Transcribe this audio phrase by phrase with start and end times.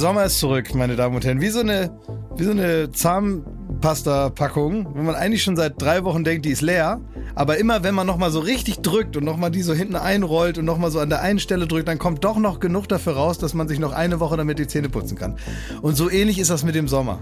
[0.00, 1.42] Der Sommer ist zurück, meine Damen und Herren.
[1.42, 1.90] Wie so eine,
[2.34, 7.02] wie so eine Zahnpasta-Packung, wenn man eigentlich schon seit drei Wochen denkt, die ist leer.
[7.34, 10.64] Aber immer, wenn man nochmal so richtig drückt und nochmal die so hinten einrollt und
[10.64, 13.52] nochmal so an der einen Stelle drückt, dann kommt doch noch genug dafür raus, dass
[13.52, 15.36] man sich noch eine Woche damit die Zähne putzen kann.
[15.82, 17.18] Und so ähnlich ist das mit dem Sommer.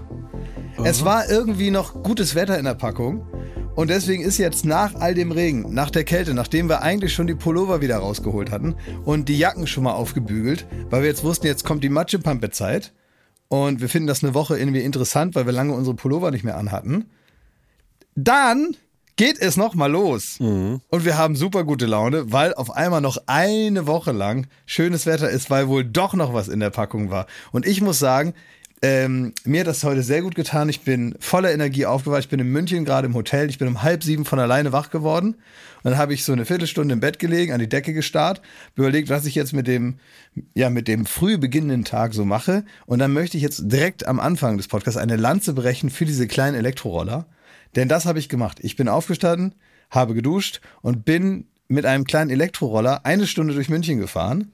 [0.81, 3.27] Es war irgendwie noch gutes Wetter in der Packung.
[3.75, 7.27] Und deswegen ist jetzt nach all dem Regen, nach der Kälte, nachdem wir eigentlich schon
[7.27, 11.47] die Pullover wieder rausgeholt hatten und die Jacken schon mal aufgebügelt, weil wir jetzt wussten,
[11.47, 12.93] jetzt kommt die Matschepampe-Zeit.
[13.47, 16.57] Und wir finden das eine Woche irgendwie interessant, weil wir lange unsere Pullover nicht mehr
[16.57, 17.05] anhatten.
[18.15, 18.75] Dann
[19.15, 20.37] geht es nochmal los.
[20.89, 25.29] Und wir haben super gute Laune, weil auf einmal noch eine Woche lang schönes Wetter
[25.29, 27.27] ist, weil wohl doch noch was in der Packung war.
[27.51, 28.33] Und ich muss sagen,
[28.81, 30.69] ähm, mir hat das heute sehr gut getan.
[30.69, 32.21] Ich bin voller Energie aufgewacht.
[32.21, 33.49] Ich bin in München gerade im Hotel.
[33.49, 35.35] Ich bin um halb sieben von alleine wach geworden.
[35.83, 38.41] Und dann habe ich so eine Viertelstunde im Bett gelegen, an die Decke gestarrt,
[38.75, 39.95] überlegt, was ich jetzt mit dem,
[40.53, 42.63] ja, mit dem früh beginnenden Tag so mache.
[42.85, 46.27] Und dann möchte ich jetzt direkt am Anfang des Podcasts eine Lanze brechen für diese
[46.27, 47.25] kleinen Elektroroller.
[47.75, 48.59] Denn das habe ich gemacht.
[48.61, 49.55] Ich bin aufgestanden,
[49.89, 54.51] habe geduscht und bin mit einem kleinen Elektroroller eine Stunde durch München gefahren.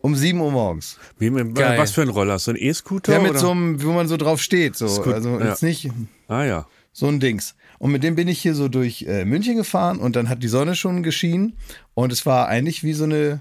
[0.00, 0.96] Um 7 Uhr morgens.
[1.18, 1.78] Wie, mit, Geil.
[1.78, 2.38] was für ein Roller?
[2.38, 3.12] So ein E-Scooter?
[3.14, 3.40] Ja, mit oder?
[3.40, 4.76] so einem, wo man so drauf steht.
[4.76, 4.86] So.
[4.88, 5.46] Scoot- also ja.
[5.48, 5.90] jetzt nicht
[6.28, 6.66] ah ja.
[6.92, 7.54] so ein Dings.
[7.78, 10.48] Und mit dem bin ich hier so durch äh, München gefahren und dann hat die
[10.48, 11.54] Sonne schon geschienen
[11.94, 13.40] und es war eigentlich wie so eine,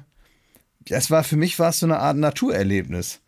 [0.89, 3.19] es war für mich war es so eine Art Naturerlebnis.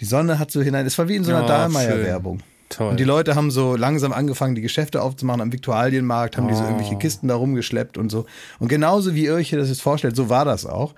[0.00, 2.40] Die Sonne hat so hinein, es war wie in so einer Oh, Dahlmeier-Werbung.
[2.68, 2.90] Toll.
[2.90, 6.62] Und die Leute haben so langsam angefangen, die Geschäfte aufzumachen am Viktualienmarkt, haben die so
[6.62, 6.66] Oh.
[6.66, 8.24] irgendwelche Kisten da rumgeschleppt und so.
[8.58, 10.94] Und genauso wie ihr euch das jetzt vorstellt, so war das auch.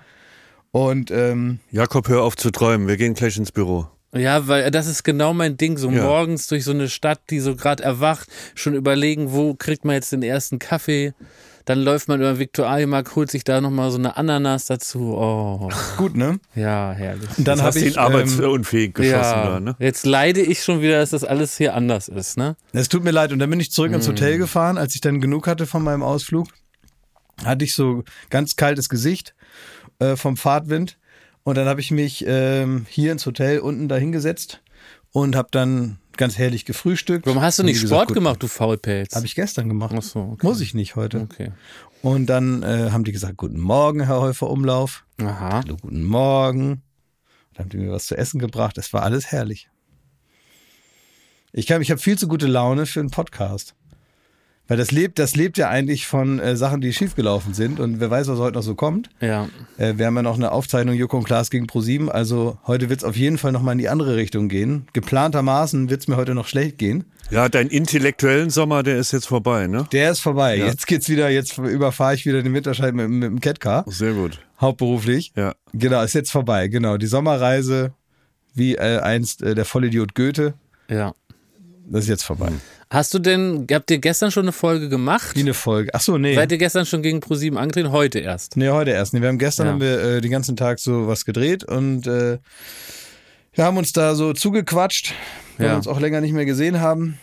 [0.75, 2.89] Und ähm, Jakob, hör auf zu träumen.
[2.89, 3.87] Wir gehen gleich ins Büro.
[4.13, 5.77] Ja, weil das ist genau mein Ding.
[5.77, 6.03] So Ja.
[6.03, 10.11] morgens durch so eine Stadt, die so gerade erwacht, schon überlegen, wo kriegt man jetzt
[10.11, 11.13] den ersten Kaffee.
[11.63, 15.15] Dann läuft man über den Viktualienmarkt, holt sich da nochmal so eine Ananas dazu.
[15.17, 16.41] Oh, gut, ne?
[16.55, 17.29] ja, herrlich.
[17.37, 19.75] Und dann Jetzt habe hast du ihn ich, ähm, arbeitsunfähig geschossen ja, da, ne?
[19.79, 22.57] jetzt leide ich schon wieder, dass das alles hier anders ist, ne?
[22.73, 23.31] Es tut mir leid.
[23.31, 24.77] Und dann bin ich zurück ins Hotel gefahren.
[24.77, 26.47] Als ich dann genug hatte von meinem Ausflug,
[27.45, 29.34] hatte ich so ganz kaltes Gesicht
[29.99, 30.97] äh, vom Fahrtwind.
[31.43, 34.61] Und dann habe ich mich ähm, hier ins Hotel unten da hingesetzt
[35.11, 37.25] und habe dann ganz herrlich gefrühstückt.
[37.27, 39.15] Warum hast du nicht Sport gut, gemacht, du Faulpelz?
[39.15, 39.93] Habe ich gestern gemacht.
[39.97, 40.47] Ach so, okay.
[40.47, 41.21] Muss ich nicht heute.
[41.21, 41.51] Okay.
[42.01, 45.05] Und dann äh, haben die gesagt, guten Morgen, Herr Häufer Umlauf.
[45.21, 45.61] Aha.
[45.63, 46.81] Hallo, guten Morgen.
[47.53, 48.77] Dann haben die mir was zu essen gebracht.
[48.77, 49.69] Es war alles herrlich.
[51.53, 53.75] Ich, kann- ich habe viel zu gute Laune für einen Podcast.
[54.67, 57.79] Weil das lebt, das lebt ja eigentlich von äh, Sachen, die schiefgelaufen sind.
[57.79, 59.09] Und wer weiß, was heute noch so kommt.
[59.21, 59.47] Ja.
[59.77, 62.09] Äh, wir haben ja noch eine Aufzeichnung Joko und Klaas gegen ProSieben.
[62.09, 64.87] Also heute wird es auf jeden Fall nochmal in die andere Richtung gehen.
[64.93, 67.05] Geplantermaßen wird es mir heute noch schlecht gehen.
[67.29, 69.87] Ja, dein intellektuellen Sommer, der ist jetzt vorbei, ne?
[69.91, 70.57] Der ist vorbei.
[70.57, 70.65] Ja.
[70.67, 73.83] Jetzt geht's wieder, jetzt überfahre ich wieder den Winterscheid mit, mit dem Catcar.
[73.87, 74.39] Sehr gut.
[74.61, 75.31] Hauptberuflich.
[75.35, 75.53] Ja.
[75.73, 76.67] Genau, ist jetzt vorbei.
[76.69, 77.93] Genau, die Sommerreise,
[78.53, 80.53] wie äh, einst äh, der Vollidiot Goethe,
[80.89, 81.13] Ja.
[81.87, 82.51] das ist jetzt vorbei.
[82.95, 85.35] Hast du denn, habt ihr gestern schon eine Folge gemacht?
[85.35, 85.89] Wie eine Folge.
[85.93, 86.33] Ach so, nee.
[86.33, 87.91] Seid ihr gestern schon gegen ProSieben angetreten?
[87.91, 88.55] Heute erst.
[88.55, 89.13] Nee, heute erst.
[89.13, 89.73] Nee, wir haben gestern Ja.
[89.73, 92.37] haben wir äh, den ganzen Tag so was gedreht und äh,
[93.53, 95.13] wir haben uns da so zugequatscht,
[95.57, 95.73] weil Ja.
[95.73, 97.19] wir uns auch länger nicht mehr gesehen haben.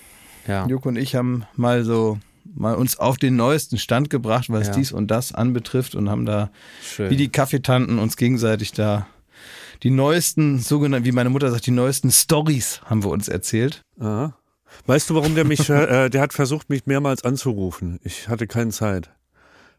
[0.46, 0.66] Ja.
[0.66, 2.18] Joko und ich haben mal so
[2.54, 4.74] mal uns auf den neuesten Stand gebracht, was Ja.
[4.74, 6.50] dies und das anbetrifft und haben da
[6.84, 7.08] Schön.
[7.08, 9.06] wie die Kaffeetanten uns gegenseitig da
[9.84, 13.80] die neuesten, sogenannten, wie meine Mutter sagt, die neuesten Stories haben wir uns erzählt.
[13.98, 14.36] Aha.
[14.86, 17.98] Weißt du, warum der mich, äh, der hat versucht, mich mehrmals anzurufen.
[18.02, 19.10] Ich hatte keine Zeit.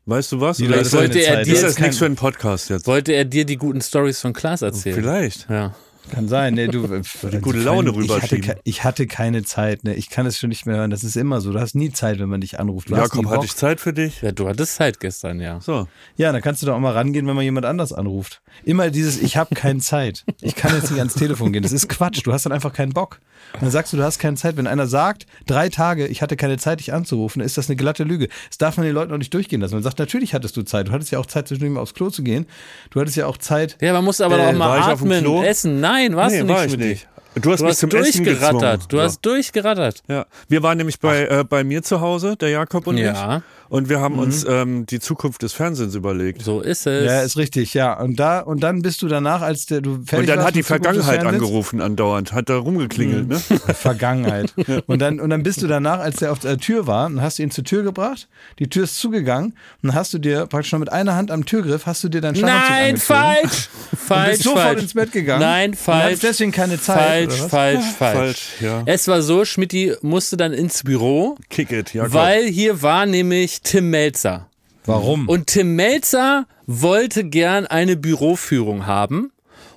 [0.06, 0.60] Weißt du was?
[0.60, 2.88] Ist wollte das, er dir ist Das nichts für einen Podcast jetzt?
[2.88, 4.96] Wollte er dir die guten Stories von Klaas erzählen?
[4.96, 5.50] Vielleicht.
[5.50, 5.74] Ja.
[6.12, 6.86] Kann sein, ne, du.
[7.32, 8.56] die gute Laune ich hatte, rüberschieben.
[8.64, 9.96] ich hatte keine Zeit, ne.
[9.96, 10.92] Ich kann es schon nicht mehr hören.
[10.92, 11.54] Das ist immer so.
[11.54, 12.90] Du hast nie Zeit, wenn man dich anruft.
[12.90, 14.22] Du hast Jakob, hatte ich Zeit für dich?
[14.22, 15.62] Ja, du hattest Zeit gestern, ja.
[15.62, 15.88] So.
[16.18, 18.42] Ja, dann kannst du doch auch mal rangehen, wenn man jemand anders anruft.
[18.66, 20.26] Immer dieses, ich habe keine Zeit.
[20.42, 21.64] Ich kann jetzt nicht ans Telefon gehen.
[21.64, 22.22] Das ist Quatsch.
[22.26, 23.20] Du hast dann einfach keinen Bock.
[23.54, 24.58] Und dann sagst du, du hast keine Zeit.
[24.58, 27.76] Wenn einer sagt, drei Tage, ich hatte keine Zeit, dich anzurufen, dann ist das eine
[27.76, 28.28] glatte Lüge.
[28.50, 29.76] Das darf man den Leuten auch nicht durchgehen lassen.
[29.76, 30.88] Man sagt, natürlich hattest du Zeit.
[30.88, 32.48] Du hattest ja auch Zeit, zwischendurch mal aufs Klo zu gehen.
[32.90, 33.78] Du hattest ja auch Zeit.
[33.80, 35.80] Ja, man muss aber Äh, auch mal atmen, essen.
[35.80, 37.08] Nein, warst nee, du nicht war ich mit nicht.
[37.36, 38.92] Du hast Du hast durchgerattert.
[38.94, 40.04] Du hast durchgerattert.
[40.08, 43.38] Ja, wir waren nämlich bei, äh, bei mir zu Hause, der Jakob und Ja.
[43.38, 43.44] ich.
[43.70, 46.42] Und wir haben uns ähm, die Zukunft des Fernsehens überlegt.
[46.44, 47.06] So ist es.
[47.06, 48.00] Ja, ist richtig, ja.
[48.00, 50.56] Und da, und dann bist du danach, als der, du fertig Und dann warst hat
[50.56, 53.40] die Vergangenheit angerufen andauernd, hat da rumgeklingelt, ne?
[53.74, 54.54] Vergangenheit.
[54.88, 57.40] Und dann, und dann bist du danach, als der auf der Tür war, dann hast
[57.40, 58.28] du ihn zur Tür gebracht,
[58.60, 59.52] die Tür ist zugegangen,
[59.82, 62.22] und dann hast du dir praktisch noch mit einer Hand am Türgriff, hast du dir
[62.22, 63.20] deinen Schlafanzug Nein, angezogen.
[63.20, 63.70] falsch.
[63.94, 64.82] Und Falsch, bist sofort falsch.
[64.82, 65.40] ins Bett gegangen.
[65.42, 66.04] Nein, Und falsch.
[66.06, 67.32] hattest deswegen keine Zeit.
[67.32, 67.50] Falsch, oder was?
[67.52, 68.84] falsch, falsch, Falsch, ja.
[68.86, 72.14] Es war so, Schmidti musste dann ins Büro, Kick it, Jakob.
[72.14, 74.50] weil hier war nämlich Tim Melzer.
[74.86, 75.28] Warum?
[75.30, 79.32] Und Tim Melzer wollte gern eine Büroführung haben.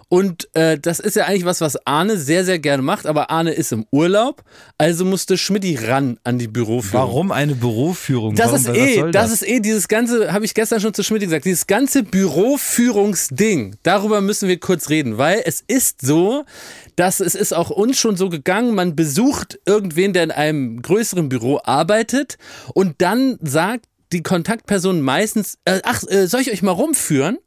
[0.09, 3.51] Und äh, das ist ja eigentlich was, was Arne sehr, sehr gerne macht, aber Arne
[3.53, 4.45] ist im Urlaub,
[4.79, 7.09] also musste Schmidti ran an die Büroführung.
[7.09, 8.37] Warum eine Büroführung?
[8.37, 9.33] Das Warum, ist eh, soll das?
[9.33, 14.21] ist eh dieses ganze, habe ich gestern schon zu Schmidt gesagt, dieses ganze Büroführungsding, darüber
[14.21, 16.45] müssen wir kurz reden, weil es ist so,
[16.97, 21.29] dass es ist auch uns schon so gegangen, man besucht irgendwen, der in einem größeren
[21.29, 22.39] Büro arbeitet
[22.75, 27.39] und dann sagt die Kontaktperson meistens, äh, ach, äh, soll ich euch mal rumführen?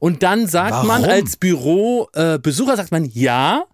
[0.00, 1.10] Und dann sagt man Warum?
[1.10, 3.64] als Bürobesucher, äh, Besucher sagt man ja.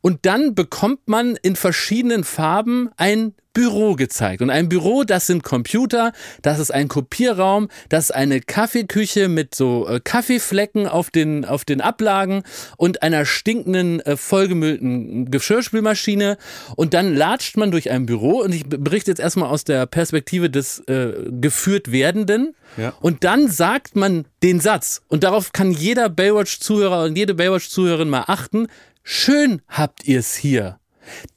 [0.00, 4.40] Und dann bekommt man in verschiedenen Farben ein Büro gezeigt.
[4.40, 6.12] Und ein Büro, das sind Computer,
[6.42, 11.64] das ist ein Kopierraum, das ist eine Kaffeeküche mit so äh, Kaffeeflecken auf den, auf
[11.64, 12.44] den Ablagen
[12.76, 16.38] und einer stinkenden, äh, vollgemüllten Geschirrspülmaschine.
[16.76, 20.50] Und dann latscht man durch ein Büro und ich berichte jetzt erstmal aus der Perspektive
[20.50, 22.54] des äh, geführt Werdenden.
[22.76, 22.92] Ja.
[23.00, 28.24] Und dann sagt man den Satz, und darauf kann jeder Baywatch-Zuhörer und jede Baywatch-Zuhörerin mal
[28.28, 28.68] achten,
[29.08, 30.78] schön habt ihr's hier.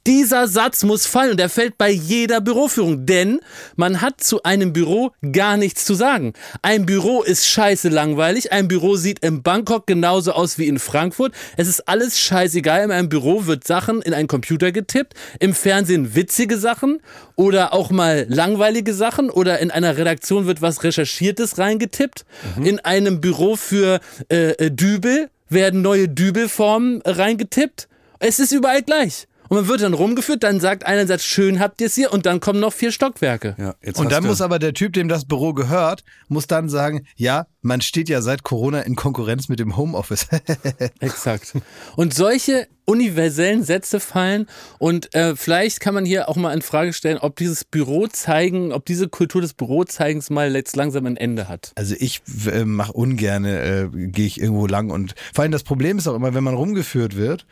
[0.06, 3.40] Dieser Satz muss fallen und er fällt bei jeder Büroführung, denn
[3.74, 6.34] man hat zu einem Büro gar nichts zu sagen.
[6.60, 11.32] Ein Büro ist scheiße langweilig, ein Büro sieht in Bangkok genauso aus wie in Frankfurt.
[11.56, 16.14] Es ist alles scheißegal, in einem Büro wird Sachen in einen Computer getippt, im Fernsehen
[16.14, 17.00] witzige Sachen
[17.36, 22.26] oder auch mal langweilige Sachen oder in einer Redaktion wird was Recherchiertes reingetippt.
[22.62, 27.88] In einem Büro für äh, äh, Dübel werden neue Dübelformen äh, reingetippt.
[28.18, 29.26] Es ist überall gleich.
[29.48, 32.24] Und man wird dann rumgeführt, dann sagt einer Satz, schön habt ihr es hier und
[32.24, 33.54] dann kommen noch vier Stockwerke.
[33.58, 36.70] Ja, jetzt Und dann du- muss aber der Typ, dem das Büro gehört, muss dann
[36.70, 40.26] sagen, ja, man steht ja seit Corona in Konkurrenz mit dem Homeoffice.
[41.00, 41.52] Exakt.
[41.96, 44.46] Und solche universellen Sätze fallen
[44.80, 48.72] und äh, vielleicht kann man hier auch mal in Frage stellen, ob dieses Büro zeigen,
[48.72, 51.70] ob diese Kultur des Bürozeigens mal jetzt langsam ein Ende hat.
[51.76, 55.96] Also ich äh, mache ungerne, äh, gehe ich irgendwo lang und vor allem das Problem
[55.98, 57.46] ist auch immer, wenn man rumgeführt wird,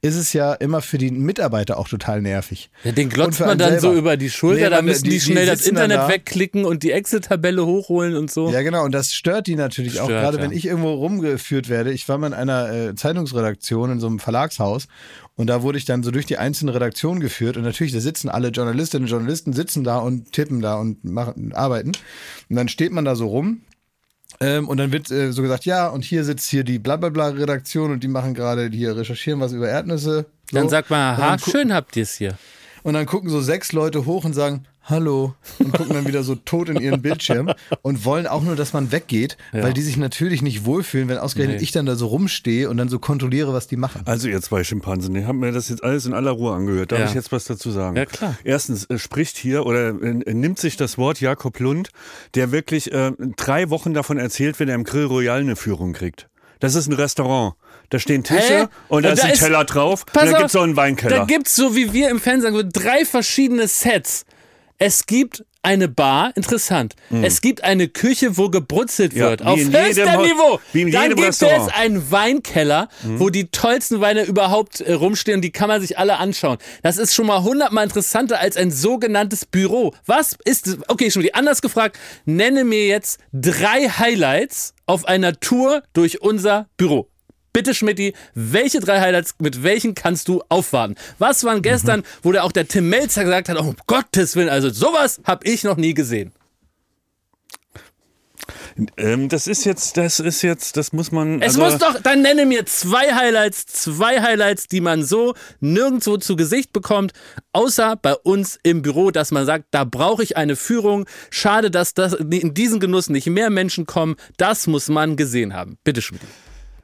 [0.00, 2.68] ist es ja immer für die Mitarbeiter auch total nervig.
[2.82, 3.98] Ja, den glotzt man dann so selber.
[3.98, 6.12] über die Schulter, Nee, da müssen die, die- die schnell das sitzen dann Internet da.
[6.12, 8.50] wegklicken und die Excel-Tabelle hochholen und so.
[8.50, 8.84] Ja, genau.
[8.84, 10.42] Und das stört die natürlich auch, Stört, gerade ja.
[10.42, 11.92] wenn ich irgendwo rumgeführt werde.
[11.92, 14.88] Ich war mal in einer äh, Zeitungsredaktion in so einem Verlagshaus
[15.36, 18.28] und da wurde ich dann so durch die einzelnen Redaktionen geführt und natürlich, da sitzen
[18.28, 21.92] alle Journalistinnen und Journalisten, sitzen da und tippen da und machen, arbeiten.
[22.48, 23.62] Und dann steht man da so rum
[24.40, 28.02] ähm, und dann wird äh, so gesagt, ja, und hier sitzt hier die Blablabla-Redaktion und
[28.02, 30.26] die machen gerade hier, recherchieren was über Erdnüsse.
[30.50, 30.58] So.
[30.58, 32.36] Dann sagt man, aha, schön habt ihr es hier.
[32.82, 36.34] Und dann gucken so sechs Leute hoch und sagen, Hallo und gucken dann wieder so
[36.34, 37.52] tot in ihren Bildschirm
[37.82, 41.58] und wollen auch nur, dass man weggeht, weil die sich natürlich nicht wohlfühlen, wenn ausgerechnet
[41.58, 41.62] Nee.
[41.62, 44.02] ich dann da so rumstehe und dann so kontrolliere, was die machen.
[44.06, 46.90] Also ihr zwei Schimpansen, ihr habt mir das jetzt alles in aller Ruhe angehört.
[46.90, 47.06] Darf Ja.
[47.06, 47.96] ich jetzt was dazu sagen?
[47.96, 48.36] Ja, klar.
[48.42, 51.90] Erstens äh, spricht hier oder äh, nimmt sich das Wort Jakob Lund,
[52.34, 56.28] der wirklich äh, drei Wochen davon erzählt, wenn er im Grill Royal eine Führung kriegt.
[56.58, 57.54] Das ist ein Restaurant.
[57.90, 58.66] Da stehen Tische Hä?
[58.88, 60.74] und da Und ist da ein ist- Teller drauf und da auf, gibt's auch einen
[60.74, 61.26] Da Weinkeller.
[61.26, 64.24] gibt's so wie wir im Fernsehen sagen, drei verschiedene Sets.
[64.84, 66.96] Es gibt eine Bar, interessant.
[67.22, 69.12] Es gibt eine Küche, wo gebrutzelt.
[69.12, 70.58] Ja, wird, auf höchstem Niveau.
[70.72, 71.68] wie in Dann jedem gibt Restaurant.
[71.68, 75.98] Es einen Weinkeller, wo die tollsten Weine überhaupt äh, rumstehen und die kann man sich
[75.98, 76.58] alle anschauen.
[76.82, 79.94] Das ist schon mal hundertmal interessanter als ein sogenanntes Büro.
[80.04, 86.22] Was ist, okay, schon anders gefragt, nenne mir jetzt drei Highlights auf einer Tour durch
[86.22, 87.11] unser Büro.
[87.52, 90.94] Bitte, Schmidti, welche drei Highlights, mit welchen kannst du aufwarten?
[91.18, 92.04] Was waren gestern, Mhm.
[92.22, 95.46] wo der auch der Tim Melzer gesagt hat, oh, um Gottes Willen, also sowas habe
[95.46, 96.32] ich noch nie gesehen.
[98.96, 101.42] ähm, das ist jetzt, das ist jetzt, das muss man.
[101.42, 106.16] Es also, muss doch, dann nenne mir zwei Highlights, zwei Highlights, die man so nirgendwo
[106.16, 107.12] zu Gesicht bekommt,
[107.52, 111.06] außer bei uns im Büro, dass man sagt, da brauche ich eine Führung.
[111.30, 114.16] Schade, dass das in diesen Genuss nicht mehr Menschen kommen.
[114.38, 115.76] Das muss man gesehen haben.
[115.84, 116.22] Bitte, Schmidt.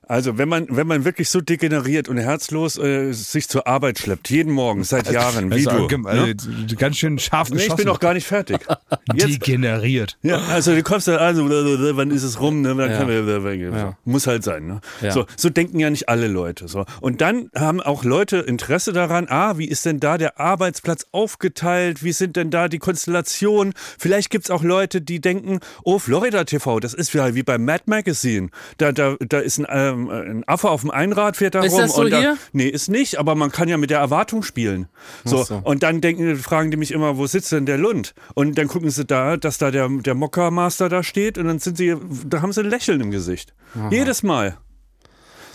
[0.08, 4.30] Also wenn man, wenn man wirklich so degeneriert und herzlos äh, sich zur Arbeit schleppt,
[4.30, 5.86] jeden Morgen, seit Jahren, wie Also, du.
[5.88, 6.10] gem- ne?
[6.10, 8.58] also, ganz schön scharf Nee, ich bin noch gar nicht fertig.
[9.14, 10.16] Jetzt, Degeneriert.
[10.22, 12.74] ja, also du kommst da, also wann ist es rum, ne?
[12.74, 12.96] Dann Ja.
[12.98, 13.98] kann man, Ja.
[14.04, 14.80] Muss halt sein, ne?
[15.02, 15.12] Ja.
[15.12, 16.68] So, so denken ja nicht alle Leute.
[16.68, 16.84] So.
[17.00, 22.02] Und dann haben auch Leute Interesse daran, ah, wie ist denn da der Arbeitsplatz aufgeteilt?
[22.02, 23.74] Wie sind denn da die Konstellationen?
[23.98, 27.84] Vielleicht gibt's auch Leute, die denken, oh, Florida TV, das ist wie, wie bei Mad
[27.86, 28.48] Magazine.
[28.78, 29.66] Da, da, da ist ein,
[30.06, 31.80] ähm, ein Affe auf dem Einrad, fährt da Ist rum.
[31.80, 32.38] das so und da, hier?
[32.52, 34.88] Nee, ist nicht, aber man kann ja mit der Erwartung spielen.
[35.24, 35.60] So, so.
[35.64, 38.14] und dann denken, fragen die mich immer, wo sitzt denn der Lund?
[38.34, 41.76] Und dann gucken sie da, dass da der, der Mokka-Master da steht und dann sind
[41.76, 43.54] sie, da haben sie ein Lächeln im Gesicht.
[43.90, 44.58] Jedes Mal.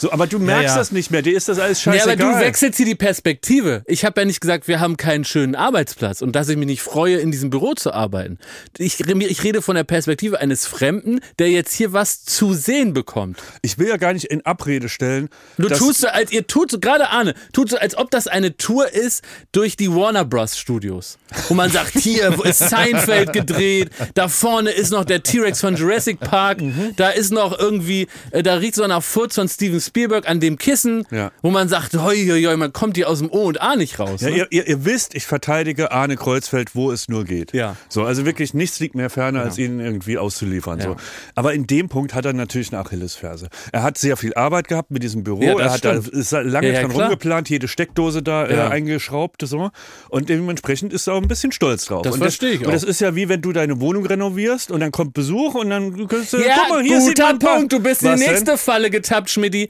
[0.03, 0.75] So, aber du merkst ja.
[0.75, 2.33] das nicht mehr, dir ist das alles Ja, aber scheißegal.
[2.33, 3.83] du wechselst hier die Perspektive.
[3.86, 6.81] Ich habe ja nicht gesagt, wir haben keinen schönen Arbeitsplatz und dass ich mich nicht
[6.81, 8.38] freue, in diesem Büro zu arbeiten.
[8.77, 13.41] Ich, ich rede von der Perspektive eines Fremden, der jetzt hier was zu sehen bekommt.
[13.62, 15.29] ich will ja gar nicht in Abrede stellen.
[15.57, 18.57] Du tust so, als ihr tut so, gerade Arne, tut so, als ob das eine
[18.57, 20.57] Tour ist durch die Warner Bros.
[20.57, 21.17] Studios.
[21.48, 26.19] Wo man sagt, hier ist Seinfeld gedreht, da vorne ist noch der T-Rex von Jurassic
[26.19, 26.93] Park, Mhm.
[26.98, 29.92] da ist noch irgendwie, äh, da riecht so nach Furz von Steven Spielberg
[30.25, 31.31] an dem Kissen, Ja.
[31.41, 34.00] wo man sagt, hoi, hoi, hoi, man kommt hier aus dem O und A nicht
[34.00, 34.21] raus.
[34.21, 34.38] Ja, ne?
[34.38, 37.53] ihr, ihr, ihr wisst, ich verteidige Arne Kreuzfeld, wo es nur geht.
[37.53, 37.75] Ja.
[37.89, 40.81] So, also wirklich nichts liegt mehr ferner, als ihn irgendwie auszuliefern.
[40.81, 40.95] So.
[41.35, 43.50] Aber in dem Punkt hat er natürlich eine Achillesferse.
[43.71, 45.57] Er hat sehr viel Arbeit gehabt mit diesem Büro.
[45.57, 46.91] Das er hat da, ist lange klar.
[46.91, 49.41] rumgeplant, jede Steckdose da äh, eingeschraubt.
[49.45, 49.69] So.
[50.09, 52.01] Und dementsprechend ist er auch ein bisschen stolz drauf.
[52.03, 52.71] Das und verstehe ich Und auch.
[52.71, 56.07] das ist ja wie wenn du deine Wohnung renovierst und dann kommt Besuch und dann
[56.07, 57.73] kannst du, Ja, guck mal, hier sieht guter man ein paar- Punkt.
[57.73, 58.29] Du bist in die denn?
[58.31, 59.69] nächste Falle getappt, Schmidti.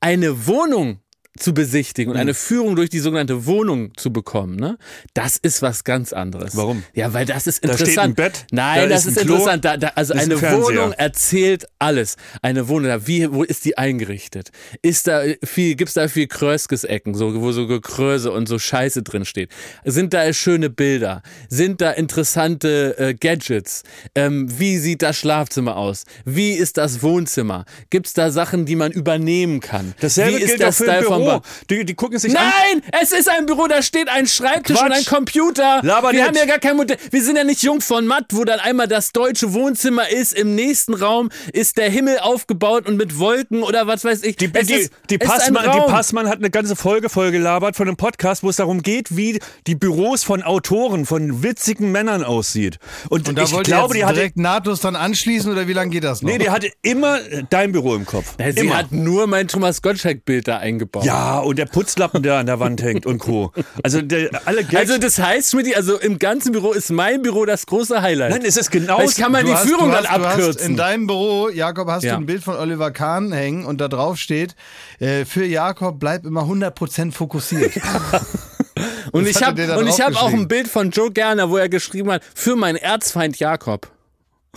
[0.00, 1.00] Eine Wohnung
[1.38, 4.78] zu besichtigen und eine Führung durch die sogenannte Wohnung zu bekommen, ne?
[5.14, 6.56] Das ist was ganz anderes.
[6.56, 6.84] Warum?
[6.94, 7.88] Ja, weil das ist Da interessant.
[7.90, 9.64] steht ein Bett, Nein, da das ist ist, ein interessant.
[9.64, 10.62] Da, da, also ein eine Fernseher.
[10.62, 12.16] Wohnung erzählt alles.
[12.42, 14.50] Eine Wohnung, da, wie, wo ist die eingerichtet?
[14.82, 19.24] Ist da viel, gibt's da viel Kröskes-Ecken, so, wo so Gekröse und so Scheiße drin
[19.24, 19.50] steht?
[19.84, 21.22] Sind da schöne Bilder?
[21.48, 23.82] Sind da interessante äh, Gadgets?
[24.14, 26.04] Ähm, wie sieht das Schlafzimmer aus?
[26.24, 27.64] Wie ist das Wohnzimmer?
[27.90, 29.94] Gibt's da Sachen, die man übernehmen kann?
[30.00, 31.42] Dasselbe wie ist gilt der auch für ein Style vom Büro.
[31.70, 32.44] Die, die gucken sich an.
[32.44, 34.86] Nein, es ist ein Büro, da steht ein Schreibtisch Quatsch.
[34.86, 35.80] und ein Computer.
[35.82, 36.28] Laber wir nicht.
[36.28, 36.96] haben ja gar kein Modell.
[37.10, 40.32] Wir sind ja nicht jung von Matt, wo dann einmal das deutsche Wohnzimmer ist.
[40.32, 44.36] Im nächsten Raum ist der Himmel aufgebaut und mit Wolken oder was weiß ich.
[44.36, 45.90] Die, Es die, ist- die, Passmann, die.
[45.90, 49.74] Passmann hat eine ganze Folge vollgelabert von einem Podcast, wo es darum geht, wie die
[49.74, 52.78] Büros von Autoren, von witzigen Männern aussieht.
[53.08, 55.90] Und, Und da ich wollt glaube, die hatte, direkt nahtlos dann anschließen oder wie lange
[55.90, 56.30] geht das noch?
[56.30, 57.18] nee, die hatte immer
[57.50, 58.34] dein Büro im Kopf.
[58.38, 58.76] Ja, Sie immer.
[58.78, 61.04] hat nur mein Thomas Gottschalk-Bild da eingebaut.
[61.04, 63.52] ja, und der Putzlappen, der an der Wand hängt und Co.
[63.82, 64.74] Also der, alle Gags.
[64.90, 68.30] Also das heißt, Schmidt, also im ganzen Büro ist mein Büro das große Highlight.
[68.30, 70.36] Nein, es ist genau Vielleicht kann man die hast- Führung du dann hast, du Hast
[70.36, 70.76] in abkürzen.
[70.76, 72.14] deinem Büro, Jakob, hast Ja.
[72.14, 74.54] du ein Bild von Oliver Kahn hängen und da drauf steht,
[75.00, 77.72] äh, für Jakob bleib immer 100% fokussiert.
[79.12, 82.22] Und ich habe ich habe auch ein Bild von Joe Gerner, wo er geschrieben hat,
[82.34, 83.88] für meinen Erzfeind Jakob.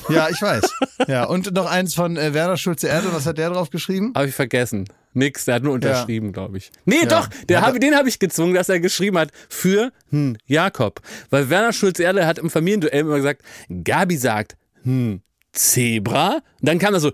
[0.10, 0.64] Ja, ich weiß.
[1.08, 4.14] Ja, und noch eins von äh, Werner Schulze-Erde, was hat der drauf geschrieben?
[4.16, 4.88] Habe ich vergessen.
[5.14, 6.72] Nix, der hat nur unterschrieben, glaube ich.
[6.86, 11.02] Nee, doch, der hab, den habe ich gezwungen, dass er geschrieben hat für hm, Jakob.
[11.30, 13.42] Weil Werner Schulz-Erde hat im Familienduell immer gesagt,
[13.84, 15.22] Gabi sagt, hm,
[15.54, 16.36] Zebra.
[16.36, 17.12] Und dann kam er so,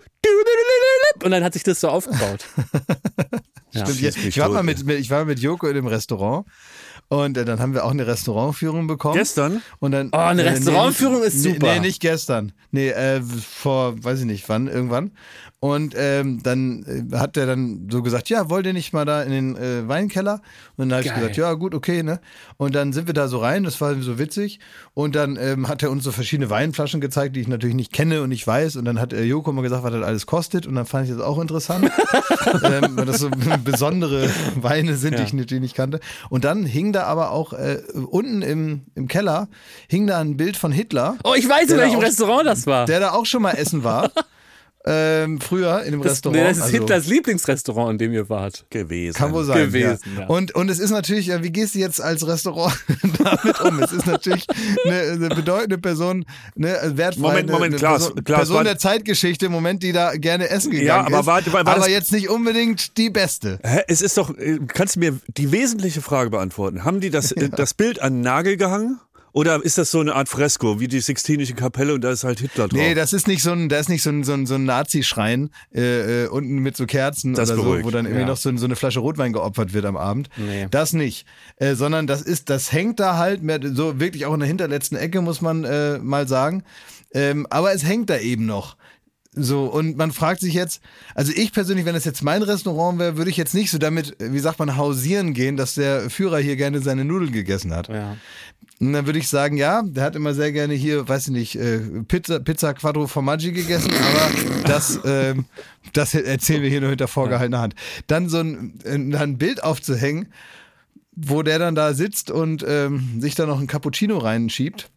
[1.24, 2.46] und dann hat sich das so aufgebaut.
[3.72, 3.86] ja.
[3.86, 6.46] Stimmt, mich ich, war tot, mal mit, ich war mit Joko in dem Restaurant
[7.22, 9.16] und äh, dann haben wir auch eine Restaurantführung bekommen.
[9.16, 9.62] Gestern?
[9.80, 11.74] Und dann, Oh, eine äh, Restaurantführung nee, ist nee, super.
[11.74, 12.52] Nee, nicht gestern.
[12.72, 15.12] Nee, äh, vor, weiß ich nicht wann, irgendwann.
[15.64, 19.24] Und ähm, dann äh, hat der dann so gesagt, ja, wollt ihr nicht mal da
[19.24, 20.42] in den äh, Weinkeller?
[20.76, 22.20] Und dann habe ich gesagt, ja, gut, okay, ne?
[22.58, 24.60] Und dann sind wir da so rein, das war so witzig.
[24.94, 28.22] Und dann ähm, hat er uns so verschiedene Weinflaschen gezeigt, die ich natürlich nicht kenne
[28.24, 28.76] und nicht weiß.
[28.76, 30.68] Und dann hat äh, Joko mal gesagt, was das alles kostet.
[30.68, 31.86] Und dann fand ich das auch interessant,
[32.66, 33.30] ähm, weil das so
[33.64, 35.24] besondere Weine sind, die Ja.
[35.24, 36.02] ich natürlich nicht kannte.
[36.30, 37.78] Und dann hing da aber auch äh,
[38.12, 39.48] unten im, im Keller,
[39.88, 41.16] hing da ein Bild von Hitler.
[41.24, 42.86] Oh, ich weiß, in welchem Restaurant das war.
[42.86, 44.12] Der da auch schon mal essen war.
[44.86, 46.42] ähm, früher in dem das, Restaurant.
[46.42, 48.66] nee, das ist also, Hitlers Lieblingsrestaurant, in dem ihr wart.
[48.70, 49.16] gewesen.
[49.18, 49.58] Kann wohl sein.
[49.68, 50.22] gewesen, ja.
[50.22, 50.28] ja.
[50.28, 52.78] Und, und es ist natürlich, ja, wie gehst du jetzt als Restaurant
[53.18, 53.80] damit um?
[53.82, 54.46] Es ist natürlich
[54.86, 56.26] eine, eine bedeutende Person,
[56.58, 60.12] eine wertvolle Moment, Moment, eine Klaas, Person, Klaas, Person der Zeitgeschichte im Moment, die da
[60.18, 61.26] gerne essen gegangen Ja, aber ist.
[61.28, 63.60] warte, war- war aber jetzt nicht unbedingt die beste.
[63.64, 63.82] Hä?
[63.88, 66.84] Es ist doch, äh, kannst du mir die wesentliche Frage beantworten?
[66.84, 69.00] Haben die das, äh, das Bild an den Nagel gehangen?
[69.34, 72.40] Oder ist das so eine Art Fresko, wie die Sixtinische Kapelle und da ist halt
[72.40, 72.80] Hitler drauf?
[72.80, 74.64] Nee, das ist nicht so ein, da ist nicht so ein, so ein, so ein
[74.64, 78.28] Nazi-Schrein äh, äh, unten mit so Kerzen Das oder so, beruhigt, wo dann irgendwie ja.
[78.28, 80.30] noch so, so eine Flasche Rotwein geopfert wird am Abend.
[80.38, 80.68] Nee.
[80.70, 81.26] Das nicht.
[81.58, 84.98] Äh, sondern das ist, das hängt da halt mehr, so wirklich auch in der hinterletzten
[84.98, 86.64] Ecke, muss man äh, mal sagen.
[87.16, 88.78] Ähm, aber es hängt da eben noch.
[89.36, 90.82] So, und man fragt sich jetzt,
[91.16, 94.16] also ich persönlich, wenn das jetzt mein Restaurant wäre, würde ich jetzt nicht so damit,
[94.20, 97.88] wie sagt man, hausieren gehen, dass der Führer hier gerne seine Nudeln gegessen hat.
[97.88, 98.18] Ja.
[98.80, 101.56] Und dann würde ich sagen, ja, der hat immer sehr gerne hier, weiß ich nicht,
[101.56, 105.46] äh, Pizza, Pizza Quattro Formaggi gegessen, aber das, ähm,
[105.94, 107.76] das erzählen wir hier nur hinter vorgehaltener Hand.
[108.08, 110.28] Dann so ein, ein, ein Bild aufzuhängen,
[111.16, 114.90] wo der dann da sitzt und ähm, sich da noch ein Cappuccino reinschiebt.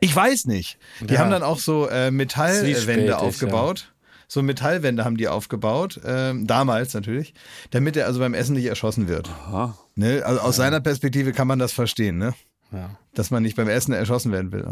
[0.00, 0.78] Ich weiß nicht.
[1.00, 1.20] Die Ja.
[1.20, 3.90] haben dann auch so äh, Metallwände aufgebaut.
[4.26, 7.34] So Metallwände haben die aufgebaut, ähm, damals natürlich,
[7.70, 9.28] damit er also beim Essen nicht erschossen wird.
[9.28, 9.76] Aha.
[9.94, 10.22] Ne?
[10.24, 12.34] Also aus seiner Perspektive kann man das verstehen, ne?
[12.72, 12.90] Ja.
[13.14, 14.66] dass man nicht beim Essen erschossen werden will.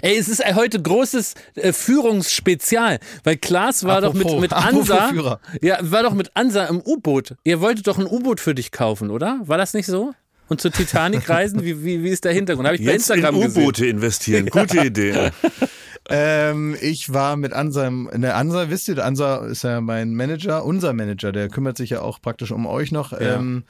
[0.00, 4.90] Ey, es ist heute großes äh, Führungsspezial, weil Klaas war doch Apropos- mit, mit apropos
[4.90, 5.40] Ansa.
[5.60, 7.36] Ja, war doch mit Ansa im U-Boot.
[7.44, 9.40] Ihr wolltet doch ein U-Boot für dich kaufen, oder?
[9.44, 10.12] War das nicht so?
[10.48, 11.62] Und zur Titanic reisen?
[11.64, 12.66] Wie, wie, wie ist der Hintergrund?
[12.66, 13.62] Habe ich bei Jetzt in Instagram gesehen.
[13.62, 14.46] U-Boote investieren.
[14.46, 15.30] Gute Idee.
[16.10, 20.92] Ähm, ich war mit Ansa, ne, Ansa, wisst ihr, Ansa ist ja mein Manager, unser
[20.94, 23.62] Manager, der kümmert sich ja auch praktisch um euch noch, ähm,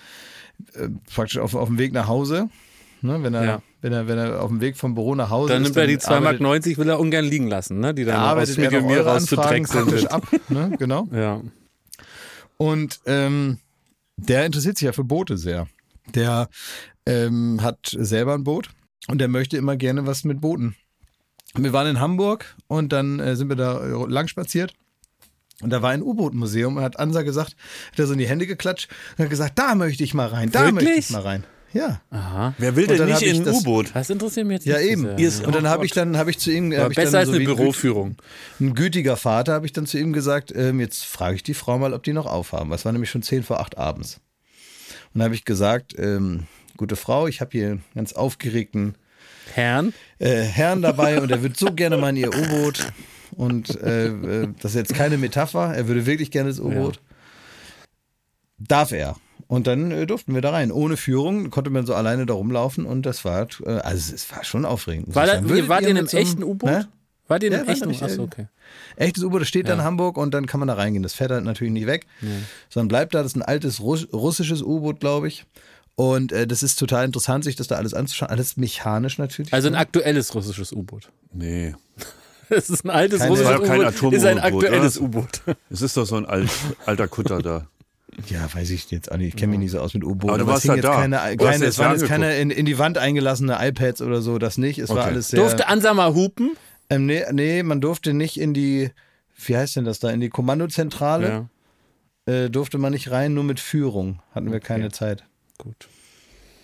[0.74, 2.48] äh, praktisch auf, auf dem Weg nach Hause.
[3.02, 3.62] Ne, wenn, er, Ja.
[3.82, 5.86] wenn, er, wenn er auf dem Weg vom Büro nach Hause Dann ist, nimmt er
[5.86, 7.92] die 2,90 arbeitet- Mark, will er ungern liegen lassen, ne?
[7.92, 10.12] Die dann aus arbeitet er Anfragen rauszudrechseln praktisch sind.
[10.12, 10.26] ab.
[10.48, 11.08] Ne, genau.
[11.12, 11.42] Ja.
[12.56, 13.58] Und ähm,
[14.16, 15.66] der interessiert sich ja für Boote sehr.
[16.14, 16.48] Der
[17.06, 18.70] ähm, hat selber ein Boot
[19.08, 20.74] und der möchte immer gerne was mit Booten.
[21.54, 24.72] Wir waren in Hamburg und dann äh, sind wir da äh, lang spaziert.
[25.60, 27.54] Und da war ein U-Boot-Museum und hat Ansa gesagt,
[27.92, 30.50] hat er so in die Hände geklatscht und hat gesagt, da möchte ich mal rein,
[30.50, 30.84] da Wirklich?
[30.84, 31.44] möchte ich mal rein.
[31.72, 32.00] Ja.
[32.10, 32.54] Aha.
[32.58, 33.92] Wer will denn nicht in ein das- U-Boot?
[33.94, 35.06] Das interessiert mich jetzt Ja, eben.
[35.18, 37.20] ist- Und dann Oh habe ich dann, habe ich zu ihm, hab ich besser dann
[37.20, 38.16] als so eine ein Büroführung.
[38.60, 41.78] ein gütiger Vater, habe ich dann zu ihm gesagt, ähm, jetzt frage ich die Frau
[41.78, 42.72] mal, ob die noch aufhaben.
[42.72, 44.20] Es war nämlich schon zehn vor acht abends.
[45.14, 46.44] Und dann habe ich gesagt, ähm,
[46.76, 48.94] gute Frau, ich habe hier einen ganz aufgeregten
[49.54, 49.92] Herrn?
[50.18, 52.92] äh, Herrn dabei und er wird so gerne mal in ihr U-Boot.
[53.32, 57.00] Und äh, äh, das ist jetzt keine Metapher, er würde wirklich gerne das U-Boot.
[58.58, 59.16] Darf er.
[59.48, 60.72] Und dann äh, durften wir da rein.
[60.72, 64.44] Ohne Führung konnte man so alleine da rumlaufen und das war, äh, also es war
[64.44, 65.14] schon aufregend.
[65.14, 65.48] War da, sagen.
[65.48, 66.70] ihr in einem so einem- echten U-Boot?
[66.70, 66.84] Hä?
[67.32, 68.10] Wart ihr in Ja, einem war echten nicht, U-Boot?
[68.10, 68.46] Achso, okay.
[68.96, 69.84] Echtes U-Boot, das steht dann in Ja.
[69.84, 71.02] Hamburg und dann kann man da reingehen.
[71.02, 72.06] Das fährt halt natürlich nicht weg,
[72.68, 73.22] sondern bleibt da.
[73.22, 75.44] Das ist ein altes Russ russisches U-Boot, glaube ich.
[75.94, 78.30] Und äh, das ist total interessant, sich das da alles anzuschauen.
[78.30, 79.52] Alles mechanisch natürlich.
[79.52, 79.78] Also ein ne?
[79.78, 81.10] aktuelles russisches U-Boot.
[81.32, 81.74] Nee.
[82.48, 84.12] Es ist ein altes Keine- russisches War U-Boot.
[84.14, 84.98] Ist ein Atom-U-Boot, aktuelles?
[84.98, 85.42] U-Boot.
[85.70, 86.50] Es ist doch so ein alt,
[86.86, 87.66] alter Kutter da.
[88.28, 89.28] Ja, weiß ich jetzt auch nicht.
[89.28, 90.34] Ich kenne mich nicht so aus mit U-Booten.
[90.40, 90.96] Aber du es ja jetzt da.
[90.96, 94.58] Keine, keine, es waren jetzt keine in, in die Wand eingelassene iPads oder so, das
[94.58, 94.78] nicht.
[94.78, 95.06] Es war Okay.
[95.08, 95.40] alles sehr.
[95.40, 96.50] Durfte Ansa mal hupen?
[96.94, 98.90] Ähm, nee, nee, man durfte nicht in die,
[99.46, 101.28] wie heißt denn das da, in die Kommandozentrale.
[101.28, 101.48] Ja,
[102.24, 104.20] Äh, durfte man nicht rein, nur mit Führung.
[104.32, 105.24] Hatten wir keine Zeit.
[105.58, 105.88] gut.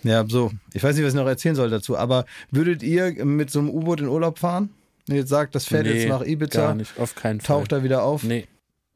[0.03, 0.51] Ja, so.
[0.73, 3.69] Ich weiß nicht, was ich noch erzählen soll dazu, aber würdet ihr mit so einem
[3.69, 4.69] U-Boot in Urlaub fahren?
[5.05, 7.57] Wenn ihr jetzt sagt, das fährt jetzt nach Gar Ibiza, nicht, auf keinen Fall.
[7.57, 8.23] taucht da wieder auf?
[8.23, 8.47] Nee,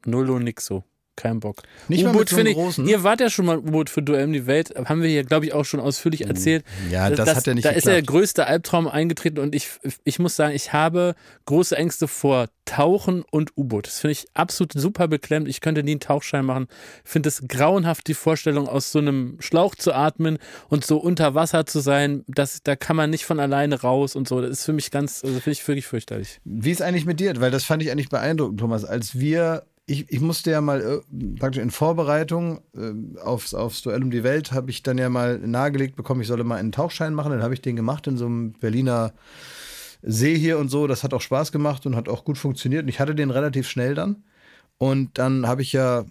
[0.06, 0.82] null und nix so.
[1.16, 1.62] Kein Bock.
[1.88, 2.86] Nicht U-Boot so finde ich, großen?
[2.88, 5.46] ihr wart ja schon mal U-Boot für Duell um die Welt, haben wir hier, glaube
[5.46, 6.64] ich, auch schon ausführlich erzählt.
[6.90, 8.18] Ja, das hat ja nicht Da ist ja der geklappt.
[8.18, 9.68] größte Albtraum eingetreten und ich,
[10.04, 11.14] ich muss sagen, ich habe
[11.46, 13.86] große Ängste vor Tauchen und U-Boot.
[13.86, 15.48] Das finde ich absolut super beklemmt.
[15.48, 16.66] Ich könnte nie einen Tauchschein machen.
[17.04, 21.34] Ich finde es grauenhaft, die Vorstellung, aus so einem Schlauch zu atmen und so unter
[21.34, 22.24] Wasser zu sein.
[22.26, 24.40] Das, da kann man nicht von alleine raus und so.
[24.40, 26.40] Das ist für mich ganz, also finde ich wirklich fürchterlich.
[26.44, 27.38] Wie ist eigentlich mit dir?
[27.40, 28.84] Weil das fand ich eigentlich beeindruckend, Thomas.
[28.84, 34.02] Als wir, ich, ich musste ja mal äh, praktisch in Vorbereitung äh, aufs, aufs Duell
[34.02, 37.14] um die Welt, habe ich dann ja mal nahegelegt bekommen, ich solle mal einen Tauchschein
[37.14, 37.32] machen.
[37.32, 39.12] Dann habe ich den gemacht in so einem Berliner
[40.02, 40.86] See hier und so.
[40.86, 42.84] Das hat auch Spaß gemacht und hat auch gut funktioniert.
[42.84, 44.24] Und ich hatte den relativ schnell dann.
[44.78, 46.04] Und dann habe ich ja,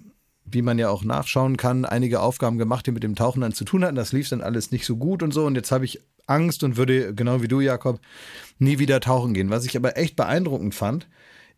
[0.45, 3.65] wie man ja auch nachschauen kann, einige Aufgaben gemacht, die mit dem Tauchen dann zu
[3.65, 3.95] tun hatten.
[3.95, 5.45] Das lief dann alles nicht so gut und so.
[5.45, 7.99] Und jetzt habe ich Angst und würde, genau wie du, Jakob,
[8.59, 9.49] nie wieder tauchen gehen.
[9.49, 11.07] Was ich aber echt beeindruckend fand,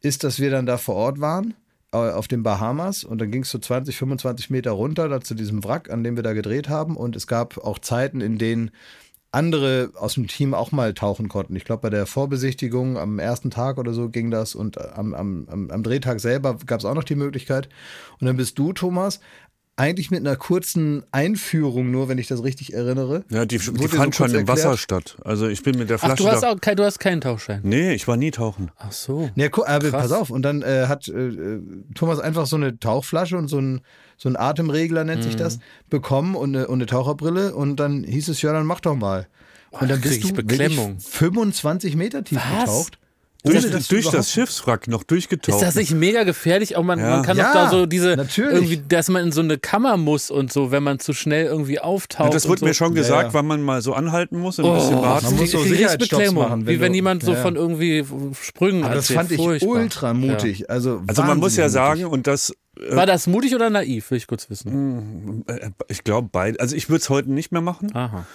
[0.01, 1.54] ist, dass wir dann da vor Ort waren,
[1.95, 3.03] auf den Bahamas.
[3.03, 6.15] Und dann ging es so 20, 25 Meter runter, da zu diesem Wrack, an dem
[6.15, 6.97] wir da gedreht haben.
[6.97, 8.71] Und es gab auch Zeiten, in denen
[9.36, 11.55] andere aus dem Team auch mal tauchen konnten.
[11.58, 15.69] Ich glaube, bei der Vorbesichtigung am ersten Tag oder so ging das und am, am,
[15.69, 17.67] am Drehtag selber gab es auch noch die Möglichkeit.
[18.19, 19.19] Und dann bist du, Thomas,
[19.77, 23.25] eigentlich mit einer kurzen Einführung nur, wenn ich das richtig erinnere.
[23.29, 24.47] Ja, die, die dir so fand schon im?
[24.47, 25.17] Wasser statt.
[25.25, 27.59] Also ich bin mit der Ach, Flasche du hast, auch, kein- du hast keinen Tauchschein.
[27.63, 28.71] Nee, ich war nie tauchen.
[28.77, 29.29] Ach so.
[29.35, 30.29] Ja, aber pass auf.
[30.29, 31.59] Und dann äh, hat äh,
[31.93, 33.81] Thomas einfach so eine Tauchflasche und so ein,
[34.17, 35.23] so ein Atemregler, nennt Mhm.
[35.25, 35.59] sich das,
[35.89, 37.53] bekommen und eine, und eine Taucherbrille.
[37.53, 39.27] Und dann hieß es, ja, dann mach doch mal.
[39.71, 40.91] Und dann bist ich du Beklemmung.
[40.99, 42.61] wirklich 25 Meter tief Was?
[42.61, 42.99] getaucht.
[43.45, 45.55] Durch, Ohne, dass du durch das Schiffswrack noch durchgetaucht.
[45.62, 46.75] Ist das nicht mega gefährlich?
[46.75, 47.10] Auch man, Ja.
[47.12, 48.53] man kann Ja, doch da so diese, natürlich.
[48.53, 51.79] irgendwie, dass man in so eine Kammer muss und so, wenn man zu schnell irgendwie
[51.79, 52.27] auftaucht.
[52.29, 52.65] Ja, das wurde so.
[52.65, 53.34] mir schon gesagt, ja.
[53.34, 55.25] wann man mal so anhalten muss und Oh, ein bisschen warten.
[55.27, 58.03] Man muss so Sicherheitsstopps machen, wenn Wie wenn du- jemand so von irgendwie
[58.41, 59.69] Sprüngen Aber das fand ich Furchtbar.
[59.69, 60.69] ultra mutig.
[60.69, 62.13] Also, Also man muss ja sagen, mutig.
[62.13, 65.43] und das, äh, War das mutig oder naiv, will ich kurz wissen.
[65.47, 67.95] äh, ich glaube beide, also ich würde es heute nicht mehr machen.
[67.95, 68.25] Aha.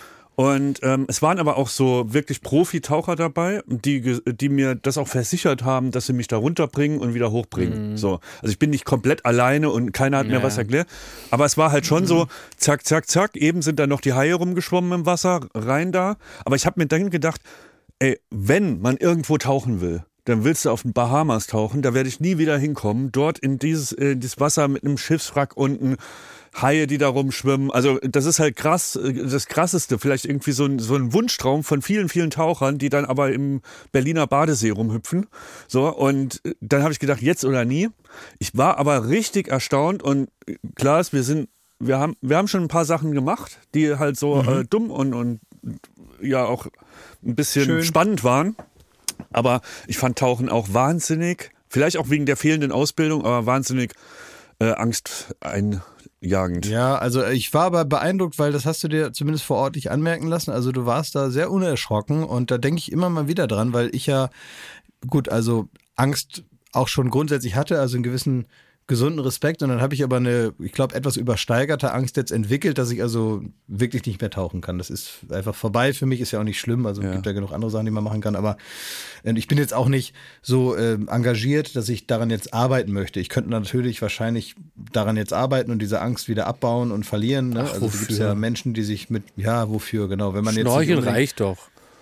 [0.40, 5.06] Und ähm, es waren aber auch so wirklich Profi-Taucher dabei, die, die mir das auch
[5.06, 7.98] versichert haben, dass sie mich da runterbringen und wieder hochbringen.
[7.98, 8.20] So.
[8.40, 10.42] Also ich bin nicht komplett alleine und keiner hat mir Ja.
[10.42, 10.88] was erklärt.
[11.30, 12.26] Aber es war halt schon so,
[12.56, 16.16] zack, zack, zack, eben sind da noch die Haie rumgeschwommen im Wasser, rein da.
[16.46, 17.42] Aber ich habe mir dann gedacht,
[17.98, 22.08] ey, wenn man irgendwo tauchen will, dann willst du auf den Bahamas tauchen, da werde
[22.08, 23.12] ich nie wieder hinkommen.
[23.12, 25.96] Dort in dieses, äh, dieses Wasser mit einem Schiffswrack unten,
[26.54, 27.70] Haie, die da rumschwimmen.
[27.70, 29.98] Also das ist halt krass, äh, das Krasseste.
[29.98, 33.60] Vielleicht irgendwie so ein, so ein Wunschtraum von vielen, vielen Tauchern, die dann aber im
[33.92, 35.26] Berliner Badesee rumhüpfen.
[35.68, 37.88] So, und äh, dann habe ich gedacht, jetzt oder nie.
[38.38, 42.48] Ich war aber richtig erstaunt und äh, klar ist, wir sind, wir haben, wir haben
[42.48, 45.40] schon ein paar Sachen gemacht, die halt so äh, dumm und, und
[46.20, 46.66] ja auch
[47.24, 47.84] ein bisschen Schön.
[47.84, 48.56] spannend waren.
[49.32, 53.92] Aber ich fand Tauchen auch wahnsinnig, vielleicht auch wegen der fehlenden Ausbildung, aber wahnsinnig
[54.58, 54.72] äh,
[56.20, 56.66] angsteinjagend.
[56.66, 59.90] Ja, also ich war aber beeindruckt, weil das hast du dir zumindest vor Ort nicht
[59.90, 60.50] anmerken lassen.
[60.50, 63.94] Also du warst da sehr unerschrocken und da denke ich immer mal wieder dran, weil
[63.94, 64.30] ich ja,
[65.06, 68.46] gut, also Angst auch schon grundsätzlich hatte, also einen gewissen
[68.90, 72.76] gesunden Respekt und dann habe ich aber eine, ich glaube, etwas übersteigerte Angst jetzt entwickelt,
[72.76, 74.76] dass ich also wirklich nicht mehr tauchen kann.
[74.76, 77.12] Das ist einfach vorbei für mich, ist ja auch nicht schlimm, also Ja.
[77.12, 78.58] gibt ja genug andere Sachen, die man machen kann, aber
[79.22, 83.20] äh, ich bin jetzt auch nicht so ähm, engagiert, dass ich daran jetzt arbeiten möchte.
[83.20, 84.56] Ich könnte natürlich wahrscheinlich
[84.92, 87.50] daran jetzt arbeiten und diese Angst wieder abbauen und verlieren.
[87.50, 87.64] Ne?
[87.66, 90.34] Ach, also gibt es ja Menschen, die sich mit, ja, wofür, genau.
[90.34, 91.56] Wenn man jetzt Schnorcheln unbedingt- reicht doch.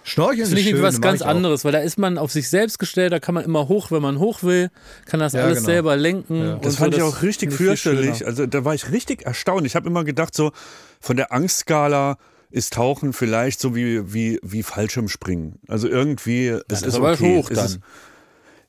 [0.08, 2.78] Schnorcheln Das ist nicht schön, was ganz anderes, weil da ist man auf sich selbst
[2.78, 4.70] gestellt, da kann man immer hoch, wenn man hoch will,
[5.06, 5.66] kann das Ja, alles genau.
[5.66, 6.40] selber lenken.
[6.40, 6.54] Ja.
[6.54, 8.26] und Das so, fand ich auch richtig fürchterlich.
[8.26, 9.66] Also da war ich richtig erstaunt.
[9.66, 10.52] Ich habe immer gedacht, so
[11.00, 12.18] von der Angstskala
[12.50, 15.60] ist Tauchen vielleicht so wie, wie, wie Fallschirmspringen.
[15.68, 17.36] Also irgendwie, es das ist okay.
[17.36, 17.66] hoch Es dann.
[17.66, 17.80] Ist,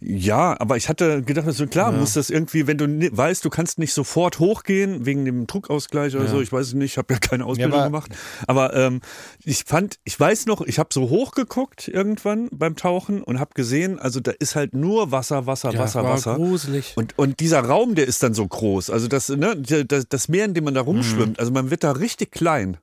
[0.02, 3.80] ja, aber ich hatte gedacht, so klar, muss das irgendwie, wenn du weißt, du kannst
[3.80, 7.20] nicht sofort hochgehen wegen dem Druckausgleich oder so, ich weiß es nicht, ich habe ja
[7.20, 8.12] keine Ausbildung aber- gemacht.
[8.48, 9.02] Aber ähm,
[9.44, 14.00] ich fand, ich weiß noch, ich habe so hochgeguckt irgendwann beim Tauchen und habe gesehen,
[14.00, 16.36] also da ist halt nur Wasser, Wasser, Ja, Wasser, Wasser.
[16.36, 16.94] gruselig.
[16.96, 18.90] Und, und dieser Raum, der ist dann so groß.
[18.92, 21.92] Also das, ne, das, das Meer, in dem man da rumschwimmt, also man wird da
[21.92, 22.78] richtig klein.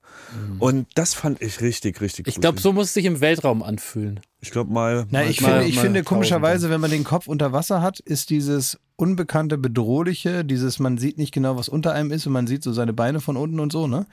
[0.59, 4.21] Und das fand ich richtig, richtig Ich glaube, so muss es sich im Weltraum anfühlen.
[4.41, 5.07] Ich glaube mal.
[5.11, 7.83] Na, mal, ich mal- finde, ich mal finde komischerweise, wenn man den Kopf unter Wasser
[7.83, 12.33] hat, ist dieses unbekannte, bedrohliche, dieses, man sieht nicht genau, was unter einem ist und
[12.33, 14.07] man sieht so seine Beine von unten und so, ne?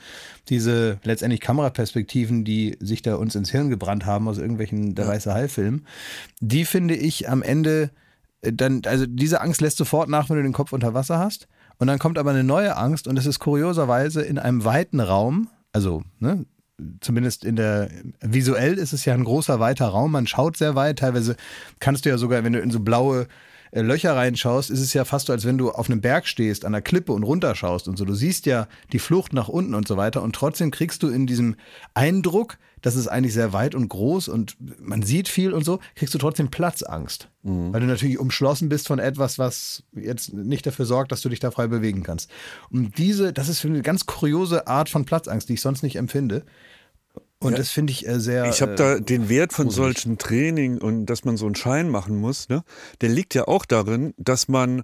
[0.50, 5.34] Diese letztendlich Kameraperspektiven, die sich da uns ins Hirn gebrannt haben aus irgendwelchen Der Weiße
[5.34, 5.86] Hai-Filmen,
[6.42, 7.92] die finde ich am Ende
[8.42, 11.48] äh, dann, also diese Angst lässt sofort nach, wenn du den Kopf unter Wasser hast.
[11.80, 15.50] Und dann kommt aber eine neue Angst und es ist kurioserweise in einem weiten Raum,
[15.72, 16.46] also, ne,
[17.02, 17.90] zumindest in der,
[18.22, 21.36] visuell ist es ja ein großer, weiter Raum, man schaut sehr weit, teilweise
[21.80, 23.28] kannst du ja sogar, wenn du in so blaue
[23.72, 26.66] äh, Löcher reinschaust, ist es ja fast so, als wenn du auf einem Berg stehst,
[26.66, 28.06] an der Klippe und runterschaust und so.
[28.06, 30.22] Du siehst ja die Flucht nach unten und so weiter.
[30.22, 31.56] Und trotzdem kriegst du in diesem
[31.94, 36.14] Eindruck, das ist eigentlich sehr weit und groß und man sieht viel und so, kriegst
[36.14, 37.30] du trotzdem Platzangst.
[37.72, 41.40] Weil du natürlich umschlossen bist von etwas, was jetzt nicht dafür sorgt, dass du dich
[41.40, 42.30] da frei bewegen kannst.
[42.70, 45.96] Und diese, das ist für eine ganz kuriose Art von Platzangst, die ich sonst nicht
[45.96, 46.44] empfinde.
[47.40, 48.46] Und das finde ich äh, sehr.
[48.46, 51.90] Ich habe äh, da den Wert von solchen Training und dass man so einen Schein
[51.90, 52.64] machen muss, ne,
[53.02, 54.84] der liegt ja auch darin, dass man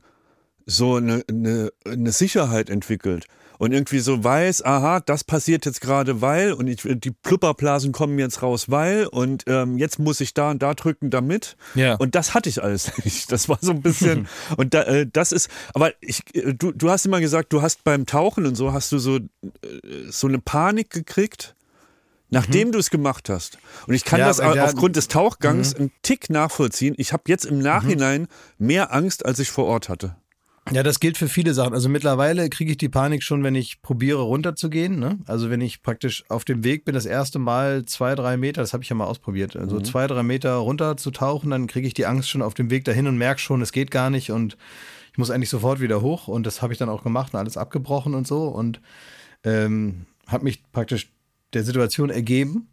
[0.65, 3.25] so eine, eine, eine Sicherheit entwickelt
[3.59, 8.17] und irgendwie so weiß, aha, das passiert jetzt gerade, weil und ich, die Plupperblasen kommen
[8.17, 11.55] jetzt raus, weil und ähm, jetzt muss ich da und da drücken, damit.
[11.75, 11.93] Ja.
[11.95, 13.31] Und das hatte ich alles nicht.
[13.31, 16.89] Das war so ein bisschen und da, äh, das ist, aber ich, äh, du, du
[16.89, 19.19] hast immer gesagt, du hast beim Tauchen und so hast du so äh,
[20.09, 21.53] so eine Panik gekriegt.
[22.31, 23.57] Nachdem du es gemacht hast.
[23.87, 24.21] Und ich kann Mhm.
[24.21, 24.59] Ja, das Mhm.
[24.59, 26.93] aufgrund des Tauchgangs einen Tick nachvollziehen.
[26.99, 28.27] Ich habe jetzt im Nachhinein
[28.59, 30.15] mehr Angst, als ich vor Ort hatte.
[30.71, 31.73] Ja, das gilt für viele Sachen.
[31.73, 34.99] Also mittlerweile kriege ich die Panik schon, wenn ich probiere runterzugehen.
[34.99, 35.17] Ne?
[35.25, 38.73] Also wenn ich praktisch auf dem Weg bin, das erste Mal zwei, drei Meter, das
[38.73, 41.93] habe ich ja mal ausprobiert, also zwei, drei Meter runter zu tauchen, dann kriege ich
[41.95, 44.57] die Angst schon auf dem Weg dahin und merke schon, es geht gar nicht und
[45.11, 47.57] ich muss eigentlich sofort wieder hoch und das habe ich dann auch gemacht und alles
[47.57, 48.79] abgebrochen und so und
[49.43, 51.11] ähm, habe mich praktisch
[51.53, 52.67] der Situation ergeben.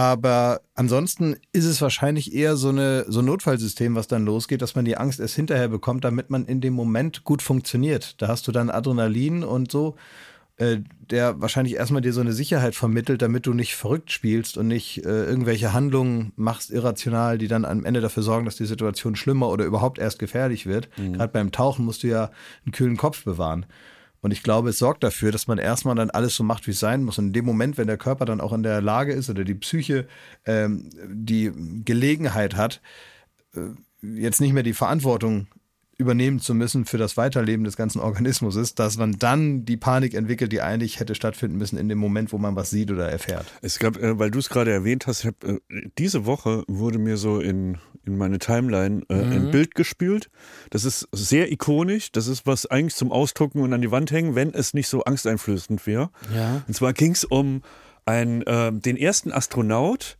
[0.00, 4.74] Aber ansonsten ist es wahrscheinlich eher so, eine, so ein Notfallsystem, was dann losgeht, dass
[4.74, 8.14] man die Angst erst hinterher bekommt, damit man in dem Moment gut funktioniert.
[8.22, 9.96] Da hast du dann Adrenalin und so,
[10.56, 10.78] äh,
[11.10, 15.04] der wahrscheinlich erstmal dir so eine Sicherheit vermittelt, damit du nicht verrückt spielst und nicht
[15.04, 19.50] äh, irgendwelche Handlungen machst irrational, die dann am Ende dafür sorgen, dass die Situation schlimmer
[19.50, 20.88] oder überhaupt erst gefährlich wird.
[21.12, 22.30] Gerade beim Tauchen musst du ja
[22.64, 23.66] einen kühlen Kopf bewahren.
[24.22, 26.80] Und ich glaube, es sorgt dafür, dass man erstmal dann alles so macht, wie es
[26.80, 27.18] sein muss.
[27.18, 29.54] Und in dem Moment, wenn der Körper dann auch in der Lage ist oder die
[29.54, 30.06] Psyche
[30.44, 31.52] ähm, die
[31.84, 32.80] Gelegenheit hat,
[33.54, 33.70] äh,
[34.02, 35.46] jetzt nicht mehr die Verantwortung
[36.00, 40.14] übernehmen zu müssen für das Weiterleben des ganzen Organismus ist, dass man dann die Panik
[40.14, 43.46] entwickelt, die eigentlich hätte stattfinden müssen in dem Moment, wo man was sieht oder erfährt.
[43.60, 45.60] Es gab, äh, weil du es gerade erwähnt hast, ich hab, äh,
[45.98, 50.30] diese Woche wurde mir so in, in meine Timeline äh, ein Bild gespült.
[50.70, 52.10] Das ist sehr ikonisch.
[52.12, 55.04] Das ist was eigentlich zum Ausdrucken und an die Wand hängen, wenn es nicht so
[55.04, 56.10] angsteinflößend wäre.
[56.34, 56.62] Ja.
[56.66, 57.62] Und zwar ging es um
[58.06, 60.16] einen, äh, den ersten Astronaut,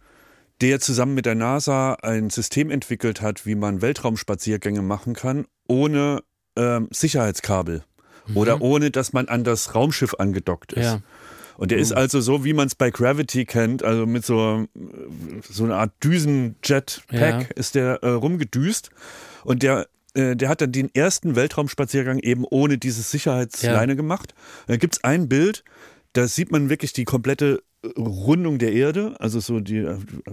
[0.61, 6.22] der zusammen mit der NASA ein System entwickelt hat, wie man Weltraumspaziergänge machen kann, ohne
[6.56, 7.85] ähm, Sicherheitskabel
[8.35, 10.85] oder ohne, dass man an das Raumschiff angedockt ist.
[10.85, 11.00] Ja.
[11.56, 14.66] Und der ist also so, wie man es bei Gravity kennt, also mit so,
[15.48, 17.40] so einer Art Düsen-Jetpack Ja.
[17.54, 18.90] ist der äh, rumgedüst.
[19.44, 23.96] Und der, äh, der hat dann den ersten Weltraumspaziergang eben ohne diese Sicherheitsleine Ja.
[23.96, 24.35] gemacht.
[24.68, 25.64] Da gibt's ein Bild,
[26.14, 27.62] da sieht man wirklich die komplette
[27.97, 29.87] Rundung der Erde, also so die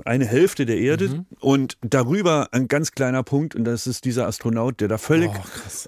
[0.04, 1.26] eine Hälfte der Erde Mhm.
[1.40, 5.44] und darüber ein ganz kleiner Punkt und das ist dieser Astronaut, der da völlig Oh,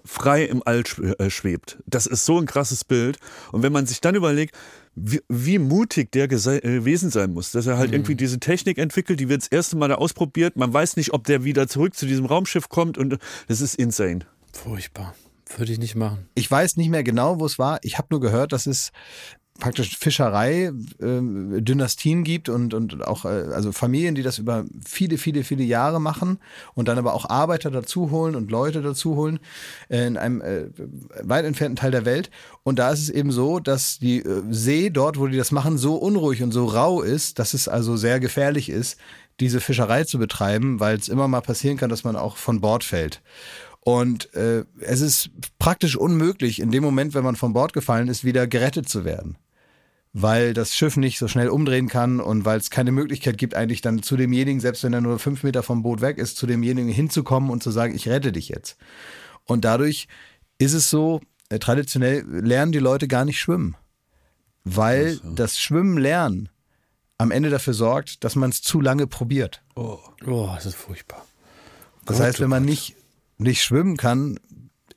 [0.05, 0.83] frei im All
[1.19, 1.79] äh, schwebt.
[1.85, 3.17] Das ist so ein krasses Bild
[3.51, 4.55] und wenn man sich dann überlegt,
[4.95, 6.27] wie, wie mutig der äh,
[6.61, 9.89] gewesen sein muss, dass er halt irgendwie diese Technik entwickelt, die wird das erste Mal
[9.89, 13.17] da ausprobiert, man weiß nicht, ob der wieder zurück zu diesem Raumschiff kommt und
[13.49, 14.19] das ist insane.
[14.53, 15.13] Furchtbar.
[15.57, 16.29] Würde ich nicht machen.
[16.35, 17.79] Ich weiß nicht mehr genau, wo es war.
[17.81, 18.91] Ich habe nur gehört, dass es
[19.59, 25.17] praktisch Fischerei ähm, Dynastien gibt und, und auch äh, also Familien, die das über viele,
[25.17, 26.39] viele, viele Jahre machen
[26.73, 29.39] und dann aber auch Arbeiter dazu holen und Leute dazu holen
[29.89, 30.65] äh, in einem äh,
[31.21, 32.31] weit entfernten Teil der Welt.
[32.63, 35.77] Und da ist es eben so, dass die äh, See dort, wo die das machen,
[35.77, 38.97] so unruhig und so rau ist, dass es also sehr gefährlich ist,
[39.39, 42.83] diese Fischerei zu betreiben, weil es immer mal passieren kann, dass man auch von Bord
[42.83, 43.21] fällt.
[43.81, 48.23] Und äh, es ist praktisch unmöglich, in dem Moment, wenn man von Bord gefallen ist,
[48.23, 49.37] wieder gerettet zu werden.
[50.11, 53.81] Weil das Schiff nicht so schnell umdrehen kann und weil es keine Möglichkeit gibt, eigentlich
[53.81, 56.89] dann zu demjenigen, selbst wenn er nur fünf Meter vom Boot weg ist, zu demjenigen
[56.89, 58.77] hinzukommen und zu sagen, ich rette dich jetzt.
[59.45, 60.07] Und dadurch
[60.57, 63.75] ist es so, äh, traditionell lernen die Leute gar nicht schwimmen.
[64.63, 66.49] Weil das Schwimmen lernen
[67.17, 69.61] am Ende dafür sorgt, dass man es zu lange probiert.
[69.75, 71.25] Oh, das ist furchtbar.
[72.05, 72.69] Das Gott, heißt, oh wenn man Gott.
[72.69, 72.95] nicht,
[73.37, 74.39] nicht schwimmen kann,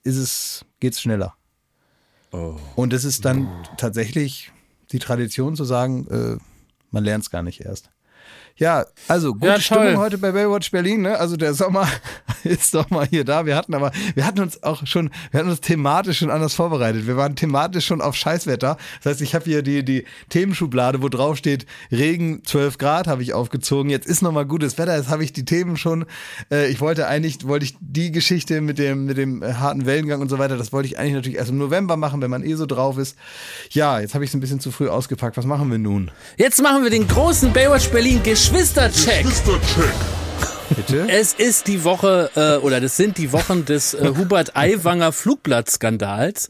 [0.05, 1.35] ist es, geht's schneller.
[2.31, 2.57] Oh.
[2.77, 4.52] Und es ist dann tatsächlich
[4.93, 6.37] die Tradition zu sagen, äh,
[6.91, 7.91] man lernt es gar nicht erst.
[8.57, 9.61] Ja, also gute Ja.
[9.61, 11.03] Stimmung heute bei Baywatch Berlin.
[11.03, 11.19] Ne?
[11.19, 11.89] Also der Sommer
[12.45, 13.47] ist doch mal hier da.
[13.47, 17.07] Wir hatten aber, wir hatten uns auch schon, wir hatten uns thematisch schon anders vorbereitet.
[17.07, 18.77] Wir waren thematisch schon auf Scheißwetter.
[19.03, 23.23] Das heißt, ich habe hier die, die Themenschublade, wo drauf steht Regen 12 Grad, habe
[23.23, 23.91] ich aufgezogen.
[23.91, 24.97] Jetzt ist noch mal gutes Wetter.
[24.97, 26.05] Jetzt habe ich die Themen schon.
[26.51, 30.21] Äh, ich wollte eigentlich, wollte ich die Geschichte mit dem, mit dem äh, harten Wellengang
[30.21, 32.55] und so weiter, das wollte ich eigentlich natürlich erst im November machen, wenn man eh
[32.55, 33.17] so drauf ist.
[33.71, 35.37] Ja, jetzt habe ich es ein bisschen zu früh ausgepackt.
[35.37, 36.11] Was machen wir nun?
[36.37, 39.25] Jetzt machen wir den großen Baywatch Berlin Geschwistercheck.
[40.75, 41.07] Bitte?
[41.09, 46.49] Es ist die Woche, äh, oder das sind die Wochen des äh, Hubert Aiwanger Flugblattskandals.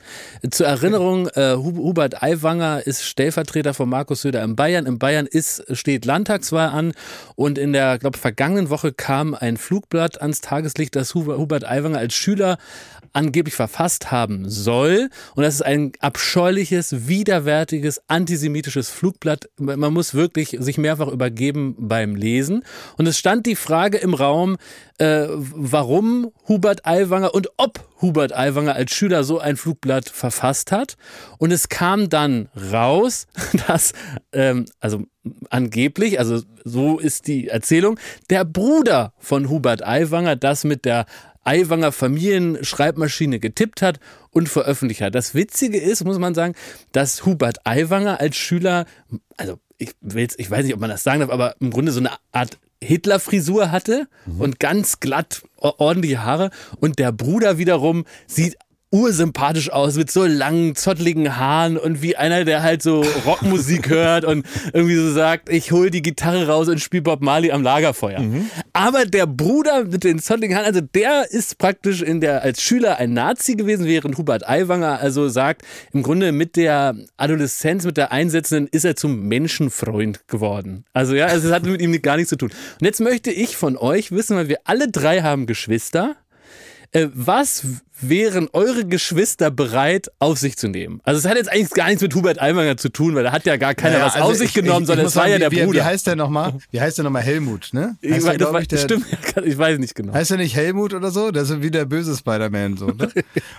[0.50, 4.87] Zur Erinnerung, äh, Hu- Hubert Aiwanger ist Stellvertreter von Markus Söder in Bayern.
[4.87, 6.94] In Bayern ist, steht Landtagswahl an
[7.35, 11.98] und in der, glaube vergangenen Woche kam ein Flugblatt ans Tageslicht, das Huber- Hubert Aiwanger
[11.98, 12.57] als Schüler
[13.12, 15.09] angeblich verfasst haben soll.
[15.35, 19.48] Und das ist ein abscheuliches, widerwärtiges, antisemitisches Flugblatt.
[19.59, 22.64] Man muss wirklich sich mehrfach übergeben beim Lesen.
[22.96, 24.57] Und es stand die Frage im Raum,
[24.98, 30.96] äh, warum Hubert Aiwanger und ob Hubert Aiwanger als Schüler so ein Flugblatt verfasst hat.
[31.38, 33.27] Und es kam dann raus,
[33.66, 33.92] dass,
[34.33, 35.05] ähm, also
[35.51, 37.98] angeblich, also so ist die Erzählung,
[38.31, 41.07] der Bruder von Hubert Aiwanger das mit der
[41.44, 44.00] Aiwanger Familienschreibmaschine getippt hat
[44.31, 45.14] und veröffentlicht hat.
[45.14, 46.55] Das Witzige ist, muss man sagen,
[46.92, 48.87] dass Hubert Aiwanger als Schüler,
[49.37, 52.00] also ich, will's, ich weiß nicht, ob man das sagen darf, aber im Grunde so
[52.00, 56.50] eine Art Hitler-Frisur hatte und ganz glatt ordentliche Haare
[56.81, 58.57] und der Bruder wiederum sieht
[58.92, 64.24] ursympathisch aus mit so langen, zottligen Haaren und wie einer, der halt so Rockmusik hört
[64.24, 68.22] und irgendwie so sagt, ich hol die Gitarre raus und spiel Bob Marley am Lagerfeuer.
[68.74, 72.98] Aber der Bruder mit den zottligen Haaren, also der ist praktisch in der, als Schüler
[72.98, 78.12] ein Nazi gewesen, während Hubert Aiwanger also sagt, im Grunde mit der Adoleszenz, mit der
[78.12, 80.85] Einsetzenden ist er zum Menschenfreund geworden.
[80.92, 82.50] Also ja, also es hat mit ihm gar nichts zu tun.
[82.78, 86.16] Und jetzt möchte ich von euch wissen, weil wir alle drei haben Geschwister,
[86.92, 87.64] äh, was
[88.02, 91.00] wären eure Geschwister bereit auf sich zu nehmen?
[91.04, 93.46] Also es hat jetzt eigentlich gar nichts mit Hubert Aiwanger zu tun, weil da hat
[93.46, 95.22] ja gar keiner Naja, was also auf sich ich- genommen, ich- sondern ich es muss
[95.22, 95.80] war ja der wie, Bruder.
[95.80, 96.54] Wie heißt der nochmal?
[96.70, 97.22] Wie heißt der nochmal?
[97.22, 97.96] Helmut, ne?
[98.00, 99.06] ich, weiß, der, ich, der, stimmt,
[99.44, 100.12] ich weiß nicht genau.
[100.12, 101.30] Heißt er nicht Helmut oder so?
[101.30, 102.86] Der ist wie der böse Spider-Man so.
[102.88, 103.08] Ne?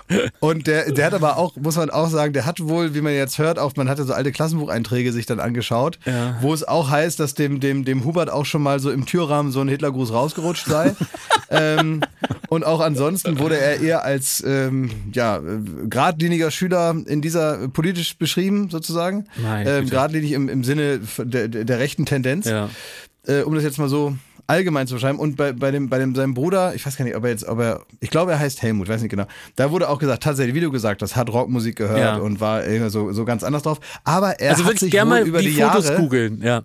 [0.40, 3.14] Und der, der hat aber auch, muss man auch sagen, der hat wohl, wie man
[3.14, 6.38] jetzt hört, auch man hatte so alte Klassenbucheinträge sich dann angeschaut, Ja.
[6.42, 9.52] wo es auch heißt, dass dem, dem, dem Hubert auch schon mal so im Türrahmen
[9.52, 10.96] so ein Hitlergruß rausgerutscht sei.
[11.50, 12.02] ähm,
[12.50, 15.42] und auch ansonsten wurde er eher als ähm, ja, äh,
[15.90, 19.26] geradliniger Schüler in dieser äh, politisch beschrieben, sozusagen.
[19.42, 22.70] Meine Ähm, geradlinig im, im Sinne der, der, rechten Tendenz Ja.
[23.28, 24.16] äh, um das jetzt mal so
[24.48, 25.20] allgemein zu beschreiben.
[25.20, 27.46] Und bei, bei dem, bei dem, seinem Bruder, ich weiß gar nicht, ob er jetzt,
[27.48, 29.26] ob er, ich glaube, er heißt Helmut, weiß nicht genau.
[29.56, 32.18] Da wurde auch gesagt, tatsächlich, wie du gesagt hast, hat Rockmusik gehört Ja.
[32.18, 33.80] und war so, so ganz anders drauf.
[34.04, 36.64] Aber er Also hat sich gerne mal über die, die, Fotos Jahre, googeln, ja.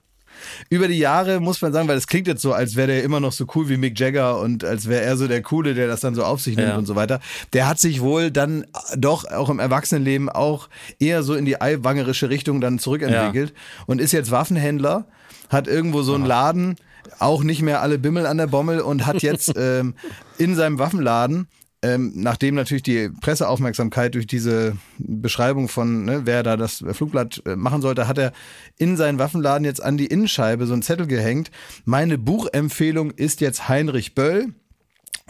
[0.70, 3.20] Über die Jahre muss man sagen, weil es klingt jetzt so, als wäre der immer
[3.20, 6.00] noch so cool wie Mick Jagger und als wäre er so der Coole, der das
[6.00, 6.76] dann so auf sich nimmt Ja.
[6.76, 7.20] und so weiter.
[7.52, 12.30] Der hat sich wohl dann doch auch im Erwachsenenleben auch eher so in die eiwangerische
[12.30, 13.52] Richtung dann zurückentwickelt
[13.86, 15.06] und ist jetzt Waffenhändler,
[15.48, 16.76] hat irgendwo so einen Laden,
[17.18, 19.94] auch nicht mehr alle Bimmel an der Bommel und hat jetzt ähm,
[20.36, 21.48] in seinem Waffenladen
[21.82, 27.54] ähm, nachdem natürlich die Presseaufmerksamkeit durch diese Beschreibung von, ne, wer da das Flugblatt äh,
[27.56, 28.32] machen sollte, hat er
[28.78, 31.50] in seinen Waffenladen jetzt an die Innenscheibe so einen Zettel gehängt.
[31.84, 34.54] Meine Buchempfehlung ist jetzt Heinrich Böll.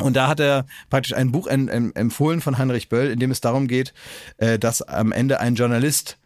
[0.01, 3.33] Und da hat er praktisch ein Buch em- em- empfohlen von Heinrich Böll, in dem
[3.33, 3.93] es darum geht,
[4.37, 6.19] äh, dass am Ende ein Journalist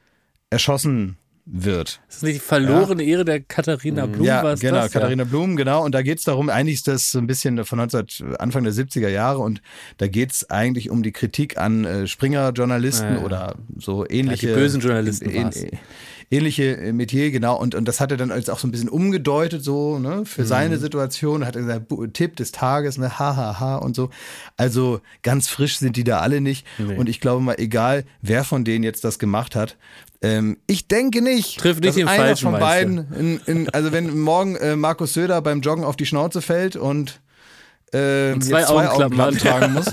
[0.50, 2.00] erschossen wird.
[2.06, 4.92] Das ist nicht die verlorene Ehre der Katharina Blum, ja, was genau, das?
[4.92, 5.84] Katharina Blum, genau.
[5.84, 9.08] Und da geht's darum, eigentlich ist das so ein bisschen von 19, Anfang der 70er
[9.08, 9.60] Jahre und
[9.98, 13.24] da geht's eigentlich um die Kritik an äh, Springer-Journalisten Ja, ja.
[13.24, 14.48] oder so ähnliche.
[14.48, 15.64] Ja, die bösen Journalisten ähn- war's.
[16.32, 17.56] Ähn- Ähnliche äh, Metier, genau.
[17.58, 20.26] Und, und das hat er dann als auch so ein bisschen umgedeutet, so, ne, Mhm.
[20.26, 21.44] für seine Situation.
[21.46, 24.10] Hat er gesagt, Tipp des Tages, ne, ha, ha, ha und so.
[24.56, 26.66] Also ganz frisch sind die da alle nicht.
[26.78, 26.96] Nee.
[26.96, 29.76] Und ich glaube mal, egal wer von denen jetzt das gemacht hat,
[30.22, 34.18] ähm, ich denke nicht, Trifft nicht den einer Falschen, von beiden in, in, also wenn
[34.20, 37.20] morgen äh, Markus Söder beim Joggen auf die Schnauze fällt und,
[37.92, 39.86] äh, Und zwei zwei Augenklappen tragen muss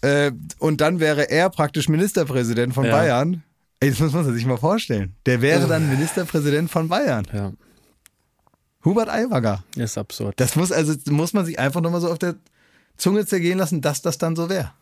[0.00, 2.92] äh, und dann wäre er praktisch Ministerpräsident von Ja.
[2.92, 3.42] Bayern.
[3.80, 5.14] Ey, das muss man sich mal vorstellen.
[5.26, 7.26] Der wäre dann Ministerpräsident von Bayern.
[7.32, 7.52] Ja,
[8.84, 9.64] Hubert Aiwanger.
[9.76, 10.34] ist absurd.
[10.38, 12.34] Das muss also muss man sich einfach nochmal so auf der
[12.96, 14.72] Zunge zergehen lassen, dass das dann so wäre.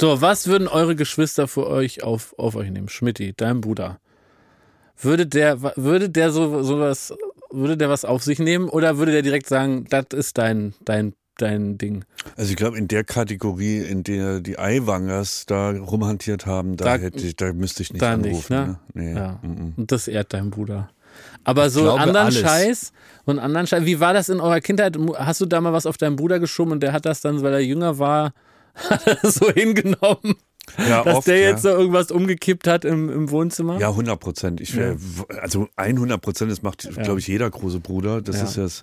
[0.00, 2.88] So, was würden eure Geschwister für euch auf, auf euch nehmen?
[2.88, 4.00] Schmidti, dein Bruder.
[5.00, 7.14] Würde der, würde der so, sowas,
[7.50, 11.14] würde der was auf sich nehmen oder würde der direkt sagen, das ist dein, dein,
[11.38, 12.04] dein Ding?
[12.36, 16.96] Also ich glaube, in der Kategorie, in der die Eiwangers da rumhantiert haben, da, Da-
[17.02, 18.32] hätte ich, da müsste ich nicht da anrufen.
[18.32, 18.78] nicht, ne?
[18.94, 19.14] Nee.
[19.14, 19.40] Ja.
[19.42, 19.74] mhm.
[19.76, 20.90] Und das ehrt dein Bruder.
[21.44, 22.40] Aber so glaube, anderen alles.
[22.40, 22.92] Scheiß
[23.24, 23.84] und anderen Scheiß.
[23.84, 24.96] Wie war das in eurer Kindheit?
[25.16, 27.52] Hast du da mal was auf deinen Bruder geschoben und der hat das dann, weil
[27.52, 28.32] er jünger war,
[29.22, 30.34] so hingenommen,
[30.88, 31.50] Ja, dass oft, der ja.
[31.50, 33.78] jetzt so irgendwas umgekippt hat im, im Wohnzimmer?
[33.78, 34.60] Ja, 100 Prozent.
[34.60, 34.96] Ich, wär-
[35.40, 38.20] Also 100 Prozent, das macht, glaube ich, jeder große Bruder.
[38.20, 38.42] Das Ja.
[38.44, 38.82] ist das.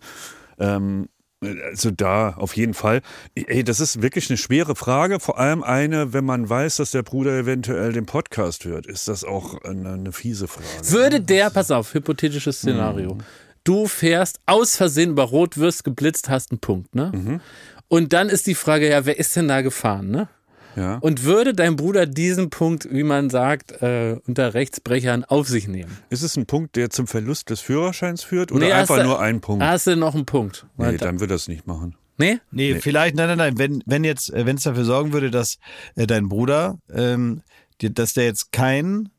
[0.59, 1.09] Ähm,
[1.43, 3.01] also da auf jeden Fall.
[3.35, 5.19] Ey, das ist wirklich eine schwere Frage.
[5.19, 9.23] Vor allem eine, wenn man weiß, dass der Bruder eventuell den Podcast hört, ist das
[9.23, 10.67] auch eine, eine fiese Frage.
[10.83, 13.17] Würde der, pass auf, hypothetisches Szenario.
[13.63, 17.41] Du fährst aus Versehen über Rot, wirst geblitzt, hast einen Punkt, ne?
[17.87, 20.29] Und dann ist die Frage, ja, wer ist denn da gefahren, ne?
[20.75, 20.97] Ja.
[20.99, 25.97] Und würde dein Bruder diesen Punkt, wie man sagt, äh, unter Rechtsbrechern auf sich nehmen?
[26.09, 29.19] Ist es ein Punkt, der zum Verlust des Führerscheins führt oder Nee, einfach du- nur
[29.19, 29.63] ein Punkt?
[29.63, 30.65] Hast du noch einen Punkt?
[30.77, 31.95] nee, dann wird das nicht machen.
[32.17, 32.39] nee?
[32.51, 33.57] Nee, vielleicht, nein, nein, nein.
[33.57, 35.57] Wenn, wenn jetzt, äh, wenn es dafür sorgen würde, dass
[35.95, 37.41] äh, dein Bruder, ähm,
[37.81, 39.09] die, dass der jetzt kein,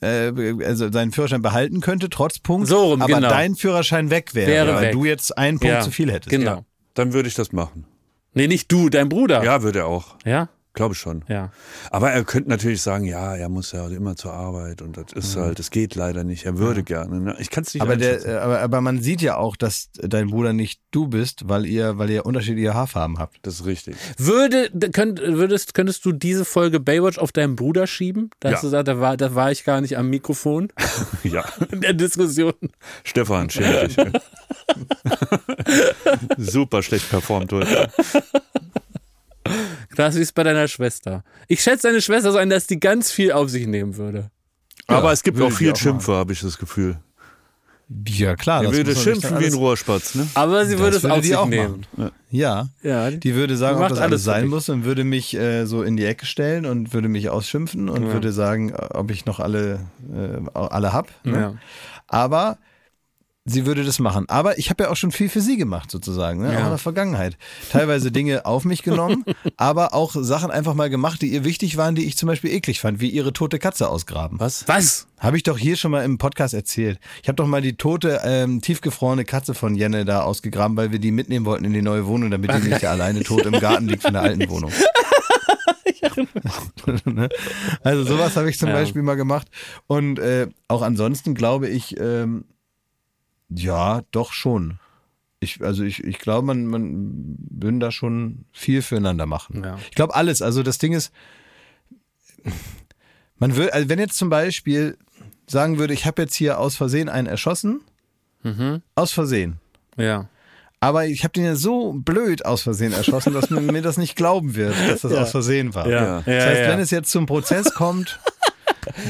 [0.00, 0.32] äh,
[0.64, 3.28] also seinen Führerschein behalten könnte, trotz Punkt, So rum, aber genau.
[3.28, 4.92] dein Führerschein weg wäre, Wäre weil weg.
[4.92, 6.30] du jetzt einen Punkt Ja, zu viel hättest.
[6.30, 6.56] Genau.
[6.58, 7.84] Ja, dann würde ich das machen.
[8.34, 9.42] Nee, nicht du, dein Bruder.
[9.44, 10.16] Ja, würde er auch.
[10.24, 10.48] Ja?
[10.74, 11.22] Glaube schon.
[11.28, 11.50] Ja.
[11.90, 15.36] Aber er könnte natürlich sagen, ja, er muss ja immer zur Arbeit und das ist
[15.36, 16.46] halt, das geht leider nicht.
[16.46, 17.20] Er würde gerne.
[17.20, 17.36] Ne?
[17.40, 20.28] Ich kann es nicht Aber, der, äh, aber, aber man sieht ja auch, dass dein
[20.28, 23.36] Bruder nicht du bist, weil ihr, weil ihr unterschiedliche Haarfarben habt.
[23.42, 23.96] Das ist richtig.
[24.16, 28.30] Würde, könnt, würdest, könntest du diese Folge Baywatch auf deinen Bruder schieben?
[28.40, 28.60] Da hast Ja.
[28.60, 30.72] du gesagt, da war, da war ich gar nicht am Mikrofon
[31.22, 31.44] Ja.
[31.70, 32.54] in der Diskussion.
[33.04, 33.96] Stefan, schäm dich.
[36.38, 37.90] Super schlecht performt heute.
[39.94, 41.24] Krass, wie ist bei deiner Schwester?
[41.48, 44.30] Ich schätze deine Schwester so ein, dass die ganz viel auf sich nehmen würde.
[44.86, 46.98] Aber es gibt auch viel auch Schimpfe, habe ich das Gefühl.
[48.06, 48.64] Ja, klar.
[48.64, 50.26] Er würde schimpfen wie ein Rohrspatz, ne?
[50.34, 51.86] Aber sie Das würde es würde auf die sich auch nehmen.
[52.30, 52.68] Ja.
[52.82, 55.66] Ja, Die würde sagen, Die ob das alles alles sein muss und würde mich äh,
[55.66, 58.12] so in die Ecke stellen und würde mich ausschimpfen und Ja.
[58.14, 61.08] würde sagen, ob ich noch alle, äh, alle hab.
[61.24, 61.38] Ne?
[61.38, 61.54] Ja.
[62.06, 62.56] Aber
[63.44, 64.28] sie würde das machen.
[64.28, 66.52] Aber ich habe ja auch schon viel für sie gemacht, sozusagen, ne?
[66.52, 66.60] Ja.
[66.60, 67.36] auch in der Vergangenheit.
[67.70, 69.24] Teilweise Dinge auf mich genommen,
[69.56, 72.80] aber auch Sachen einfach mal gemacht, die ihr wichtig waren, die ich zum Beispiel eklig
[72.80, 74.38] fand, wie ihre tote Katze ausgraben.
[74.38, 74.66] Was?
[74.68, 75.06] Was?
[75.18, 76.98] Habe ich doch hier schon mal im Podcast erzählt.
[77.22, 80.98] Ich habe doch mal die tote, ähm, tiefgefrorene Katze von Jenne da ausgegraben, weil wir
[80.98, 84.02] die mitnehmen wollten in die neue Wohnung, damit die nicht alleine tot im Garten liegt
[84.02, 84.72] von der alten Wohnung.
[87.04, 87.28] Ne?
[87.82, 88.74] also sowas habe ich zum Ja.
[88.74, 89.48] Beispiel mal gemacht.
[89.86, 92.44] Und äh, auch ansonsten glaube ich, ähm,
[93.56, 94.78] ja, doch schon.
[95.40, 99.62] Ich, also ich, ich glaube, man, man würden da schon viel füreinander machen.
[99.64, 99.76] Ja.
[99.90, 100.40] Ich glaube alles.
[100.40, 101.12] Also das Ding ist,
[103.36, 104.96] man will, also wenn jetzt zum Beispiel
[105.46, 107.80] sagen würde, ich habe jetzt hier aus Versehen einen erschossen,
[108.44, 108.82] Mhm.
[108.96, 109.58] aus Versehen.
[109.96, 110.28] Ja.
[110.80, 114.16] Aber ich habe den ja so blöd aus Versehen erschossen, dass man mir das nicht
[114.16, 115.88] glauben wird, dass das aus Versehen war.
[115.88, 116.22] Ja.
[116.22, 118.18] Das heißt, wenn es jetzt zum Prozess kommt,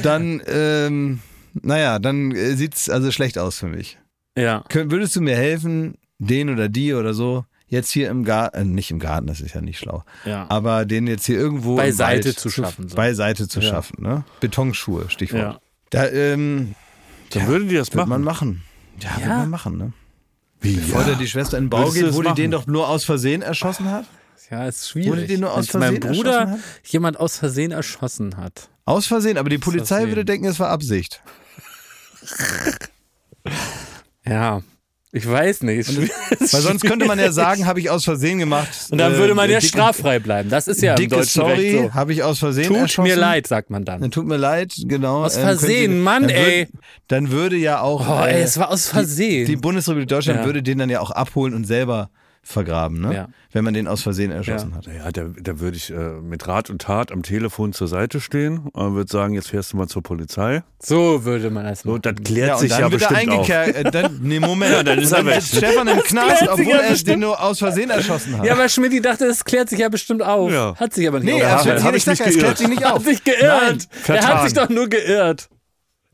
[0.03, 1.21] dann, ähm,
[1.55, 3.97] naja, dann äh, sieht's also schlecht aus für mich.
[4.37, 4.65] Ja.
[4.69, 8.65] Könnt, würdest du mir helfen, den oder die oder so, jetzt hier im Garten, äh,
[8.65, 10.47] nicht im Garten, das ist ja nicht schlau, Ja.
[10.49, 12.97] aber den jetzt hier irgendwo Beiseite Wald zu schaffen, so.
[12.97, 13.69] Beiseite zu Ja.
[13.71, 14.25] schaffen, ne?
[14.41, 15.43] Betonschuhe, Stichwort.
[15.43, 15.61] Ja.
[15.91, 16.75] Da, ähm,
[17.31, 18.63] Dann würden die das wird man machen.
[19.01, 19.03] machen.
[19.03, 19.27] Ja, Ja.
[19.27, 19.93] wird man machen, ne?
[20.61, 20.77] Wie?
[20.77, 22.37] Bevor der die Schwester in den Bau Würdest geht, wo die machen?
[22.37, 24.05] den doch nur aus Versehen erschossen hat?
[24.51, 25.11] Ja, ist schwierig.
[25.11, 26.61] Wurde die nur aus Wenn mein Versehen Bruder erschossen hat?
[26.85, 28.69] jemand aus Versehen erschossen hat.
[28.85, 30.09] Aus Versehen, aber die Polizei Versehen.
[30.11, 31.23] würde denken, es war Absicht.
[34.27, 34.63] Ja.
[35.15, 35.81] Ich weiß nicht.
[35.81, 35.99] Ist
[36.55, 38.71] Weil sonst könnte man ja sagen, habe ich aus Versehen gemacht.
[38.91, 40.49] Und dann äh, würde man ja dicke- straffrei bleiben.
[40.49, 41.95] Das ist ja im deutschen Sorry, Recht so.
[41.95, 43.09] habe ich aus Versehen Tut erschossen.
[43.11, 44.01] mir leid, sagt man dann.
[44.01, 45.23] Dann tut mir leid, genau.
[45.25, 46.69] Aus ähm, Versehen, Mann, dann ey.
[47.09, 48.09] Dann würde ja auch.
[48.09, 49.45] Oh, ey, äh, es war aus Versehen.
[49.47, 50.47] Die Bundesrepublik Deutschland Ja.
[50.47, 52.09] würde den dann ja auch abholen und selber
[52.45, 53.15] vergraben, ne?
[53.15, 53.29] Ja.
[53.53, 54.87] Wenn man den aus Versehen erschossen hat.
[54.87, 58.59] Naja, da, da würde ich äh, mit Rat und Tat am Telefon zur Seite stehen
[58.73, 60.63] und würde sagen, jetzt fährst du mal zur Polizei.
[60.81, 62.03] so würde man das So, machen.
[62.03, 63.49] das klärt Ja, und sich dann ja wird er bestimmt auch.
[63.51, 63.77] eingekehrt.
[63.87, 64.73] Äh, dann, nee, Moment.
[64.77, 65.43] Ja, dann ist er weg.
[65.43, 68.45] Stefan im Knast, obwohl ja er den nur aus Versehen erschossen hat.
[68.47, 70.51] Ja, aber Schmidti dachte, das klärt sich ja bestimmt auf.
[70.51, 70.75] Ja.
[70.77, 72.59] Hat sich aber nicht nee, er hat hab sich ich nicht es klärt geirrt.
[72.59, 73.01] sich nicht Er auf.
[73.01, 73.89] hat sich geirrt.
[74.09, 75.49] Nein, er hat sich doch nur geirrt.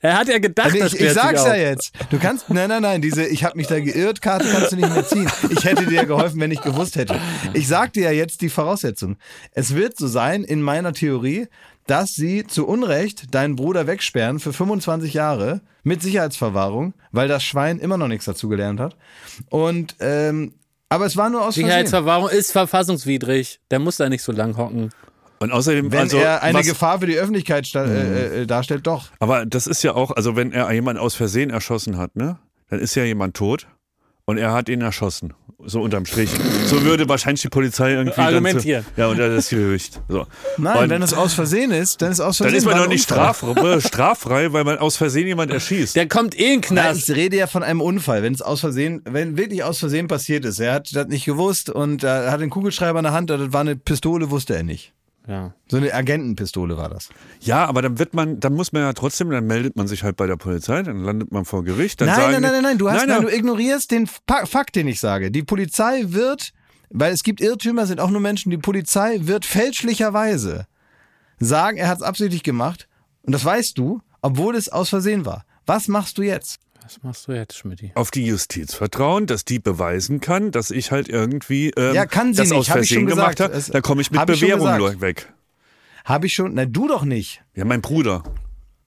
[0.00, 1.92] Er hat ja gedacht, Also ich, ich sich sag's ja jetzt.
[2.10, 4.92] Du kannst, nein, nein, nein, diese Ich habe mich da geirrt Karte kannst du nicht
[4.92, 5.28] mehr ziehen.
[5.50, 7.18] Ich hätte dir geholfen, wenn ich gewusst hätte.
[7.52, 9.16] Ich sag dir ja jetzt die Voraussetzung.
[9.52, 11.48] Es wird so sein, in meiner Theorie,
[11.86, 17.78] dass sie zu Unrecht deinen Bruder wegsperren für 25 Jahre mit Sicherheitsverwahrung, weil das Schwein
[17.78, 18.96] immer noch nichts dazu gelernt hat.
[19.48, 20.54] Und, ähm,
[20.90, 21.64] aber es war nur aus Versehen.
[21.64, 23.60] Sicherheitsverwahrung ist verfassungswidrig.
[23.70, 24.90] Der muss da nicht so lang hocken.
[25.40, 28.86] Und außerdem, Wenn also, er eine was, Gefahr für die Öffentlichkeit sta- äh, äh, darstellt,
[28.86, 29.06] doch.
[29.20, 32.38] aber das ist ja auch, also wenn er jemanden aus Versehen erschossen hat, ne,
[32.70, 33.66] dann ist ja jemand tot
[34.24, 35.34] und er hat ihn erschossen.
[35.64, 36.30] So unterm Strich.
[36.66, 38.86] So würde wahrscheinlich die Polizei irgendwie Argumentieren.
[38.96, 40.00] Ja, und das Gerücht.
[40.08, 40.24] So.
[40.56, 42.52] Nein, und wenn es aus Versehen ist, dann ist aus Versehen.
[42.52, 45.96] dann ist man doch nicht straf, äh, straffrei, weil man aus Versehen jemand erschießt.
[45.96, 47.08] Der kommt eh in den Nein, Knast.
[47.08, 50.44] ich rede ja von einem Unfall, wenn es aus Versehen, wenn wirklich aus Versehen passiert
[50.44, 50.60] ist.
[50.60, 53.62] Er hat das nicht gewusst und er hat einen Kugelschreiber in der Hand, das war
[53.62, 54.92] eine Pistole, wusste er nicht.
[55.28, 55.52] Ja.
[55.68, 57.10] So eine Agentenpistole war das.
[57.40, 60.16] Ja, aber dann wird man, dann muss man ja trotzdem, dann meldet man sich halt
[60.16, 62.00] bei der Polizei, dann landet man vor Gericht.
[62.00, 64.46] Dann Nein, sagen, nein, nein, nein, nein, du hast, nein, nein, du ignorierst den Fa-
[64.46, 65.30] Fakt, den ich sage.
[65.30, 66.52] Die Polizei wird,
[66.88, 70.66] weil es gibt Irrtümer, sind auch nur Menschen, die Polizei wird fälschlicherweise
[71.38, 72.88] sagen, er hat es absichtlich gemacht
[73.22, 75.44] und das weißt du, obwohl es aus Versehen war.
[75.66, 76.58] Was machst du jetzt?
[76.88, 77.92] Was machst du jetzt, Schmidti?
[77.96, 82.32] auf die Justiz vertrauen, dass die beweisen kann, dass ich halt irgendwie ähm, Ja, kann
[82.32, 83.54] sie das nicht, aus ich Versehen schon gemacht gesagt.
[83.54, 83.72] habe.
[83.72, 85.00] Da komme ich mit hab ich Bewährung gesagt.
[85.02, 85.30] weg.
[86.06, 87.42] Habe ich schon, nein, du doch nicht.
[87.54, 88.22] Ja, mein Bruder.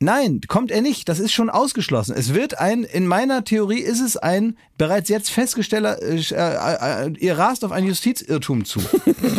[0.04, 1.08] Nein, kommt er nicht.
[1.10, 2.16] Das ist schon ausgeschlossen.
[2.18, 7.14] Es wird ein, in meiner Theorie ist es ein bereits jetzt festgesteller, äh, äh, äh,
[7.20, 8.80] ihr rast auf ein Justizirrtum zu.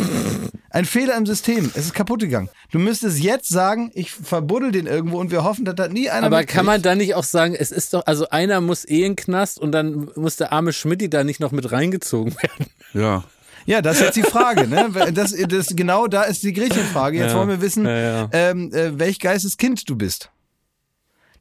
[0.69, 1.69] ein Fehler im System.
[1.75, 2.49] Es ist kaputt gegangen.
[2.71, 6.27] Du müsstest jetzt sagen, ich verbuddel den irgendwo und wir hoffen, dass das nie einer
[6.27, 6.55] Aber mitkriegt.
[6.55, 9.59] kann man da nicht auch sagen, es ist doch, also einer muss eh in Knast
[9.59, 12.67] und dann muss der arme Schmidti da nicht noch mit reingezogen werden.
[12.93, 13.23] Ja.
[13.65, 14.67] Ja, das ist jetzt die Frage.
[14.67, 14.89] Ne?
[15.13, 17.17] Das, das, genau da ist die Gretchenfrage.
[17.17, 17.37] Jetzt Ja.
[17.37, 18.29] wollen wir wissen, Ja, ja.
[18.31, 20.29] Ähm, äh, welch Geisteskind du bist.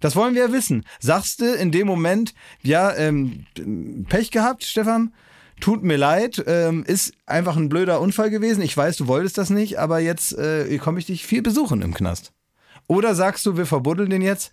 [0.02, 0.84] Das wollen wir ja wissen.
[1.00, 3.46] Sagst du in dem Moment, ja, ähm,
[4.08, 5.14] Pech gehabt, Stefan?
[5.60, 8.62] Tut mir leid, ähm, ist einfach ein blöder Unfall gewesen.
[8.62, 11.94] Ich weiß, du wolltest das nicht, aber jetzt äh, komme ich dich viel besuchen im
[11.94, 12.32] Knast.
[12.88, 14.50] Oder sagst du, wir verbuddeln den jetzt,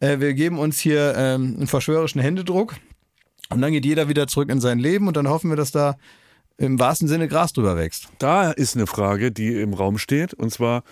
[0.00, 2.76] äh, wir geben uns hier ähm, einen verschwörerischen Händedruck
[3.50, 5.96] und dann geht jeder wieder zurück in sein Leben und dann hoffen wir, dass da
[6.56, 8.08] im wahrsten Sinne Gras drüber wächst.
[8.18, 10.32] Da ist eine Frage, die im Raum steht.
[10.32, 10.84] Und zwar,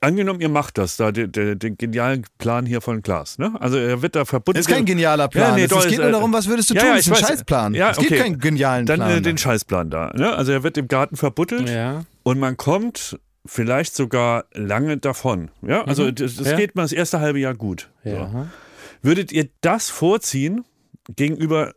[0.00, 3.38] angenommen, ihr macht das, da den, den, den genialen Plan hier von Klaas.
[3.38, 3.52] Ne?
[3.60, 4.58] Also er wird da verbunden.
[4.58, 5.50] Das ist kein genialer Plan.
[5.50, 6.88] Ja, nee, es doch, es geht nur äh, darum, was würdest du ja, tun?
[6.90, 7.28] ja, das ist ein weiß.
[7.28, 7.74] Scheißplan.
[7.74, 8.20] Ja, es gibt okay.
[8.20, 9.10] keinen genialen Dann Plan.
[9.10, 10.12] äh, den Scheißplan da.
[10.14, 10.32] Ne?
[10.34, 12.04] Also er wird im Garten verbuddelt Ja.
[12.22, 15.50] und man kommt vielleicht sogar lange davon.
[15.62, 16.14] Ja, also Mhm.
[16.16, 17.88] das, das geht mal das erste halbe Jahr gut.
[18.04, 18.46] So.
[19.02, 20.64] Würdet ihr das vorziehen
[21.16, 21.72] gegenüber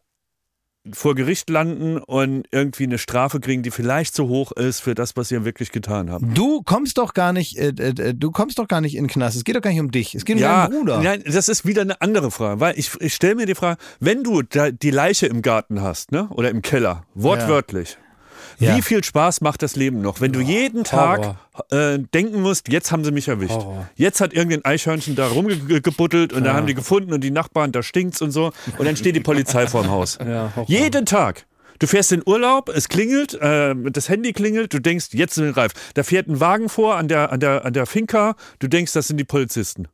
[0.91, 5.15] vor Gericht landen und irgendwie eine Strafe kriegen, die vielleicht so hoch ist für das,
[5.15, 6.23] was ihr wirklich getan habt?
[6.33, 9.35] du kommst doch gar nicht, äh, äh, du kommst doch gar nicht in den Knast.
[9.37, 10.15] Es geht doch gar nicht um dich.
[10.15, 11.01] Es geht um deinen Bruder.
[11.01, 14.23] nein, das ist wieder eine andere Frage, weil ich, ich stelle mir die Frage, wenn
[14.23, 18.10] du die Leiche im Garten hast, ne, oder im Keller, wortwörtlich, Ja.
[18.59, 21.35] Wie viel Spaß macht das Leben noch, wenn du jeden Tag
[21.69, 23.51] äh, denken musst, jetzt haben sie mich erwischt.
[23.51, 23.89] Horror.
[23.95, 27.83] Jetzt hat irgendein Eichhörnchen da rumgebuddelt und da haben die gefunden und die Nachbarn, da
[27.83, 30.17] stinkt's und so und dann steht die Polizei vorm Haus.
[30.31, 30.51] Ja.
[30.67, 31.45] Jeden Tag.
[31.79, 35.57] Du fährst in Urlaub, es klingelt, äh, das Handy klingelt, du denkst, jetzt sind wir
[35.57, 35.71] reif.
[35.95, 39.07] Da fährt ein Wagen vor an der, an der, an der Finca, du denkst, das
[39.07, 39.87] sind die Polizisten.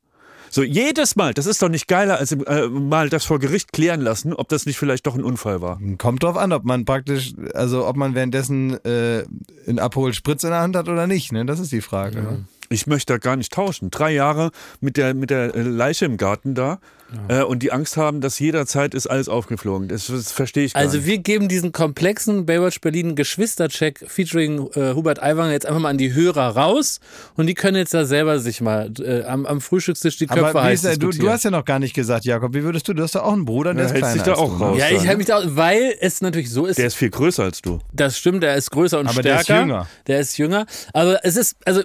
[0.49, 4.01] So, jedes Mal, das ist doch nicht geiler, als äh, mal das vor Gericht klären
[4.01, 5.79] lassen, ob das nicht vielleicht doch ein Unfall war.
[5.97, 9.25] Kommt drauf an, ob man praktisch, also ob man währenddessen äh,
[9.67, 11.31] einen Abhol Spritz in der Hand hat oder nicht.
[11.31, 11.45] Ne?
[11.45, 12.21] Das ist die Frage.
[12.21, 12.45] Ne?
[12.69, 13.89] Ich möchte da gar nicht tauschen.
[13.91, 14.51] Drei Jahre
[14.81, 16.79] mit der, mit der äh, Leiche im Garten da
[17.29, 19.87] äh, und die Angst haben, dass jederzeit ist alles aufgeflogen.
[19.87, 21.05] Das, das verstehe ich gar Also nicht.
[21.07, 25.97] wir geben diesen komplexen Baywatch Berlin Geschwistercheck featuring äh, Hubert Aiwanger jetzt einfach mal an
[25.97, 26.99] die Hörer raus
[27.35, 30.59] und die können jetzt da selber sich mal äh, am, am Frühstückstisch die Köpfe Aber
[30.61, 32.87] wie heiß ist der, du, du hast ja noch gar nicht gesagt, Jakob, wie würdest
[32.89, 34.57] du, du hast doch auch einen Bruder, der Ja, ist hältst kleiner dich da auch
[34.57, 34.63] du.
[34.65, 34.77] raus.
[34.79, 37.61] ja, ich halte mich da, weil es natürlich so ist, der ist viel größer als
[37.61, 37.79] du.
[37.93, 39.61] das stimmt, der ist größer und Aber der stärker.
[39.61, 39.87] ist jünger.
[40.07, 40.65] Der ist jünger.
[40.93, 41.83] Aber es ist, also,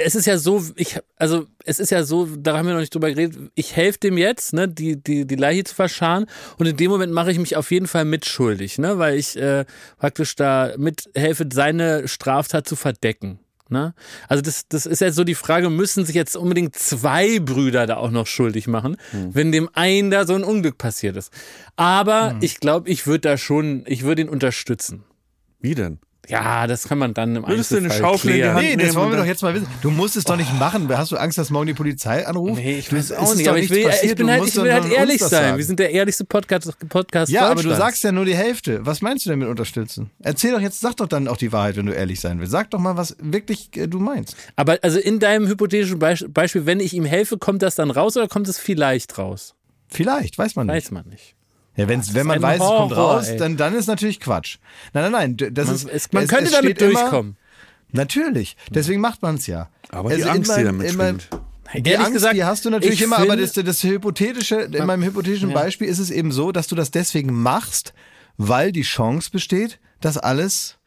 [0.00, 2.94] es ist ja so, ich, also, es ist ja so, da haben wir noch nicht
[2.94, 6.26] drüber geredet, ich helfe dem jetzt, ne, die, die, die Leiche zu verscharen
[6.58, 9.64] und in dem Moment mache ich mich auf jeden Fall mitschuldig, ne, weil ich äh,
[9.98, 13.40] praktisch da mithelfe, seine Straftat zu verdecken.
[13.70, 13.94] Ne?
[14.28, 17.98] Also das, das ist ja so die Frage, müssen sich jetzt unbedingt zwei Brüder da
[17.98, 21.32] auch noch schuldig machen, wenn dem einen da so ein Unglück passiert ist.
[21.76, 25.04] Aber ich glaube, ich würde da schon, ich würde ihn unterstützen.
[25.60, 26.00] Wie denn?
[26.30, 28.54] Ja, das kann man dann im Würdest du eine Einzelfall Schaufel in die klären.
[28.56, 29.66] Hand Nee, das wollen wir doch jetzt mal wissen.
[29.82, 30.88] Du musst es doch nicht machen.
[30.96, 32.60] Hast du Angst, dass morgen die Polizei anruft?
[32.62, 34.18] Nee, ich weiß es auch nicht, aber ich, will, ich passiert.
[34.18, 35.56] bin halt, ich will halt ehrlich sein.
[35.56, 38.84] Wir sind der ehrlichste Podcast, Podcast Ja, aber du sagst ja nur die Hälfte.
[38.86, 40.10] Was meinst du denn mit unterstützen?
[40.20, 42.52] Erzähl doch jetzt, sag doch dann auch die Wahrheit, wenn du ehrlich sein willst.
[42.52, 44.36] Sag doch mal, was wirklich äh, du meinst.
[44.56, 48.16] Aber also in deinem hypothetischen Beisp- Beispiel, wenn ich ihm helfe, kommt das dann raus
[48.16, 49.54] oder kommt es vielleicht raus?
[49.88, 50.76] Vielleicht, weiß man nicht.
[50.76, 51.34] Weiß man nicht.
[51.80, 53.36] Ja, wenn's, wenn man weiß, es kommt Horror, raus, ey.
[53.38, 54.58] dann, dann ist natürlich Quatsch.
[54.92, 55.54] Nein, nein, nein.
[55.54, 57.36] Das Man, ist, es, man es, könnte es damit steht immer- durchkommen.
[57.92, 58.56] Natürlich.
[58.70, 59.68] Deswegen macht man es ja.
[59.90, 61.28] Aber die Also Angst, die immer- damit immer- schwingt.
[61.72, 64.86] Die Ehrlich Angst, gesagt, die hast du natürlich ich immer, aber das, das hypothetische, in
[64.86, 67.94] meinem hypothetischen Beispiel ist es eben so, dass du das deswegen machst,
[68.36, 70.78] weil die Chance besteht, dass alles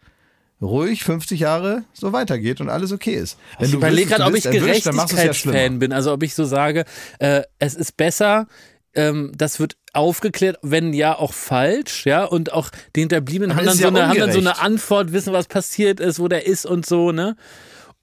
[0.62, 3.38] ruhig 50 Jahre so weitergeht und alles okay ist.
[3.60, 4.60] Wenn Ich du überlege gerade, ob ich es ja.
[4.60, 5.94] Gerechtigkeitsfan bin.
[5.94, 6.86] Also ob ich so sage,
[7.20, 8.48] äh, es ist besser,
[8.96, 13.76] ähm, das wird aufgeklärt, wenn ja auch falsch, ja, und auch die Hinterbliebenen haben dann,
[13.78, 14.60] so ja eine, haben dann so eine.
[14.60, 17.36] Antwort, wissen, was passiert ist, wo der ist und so, ne?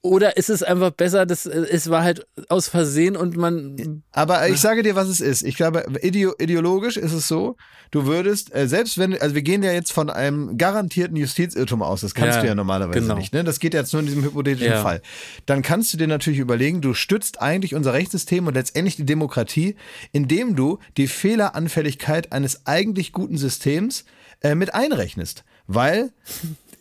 [0.03, 4.49] Oder ist es einfach besser, dass äh, es war halt aus Versehen und man Aber
[4.49, 5.43] ich sage dir, was es ist.
[5.43, 7.57] Ich glaube, ideo ideologisch ist es so,
[7.91, 12.01] du würdest, äh, selbst wenn, also wir gehen ja jetzt von einem garantierten Justizirrtum aus,
[12.01, 13.17] das kannst Ja, du ja normalerweise genau.
[13.17, 13.45] nicht, ne?
[13.45, 14.83] Das geht jetzt nur in diesem hypothetischen Ja.
[14.83, 15.03] Fall.
[15.45, 19.77] Dann kannst du dir natürlich überlegen, du stützt eigentlich unser Rechtssystem und letztendlich die Demokratie,
[20.13, 24.07] indem du die Fehleranfälligkeit eines eigentlich guten Systems
[24.41, 25.45] äh, mit einrechnest.
[25.67, 26.11] Weil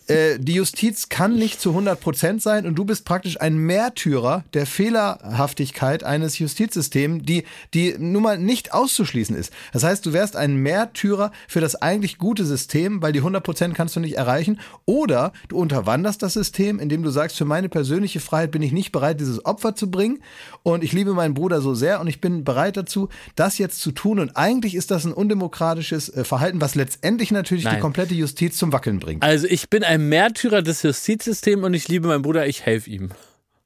[0.09, 4.43] äh, die Justiz kann nicht zu 100 Prozent sein und du bist praktisch ein Märtyrer
[4.53, 7.43] der Fehlerhaftigkeit eines Justizsystems, die,
[7.73, 9.53] die nun mal nicht auszuschließen ist.
[9.71, 13.75] Das heißt, du wärst ein Märtyrer für das eigentlich gute System, weil die 100 Prozent
[13.75, 14.59] kannst du nicht erreichen.
[14.85, 18.91] Oder du unterwanderst das System, indem du sagst, für meine persönliche Freiheit bin ich nicht
[18.91, 20.23] bereit, dieses Opfer zu bringen
[20.63, 23.91] und ich liebe meinen Bruder so sehr und ich bin bereit dazu, das jetzt zu
[23.91, 27.81] tun und eigentlich ist das ein undemokratisches äh, Verhalten, was letztendlich natürlich die Nein.
[27.81, 29.23] komplette Justiz zum Wackeln bringt.
[29.23, 33.09] Also ich bin ein Märtyrer des Justizsystems und ich liebe meinen Bruder, ich helfe ihm.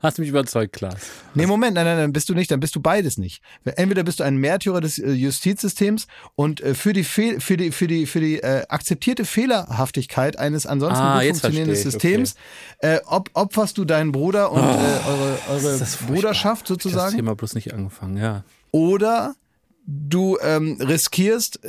[0.04, 0.98] Hast mich überzeugt, Klaas.
[1.34, 3.42] Nee, Moment, nein, nein, nein, bist du nicht, dann bist du beides nicht.
[3.64, 7.72] Entweder bist du ein Märtyrer des äh, Justizsystems und äh, für die Fehl, für die
[7.72, 12.36] für die für die äh, akzeptierte Fehlerhaftigkeit eines ansonsten Ah, gut funktionierenden ich, Systems
[12.80, 17.16] äh, op opferst du deinen Bruder und äh, eure, eure Oh, Das Bruderschaft Das sozusagen
[17.16, 18.44] Thema bloß nicht angefangen, ja.
[18.72, 19.36] oder
[19.86, 21.62] du ähm, riskierst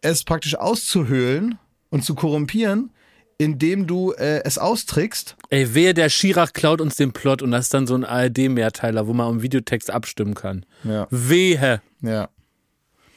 [0.00, 1.58] es praktisch auszuhöhlen
[1.90, 2.90] und zu korrumpieren,
[3.38, 7.66] indem du äh, es austrickst Ey, wehe, der Schirach klaut uns den Plot und das
[7.66, 10.64] ist dann so ein ARD-Mehrteiler, wo man im Videotext abstimmen kann.
[10.84, 11.06] Ja.
[11.10, 11.80] Wehe.
[12.00, 12.28] Ja.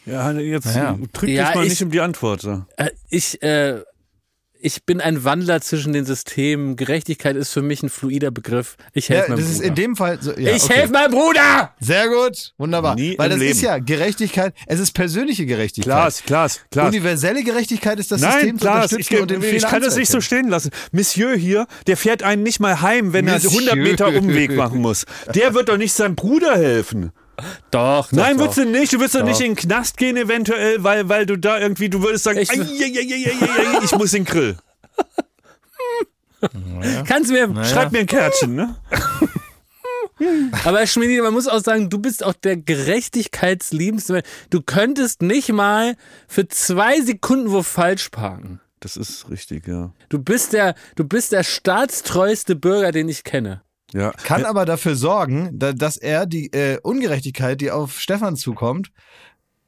[0.06, 0.98] Ja, jetzt Ja.
[1.14, 2.44] drück Ja, dich mal ich- nicht um die Antwort.
[2.78, 3.82] Äh, ich, äh,
[4.62, 6.76] ich bin ein Wandler zwischen den Systemen.
[6.76, 8.76] Gerechtigkeit ist für mich ein fluider Begriff.
[8.94, 9.68] Ich Ja, helfe das meinem ist Bruder.
[9.70, 10.32] in dem Fall so.
[10.38, 10.74] Ja, ich okay.
[10.74, 11.74] helfe meinem Bruder!
[11.80, 12.96] Sehr gut, wunderbar.
[12.96, 13.74] Nie Weil im das ist Leben.
[13.74, 15.92] ja Gerechtigkeit, es ist persönliche Gerechtigkeit.
[15.94, 16.90] Klaas, Klaas, Klaas.
[16.90, 19.96] Universelle Gerechtigkeit ist das Nein, System zu Klaas, unterstützen ich, und den ich kann das
[19.96, 20.72] nicht so stehen lassen.
[20.92, 23.52] Monsieur hier, der fährt einen nicht mal heim, wenn er Monsieur.
[23.72, 25.06] 100 Meter Umweg machen muss.
[25.34, 27.12] Der wird doch nicht seinem Bruder helfen.
[27.72, 28.44] Doch, doch Nein, doch.
[28.44, 28.94] würdest du nicht.
[28.94, 32.02] Du würdest doch nicht in den Knast gehen eventuell, weil, weil du da irgendwie, du
[32.02, 34.58] würdest sagen, Ich- "Ei, ei, ei, ei, ei, ei, ich muss in den Grill.
[37.06, 38.76] Kannst du mir, Schreib mir ein Kärtchen, ne?
[40.64, 44.14] aber Schmidi, man muss auch sagen, du bist auch der gerechtigkeitsliebendste.
[44.14, 44.26] Mensch.
[44.50, 45.96] Du könntest nicht mal
[46.28, 48.62] für zwei Sekunden wo falsch parken.
[48.80, 49.92] Das ist richtig, ja.
[50.08, 53.62] Du bist der, du bist der staatstreueste Bürger, den ich kenne.
[53.94, 54.12] Ja.
[54.12, 58.92] Kann aber dafür sorgen, da, dass er die äh, Ungerechtigkeit, die auf Stefan zukommt,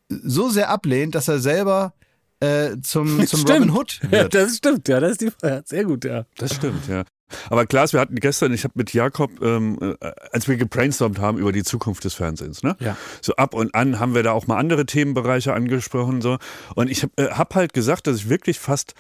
[0.09, 1.93] so sehr ablehnt, dass er selber
[2.39, 3.49] äh, zum, zum Stimmt.
[3.49, 4.33] Robin Hood Ja, wird.
[4.33, 5.63] das stimmt, ja, das ist die Frage.
[5.65, 6.25] Sehr gut, ja.
[6.37, 7.03] Das stimmt, ja.
[7.49, 11.37] Aber Klaas, wir hatten gestern, ich habe mit Jakob, ähm, äh, als wir gebrainstormt haben
[11.37, 12.75] über die Zukunft des Fernsehens, ne?
[12.81, 12.97] Ja.
[13.21, 16.39] So ab und an haben wir da auch mal andere Themenbereiche angesprochen, so.
[16.75, 18.95] Und ich habe äh, hab halt gesagt, dass ich wirklich fast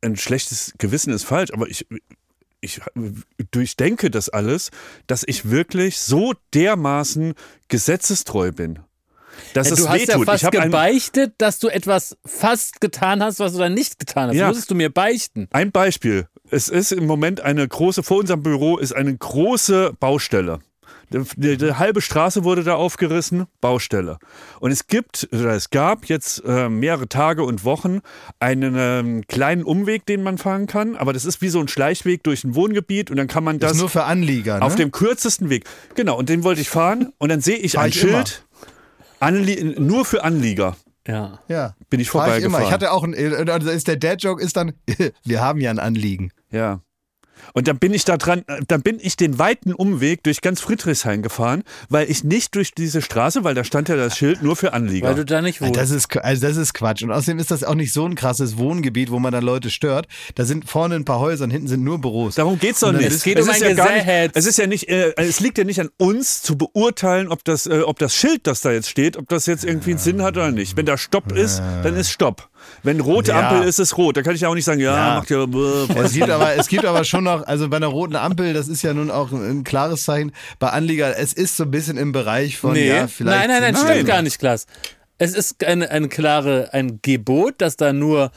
[0.00, 1.86] ein schlechtes Gewissen ist falsch, aber ich
[2.60, 2.80] ich
[3.50, 4.70] durchdenke das alles,
[5.06, 7.34] dass ich wirklich so dermaßen
[7.68, 8.80] gesetzestreu bin.
[9.54, 10.26] Dass Äh, es du hast ja wehtut.
[10.26, 13.98] fast ich habe ein, gebeichtet, dass du etwas fast getan hast, was du dann nicht
[13.98, 14.36] getan hast.
[14.36, 14.48] Ja.
[14.48, 15.48] Musstest du mir beichten.
[15.50, 16.26] ein Beispiel.
[16.50, 20.58] Es ist im Moment eine große, vor unserem Büro ist eine große Baustelle.
[21.12, 24.18] Die, halbe Straße wurde da aufgerissen, Baustelle.
[24.60, 28.00] Und es gibt, oder es gab jetzt äh, mehrere Tage und Wochen
[28.38, 30.96] einen ähm, kleinen Umweg, den man fahren kann.
[30.96, 33.70] Aber das ist wie so ein Schleichweg durch ein Wohngebiet und dann kann man Das
[33.70, 34.62] das ist nur für Anlieger, ne?
[34.62, 35.64] auf dem kürzesten Weg.
[35.94, 38.44] Genau, und den wollte ich fahren und dann sehe ich Fahr ein ich Schild,
[39.18, 40.76] Anlie nur für Anlieger.
[41.06, 41.40] Ja.
[41.48, 41.74] ja.
[41.88, 42.58] Bin ich Fahr ich immer.
[42.58, 42.66] vorbeigefahren.
[42.66, 44.74] Ich hatte auch ein, äh, also ist der Dad-Joke ist dann,
[45.24, 46.32] wir haben ja ein Anliegen.
[46.50, 46.80] Ja.
[47.52, 50.60] Und dann bin ich da dran, äh, dann bin ich den weiten Umweg durch ganz
[50.60, 54.56] Friedrichshain gefahren, weil ich nicht durch diese Straße, weil da stand ja das Schild nur
[54.56, 55.08] für Anlieger.
[55.08, 55.76] Weil du da nicht wohnst.
[55.76, 57.02] Das ist, also das ist Quatsch.
[57.02, 60.06] Und außerdem ist das auch nicht so ein krasses Wohngebiet, wo man dann Leute stört.
[60.34, 62.34] Da sind vorne ein paar Häuser und hinten sind nur Büros.
[62.36, 63.10] Darum geht's doch nicht.
[63.10, 64.36] Es geht um ist ein ja gar nicht.
[64.36, 67.66] Es ist ja nicht, äh, es liegt ja nicht an uns zu beurteilen, ob das,
[67.66, 70.36] äh, ob das Schild, das da jetzt steht, ob das jetzt irgendwie einen Sinn hat
[70.36, 70.76] oder nicht.
[70.76, 72.49] Wenn da Stopp ist, dann ist Stopp.
[72.82, 73.48] Wenn rote Ja.
[73.50, 74.16] Ampel ist, ist rot.
[74.16, 75.14] Da kann ich ja auch nicht sagen, ja, Ja.
[75.16, 75.44] macht ja.
[76.02, 78.82] Es gibt, aber, es gibt aber schon noch, also bei einer roten Ampel, das ist
[78.82, 82.12] ja nun auch ein, ein klares Zeichen, bei Anlieger, es ist so ein bisschen im
[82.12, 82.88] Bereich von, Nee.
[82.88, 83.38] ja, vielleicht.
[83.38, 84.66] nein, nein, nein, sind- stimmt gar nicht, Klaas.
[85.22, 88.30] Es ist eine, eine klare, ein Gebot, dass da nur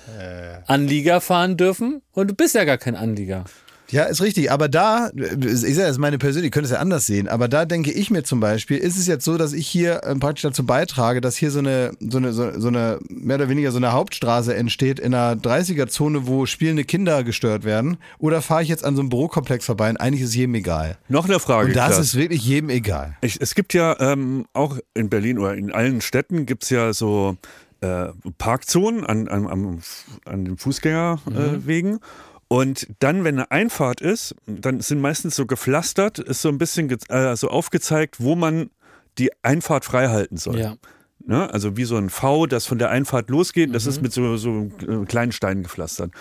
[0.68, 3.46] Anlieger fahren dürfen und du bist ja gar kein Anlieger.
[3.94, 4.52] Ja, ist richtig.
[4.52, 7.48] Aber da, ist ja das ist meine persönliche, ich könnte es ja anders sehen, aber
[7.48, 10.66] da denke ich mir zum Beispiel, ist es jetzt so, dass ich hier praktisch dazu
[10.66, 14.56] beitrage, dass hier so eine, so eine, so, eine, mehr oder weniger so eine Hauptstraße
[14.56, 17.98] entsteht in einer 30er-Zone, wo spielende Kinder gestört werden?
[18.18, 20.98] Oder fahre ich jetzt an so einem Bürokomplex vorbei und eigentlich ist jedem egal?
[21.08, 21.68] Noch eine Frage.
[21.68, 22.00] Und das Klaas.
[22.00, 23.16] ist wirklich jedem egal.
[23.22, 26.94] Ich, es gibt ja ähm, auch in Berlin oder in allen Städten gibt es ja
[26.94, 27.38] so
[27.82, 28.08] äh,
[28.40, 29.82] Parkzonen an, an,
[30.26, 31.96] an den Fußgängerwegen.
[31.98, 32.00] Äh,
[32.54, 36.88] und dann, wenn eine Einfahrt ist, dann sind meistens so gepflastert, ist so ein bisschen
[37.10, 38.70] äh, so aufgezeigt, wo man
[39.18, 40.60] die Einfahrt frei halten soll.
[40.60, 40.76] Ja.
[41.26, 41.52] Ne?
[41.52, 44.70] Also wie so ein V, das von der Einfahrt losgeht, das ist mit so, so
[44.88, 46.12] äh, kleinen Steinen gepflastert.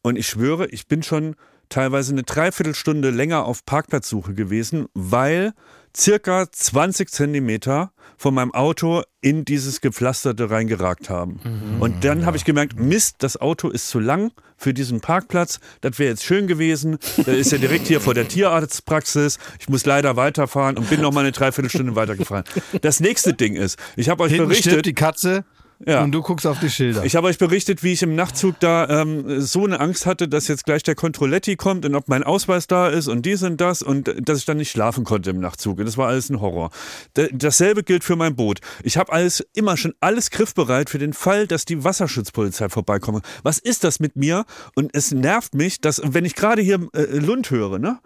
[0.00, 1.34] Und ich schwöre, ich bin schon
[1.70, 5.54] teilweise eine Dreiviertelstunde länger auf Parkplatzsuche gewesen, weil
[5.96, 11.40] circa 20 Zentimeter von meinem Auto in dieses Gepflasterte reingeragt haben.
[11.80, 15.60] Und dann habe ich gemerkt, Mist, das Auto ist zu lang für diesen Parkplatz.
[15.80, 16.98] Das wäre jetzt schön gewesen.
[17.26, 19.38] Der ist ja direkt hier vor der Tierarztpraxis.
[19.58, 22.44] Ich muss leider weiterfahren und bin noch mal eine Dreiviertelstunde weitergefahren.
[22.82, 25.44] Das nächste Ding ist, ich habe euch Hinten berichtet, die Katze
[25.84, 26.02] Ja.
[26.02, 27.04] und du guckst auf die Schilder.
[27.04, 30.48] ich habe euch berichtet, wie ich im Nachtzug da ähm, so eine Angst hatte, dass
[30.48, 33.82] jetzt gleich der Controletti kommt und ob mein Ausweis da ist und dies und das
[33.82, 35.78] und äh, dass ich dann nicht schlafen konnte im Nachtzug.
[35.78, 36.70] Und das war alles ein Horror.
[37.16, 38.60] D dasselbe gilt für mein Boot.
[38.82, 43.24] Ich habe alles immer schon alles griffbereit für den Fall, dass die Wasserschutzpolizei vorbeikommt.
[43.42, 44.44] Was ist das mit mir?
[44.74, 47.98] Und es nervt mich, dass wenn ich gerade hier äh, Lund höre, ne?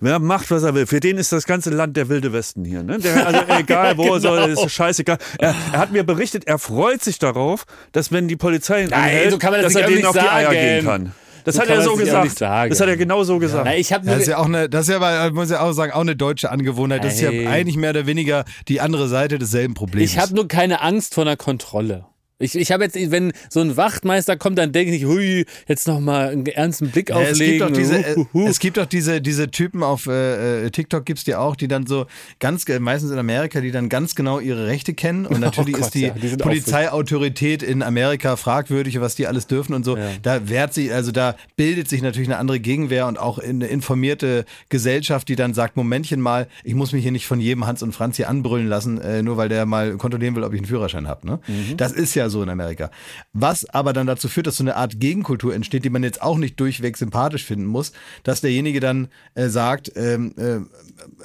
[0.00, 0.86] Wer macht, was er will.
[0.86, 2.82] Für den ist das ganze Land der wilde Westen hier.
[2.82, 2.98] Ne?
[2.98, 5.18] Der, also egal, wo er soll, ist scheißegal.
[5.38, 9.02] Er, er hat mir berichtet, er freut sich darauf, dass wenn die Polizei ihn Nein,
[9.02, 11.12] anhält, so kann man das dass er denen auf die Eier gehen kann.
[11.44, 12.40] Das So hat er so gesagt.
[12.40, 13.64] Das hat er genau so gesagt.
[13.64, 15.72] Na, ich habe Das ist ja auch eine, das ist ja, aber, muss ja auch
[15.72, 17.04] sagen, auch eine deutsche Angewohnheit.
[17.04, 20.10] Das ist ja eigentlich mehr oder weniger die andere Seite desselben Problems.
[20.10, 22.04] Ich habe nur keine Angst vor einer Kontrolle.
[22.38, 26.28] Ich, ich habe jetzt, wenn so ein Wachtmeister kommt, dann denke ich, hui, jetzt nochmal
[26.28, 27.68] einen ernsten Blick Ja, es gibt auflegen.
[27.68, 31.34] doch diese, äh, es gibt doch diese, diese Typen auf äh, äh, TikTok gibt's die
[31.34, 32.04] auch, die dann so
[32.38, 35.86] ganz, meistens in Amerika, die dann ganz genau ihre Rechte kennen und natürlich Oh Gott,
[35.86, 39.96] ist die ja, die Polizeiautorität in Amerika fragwürdig, was die alles dürfen und so.
[40.22, 44.44] Da wehrt sich, also da bildet sich natürlich eine andere Gegenwehr und auch eine informierte
[44.68, 47.92] Gesellschaft, die dann sagt, Momentchen mal, ich muss mich hier nicht von jedem Hans und
[47.92, 51.08] Franz hier anbrüllen lassen, äh, nur weil der mal kontrollieren will, ob ich einen Führerschein
[51.08, 51.26] habe.
[51.26, 51.40] Ne?
[51.46, 51.76] Mhm.
[51.78, 52.90] Das ist ja so in Amerika.
[53.32, 56.38] Was aber dann dazu führt, dass so eine Art Gegenkultur entsteht, die man jetzt auch
[56.38, 60.58] nicht durchweg sympathisch finden muss, dass derjenige dann äh, sagt, ähm, äh,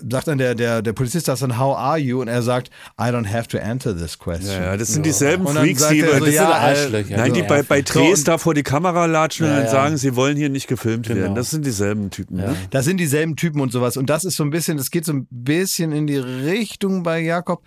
[0.09, 2.21] sagt dann der, der, der Polizist das dann, how are you?
[2.21, 4.47] Und er sagt, I don't have to answer this question.
[4.51, 7.17] Ja, ja, das sind dieselben dann Freaks, die, so, das ja, sind, Arschlöcher.
[7.17, 9.71] nein, die Ja, bei, bei Drehs da vor die Kamera latschen und Ja, dann ja.
[9.71, 11.21] sagen, sie wollen hier nicht gefilmt Genau.
[11.21, 11.35] werden.
[11.35, 12.37] Das sind dieselben Typen.
[12.37, 12.55] Ne?
[12.69, 13.97] Das sind dieselben Typen und sowas.
[13.97, 17.19] Und das ist so ein bisschen, das geht so ein bisschen in die Richtung bei
[17.21, 17.63] Jakob.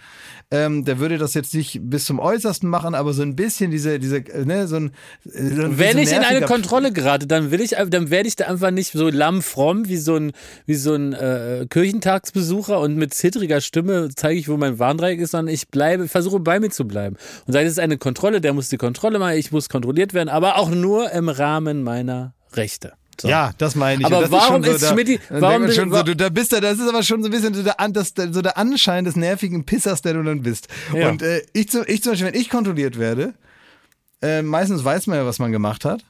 [0.50, 3.98] Ähm, der würde das jetzt nicht bis zum Äußersten machen, aber so ein bisschen diese,
[3.98, 4.92] diese, äh, ne, so ein.
[5.24, 8.46] äh, So Wenn ich in eine Kontrolle gerate, dann will ich, dann werde ich da
[8.46, 10.32] einfach nicht so lammfromm wie so ein,
[10.66, 15.32] wie so ein äh, Kirchentagsbesucher und mit zittriger Stimme zeige ich, wo mein Warndreieck ist,
[15.32, 17.16] sondern ich bleibe, versuche bei mir zu bleiben.
[17.46, 20.28] Und sage, es ist eine Kontrolle, der muss die Kontrolle machen, ich muss kontrolliert werden,
[20.28, 22.92] aber auch nur im Rahmen meiner Rechte.
[23.20, 23.28] So.
[23.28, 24.06] Ja, das meine ich.
[24.06, 27.02] Aber warum ist da, Schmidti- warum schon so, du, da bist du, das ist aber
[27.02, 30.22] schon so ein bisschen so der, das, so der Anschein des nervigen Pissers, der du
[30.22, 30.68] dann bist.
[30.94, 31.08] Ja.
[31.08, 33.34] Und äh, ich, zum, ich zum Beispiel, wenn ich kontrolliert werde,
[34.22, 36.04] äh, meistens weiß man ja, was man gemacht hat.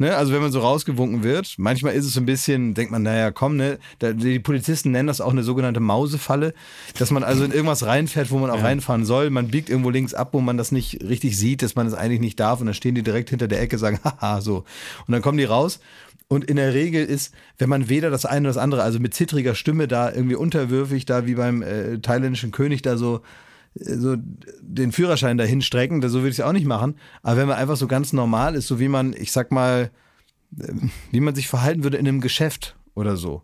[0.00, 0.16] Ne?
[0.16, 3.32] Also wenn man so rausgewunken wird, manchmal ist es so ein bisschen, denkt man, naja,
[3.32, 3.78] komm, ne?
[3.98, 6.54] Da, die Polizisten nennen das auch eine sogenannte Mausefalle,
[6.98, 9.30] dass man also in irgendwas reinfährt, wo man auch reinfahren soll.
[9.30, 12.00] Man biegt irgendwo links ab, wo man das nicht richtig sieht, dass man es das
[12.00, 12.60] eigentlich nicht darf.
[12.60, 14.58] Und dann stehen die direkt hinter der Ecke, sagen, haha, so.
[15.08, 15.80] Und dann kommen die raus.
[16.28, 19.14] Und in der Regel ist, wenn man weder das eine oder das andere, also mit
[19.14, 23.22] zittriger Stimme da irgendwie unterwürfig, da wie beim äh, thailändischen König da so
[23.74, 24.16] äh, so
[24.60, 26.96] den Führerschein dahin strecken, so würde ich es auch nicht machen.
[27.22, 29.90] Aber wenn man einfach so ganz normal ist, so wie man, ich sag mal,
[30.58, 30.72] äh,
[31.10, 33.42] wie man sich verhalten würde in einem Geschäft oder so.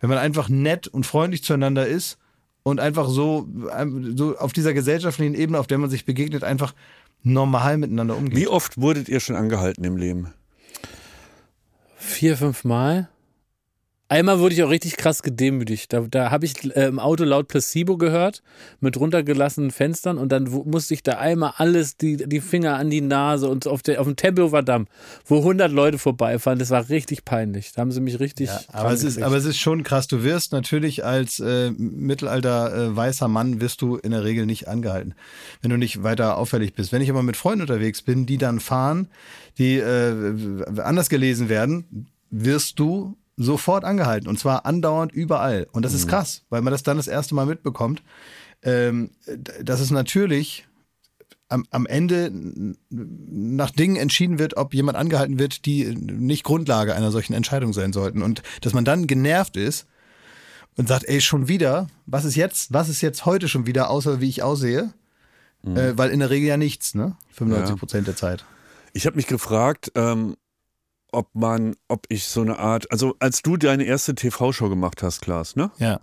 [0.00, 2.18] Wenn man einfach nett und freundlich zueinander ist
[2.62, 6.74] und einfach so, ähm, so auf dieser gesellschaftlichen Ebene, auf der man sich begegnet, einfach
[7.22, 8.36] normal miteinander umgeht.
[8.36, 10.32] Wie oft wurdet ihr schon angehalten im Leben?
[12.06, 13.08] Vier, fünf Mal.
[14.08, 15.92] Einmal wurde ich auch richtig krass gedemütigt.
[15.92, 18.40] Da, da habe ich äh, im Auto laut Placebo gehört,
[18.78, 23.00] mit runtergelassenen Fenstern und dann musste ich da einmal alles, die, die Finger an die
[23.00, 24.86] Nase und auf, der, auf dem Tempelhofer Damm,
[25.24, 26.60] wo 100 Leute vorbeifahren.
[26.60, 27.72] Das war richtig peinlich.
[27.72, 28.46] Da haben sie mich richtig.
[28.46, 30.06] Ja, aber, es ist, aber es ist schon krass.
[30.06, 34.68] Du wirst natürlich als äh, Mittelalter äh, weißer Mann wirst du in der Regel nicht
[34.68, 35.14] angehalten,
[35.62, 36.92] wenn du nicht weiter auffällig bist.
[36.92, 39.08] Wenn ich aber mit Freunden unterwegs bin, die dann fahren,
[39.58, 45.66] die äh, anders gelesen werden, wirst du sofort angehalten und zwar andauernd überall.
[45.72, 46.10] Und das ist mhm.
[46.10, 48.02] krass, weil man das dann das erste Mal mitbekommt.
[48.62, 49.10] Ähm,
[49.62, 50.66] dass es natürlich
[51.48, 52.32] am, am Ende
[52.88, 57.92] nach Dingen entschieden wird, ob jemand angehalten wird, die nicht Grundlage einer solchen Entscheidung sein
[57.92, 58.22] sollten.
[58.22, 59.86] Und dass man dann genervt ist
[60.76, 64.20] und sagt, ey, schon wieder, was ist jetzt, was ist jetzt heute schon wieder, außer
[64.20, 64.92] wie ich aussehe?
[65.62, 65.76] Mhm.
[65.76, 67.16] Äh, weil in der Regel ja nichts, ne?
[67.32, 68.12] 95 Prozent ja.
[68.12, 68.44] der Zeit.
[68.92, 70.36] Ich habe mich gefragt, ähm,
[71.16, 75.22] ob man, ob ich so eine Art, also als du deine erste TV-Show gemacht hast,
[75.22, 75.70] Klaas, ne?
[75.78, 76.00] Ja.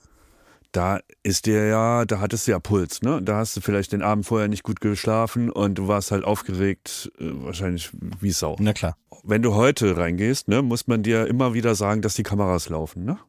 [0.71, 3.21] Da ist dir ja, da hattest du ja Puls, ne?
[3.21, 7.11] Da hast du vielleicht den Abend vorher nicht gut geschlafen und du warst halt aufgeregt,
[7.19, 8.55] äh, wahrscheinlich wie Sau.
[8.59, 8.97] Na klar.
[9.23, 13.05] Wenn du heute reingehst, ne, muss man dir immer wieder sagen, dass die Kameras laufen,
[13.05, 13.19] ne?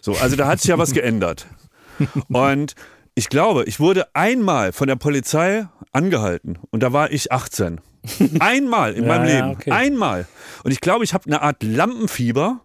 [0.00, 1.46] So, also da hat sich ja was geändert.
[2.28, 2.74] Und
[3.16, 7.80] ich glaube, ich wurde einmal von der Polizei angehalten und da war ich 18.
[8.40, 9.48] Einmal in ja, meinem Leben.
[9.48, 9.70] Ja, okay.
[9.70, 10.26] Einmal.
[10.62, 12.60] Und ich glaube, ich habe eine Art Lampenfieber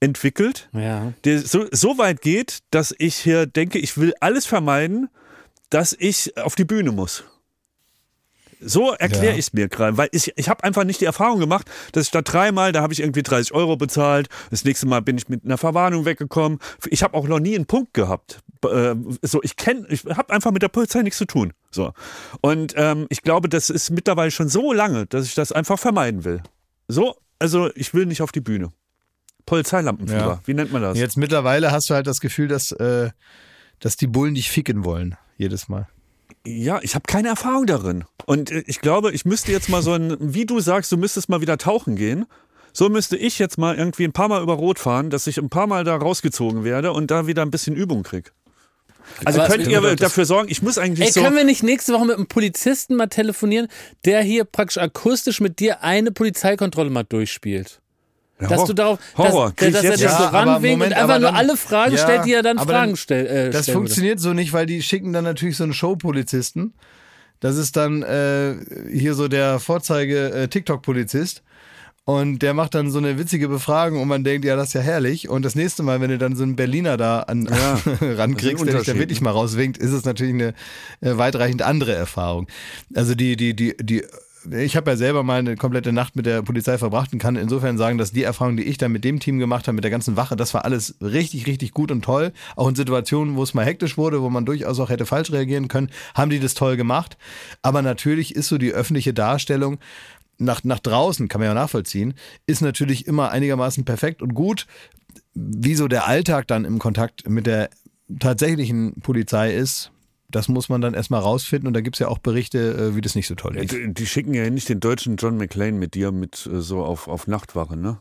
[0.00, 1.12] entwickelt, ja.
[1.24, 5.08] der so, so weit geht, dass ich hier denke, ich will alles vermeiden,
[5.70, 7.24] dass ich auf die Bühne muss.
[8.60, 9.32] So erkläre ja.
[9.32, 12.10] ich es mir gerade, weil ich, ich habe einfach nicht die Erfahrung gemacht, dass ich
[12.10, 15.44] da dreimal, da habe ich irgendwie 30 Euro bezahlt, das nächste Mal bin ich mit
[15.44, 16.58] einer Verwarnung weggekommen.
[16.86, 18.40] Ich habe auch noch nie einen Punkt gehabt.
[18.64, 21.52] Äh, so, ich kenne, ich habe einfach mit der Polizei nichts zu tun.
[21.70, 21.92] So.
[22.40, 26.24] Und ähm, ich glaube, das ist mittlerweile schon so lange, dass ich das einfach vermeiden
[26.24, 26.42] will.
[26.88, 28.70] So, also ich will nicht auf die Bühne.
[29.46, 30.40] Polizeilampenfieber, ja.
[30.46, 30.98] wie nennt man das?
[30.98, 33.10] Jetzt mittlerweile hast du halt das Gefühl, dass, äh,
[33.78, 35.88] dass die Bullen dich ficken wollen, jedes Mal.
[36.46, 38.04] Ja, ich habe keine Erfahrung darin.
[38.26, 41.28] Und äh, ich glaube, ich müsste jetzt mal so ein, wie du sagst, du müsstest
[41.28, 42.26] mal wieder tauchen gehen.
[42.72, 45.48] So müsste ich jetzt mal irgendwie ein paar Mal über Rot fahren, dass ich ein
[45.48, 48.32] paar Mal da rausgezogen werde und da wieder ein bisschen Übung krieg.
[49.24, 51.22] Also Aber könnt ihr dafür sorgen, ich muss eigentlich ey, so.
[51.22, 53.68] Können wir nicht nächste Woche mit einem Polizisten mal telefonieren,
[54.04, 57.80] der hier praktisch akustisch mit dir eine Polizeikontrolle mal durchspielt?
[58.40, 59.52] Ja, dass du darauf, Horror.
[59.56, 62.32] dass, dass er dich ja, so ranwinkt und einfach nur alle Fragen ja, stellt, die
[62.32, 64.22] er dann Fragen dann, stell, äh, Das funktioniert würde.
[64.22, 66.74] so nicht, weil die schicken dann natürlich so einen Showpolizisten.
[67.38, 68.56] Das ist dann äh,
[68.90, 71.38] hier so der Vorzeige-TikTok-Polizist.
[71.38, 71.42] Äh,
[72.06, 74.82] und der macht dann so eine witzige Befragung und man denkt, ja, das ist ja
[74.82, 75.30] herrlich.
[75.30, 78.74] Und das nächste Mal, wenn du dann so einen Berliner da an, ja, rankriegst, der
[78.76, 80.54] dich da wirklich mal rauswinkt, ist es natürlich eine
[81.00, 82.46] äh, weitreichend andere Erfahrung.
[82.94, 84.04] Also die, die, die, die
[84.52, 87.78] ich habe ja selber mal eine komplette Nacht mit der Polizei verbracht und kann insofern
[87.78, 90.16] sagen, dass die Erfahrung, die ich da mit dem Team gemacht habe, mit der ganzen
[90.16, 92.32] Wache, das war alles richtig, richtig gut und toll.
[92.56, 95.68] Auch in Situationen, wo es mal hektisch wurde, wo man durchaus auch hätte falsch reagieren
[95.68, 97.16] können, haben die das toll gemacht.
[97.62, 99.78] Aber natürlich ist so die öffentliche Darstellung
[100.38, 102.14] nach, nach draußen, kann man ja nachvollziehen,
[102.46, 104.66] ist natürlich immer einigermaßen perfekt und gut.
[105.34, 107.70] Wie so der Alltag dann im Kontakt mit der
[108.18, 109.90] tatsächlichen Polizei ist,
[110.34, 113.00] das muss man dann erstmal rausfinden und da gibt es ja auch Berichte, äh, wie
[113.00, 113.72] das nicht so toll ist.
[113.72, 117.06] Die, die, schicken ja nicht den deutschen John McClane mit dir mit äh, so auf,
[117.06, 117.98] auf Nachtwache, ne?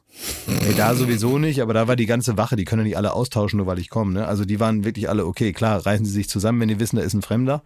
[0.47, 3.13] Nee, da sowieso nicht, aber da war die ganze Wache, die können ja nicht alle
[3.13, 4.13] austauschen, nur weil ich komme.
[4.13, 4.27] Ne?
[4.27, 7.03] Also die waren wirklich alle, okay, klar, reißen sie sich zusammen, wenn die wissen, da
[7.03, 7.63] ist ein Fremder.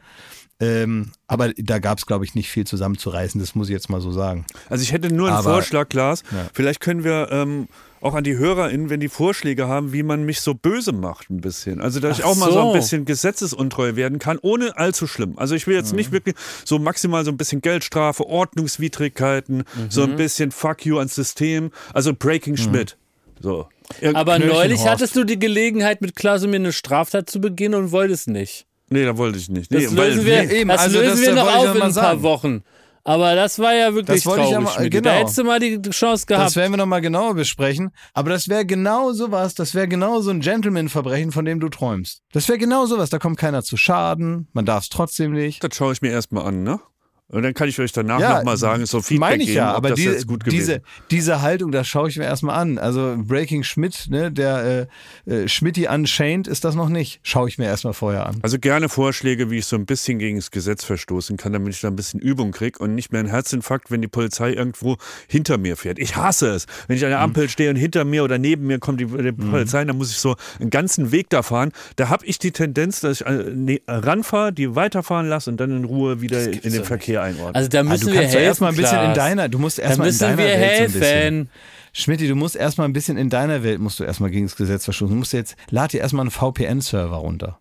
[0.59, 4.01] Ähm, aber da gab es, glaube ich, nicht viel zusammenzureißen, das muss ich jetzt mal
[4.01, 4.45] so sagen.
[4.69, 6.23] Also ich hätte nur einen aber, Vorschlag, Klaas.
[6.31, 6.47] Ja.
[6.53, 7.67] Vielleicht können wir ähm,
[8.01, 11.41] auch an die HörerInnen, wenn die Vorschläge haben, wie man mich so böse macht ein
[11.41, 11.79] bisschen.
[11.79, 12.67] Also, dass Ach ich auch mal so.
[12.67, 15.37] ein bisschen gesetzesuntreu werden kann, ohne allzu schlimm.
[15.37, 15.97] Also, ich will jetzt mhm.
[15.97, 16.35] nicht wirklich
[16.65, 19.63] so maximal so ein bisschen Geldstrafe, Ordnungswidrigkeiten, mhm.
[19.89, 22.57] so ein bisschen Fuck you ans System, also Breaking mhm.
[22.57, 22.97] Schmidt.
[23.39, 23.67] So.
[24.13, 28.27] Aber neulich hattest du die Gelegenheit, mit Klaas mir eine Straftat zu begehen und wolltest
[28.27, 28.65] nicht.
[28.89, 29.69] Nee, da wollte ich nicht.
[29.71, 31.93] Nee, das lösen wir, nee, eben, das also lösen das, wir noch auf in ein
[31.93, 32.63] paar Wochen.
[33.03, 34.67] Aber das war ja wirklich Das wollte ich traurig.
[34.75, 35.09] ja mal- genau.
[35.09, 36.47] Da hättest du mal die Chance gehabt.
[36.47, 37.91] Das werden wir nochmal genauer besprechen.
[38.13, 42.21] Aber das wäre genau sowas, das wäre genau so ein Gentleman-Verbrechen, von dem du träumst.
[42.33, 45.63] Das wäre genau sowas, da kommt keiner zu Schaden, man darf es trotzdem nicht.
[45.63, 46.81] Das schaue ich mir erstmal an, ne?
[47.29, 49.71] Und dann kann ich euch danach Ja, nochmal sagen, so Feedback Meine ich geben, ja,
[49.71, 52.57] ob aber das die, jetzt gut gewesen diese, diese Haltung, das schaue ich mir erstmal
[52.57, 52.77] an.
[52.77, 54.87] Also Breaking Schmidt, ne, der
[55.25, 57.19] äh, äh, Schmidti Unchained ist das noch nicht.
[57.23, 58.39] Schaue ich mir erstmal vorher an.
[58.43, 61.81] Also gerne Vorschläge, wie ich so ein bisschen gegen das Gesetz verstoßen kann, damit ich
[61.81, 64.95] da ein bisschen Übung kriege und nicht mehr einen Herzinfarkt, wenn die Polizei irgendwo
[65.27, 65.99] hinter mir fährt.
[65.99, 66.65] Ich hasse es.
[66.87, 69.33] Wenn ich an der Ampel stehe und hinter mir oder neben mir kommt die, die
[69.33, 71.73] Polizei, dann muss ich so einen ganzen Weg da fahren.
[71.97, 75.71] Da habe ich die Tendenz, dass ich äh, ne, ranfahre, die weiterfahren lasse und dann
[75.71, 77.55] in Ruhe wieder in den Verkehr einordne.
[77.55, 78.39] also da müssen Ah, du wir helfen.
[78.39, 80.91] erstmal ein bisschen in deiner, du musst erstmal in müssen deiner wir Welt so ein
[80.93, 81.03] bisschen.
[81.03, 81.49] helfen.
[81.93, 84.83] Schmidti, du musst erstmal ein bisschen in deiner Welt musst du erstmal gegen das Gesetz
[84.85, 85.13] verstoßen.
[85.15, 87.59] Du musst jetzt, lad dir erstmal einen VPN-Server runter.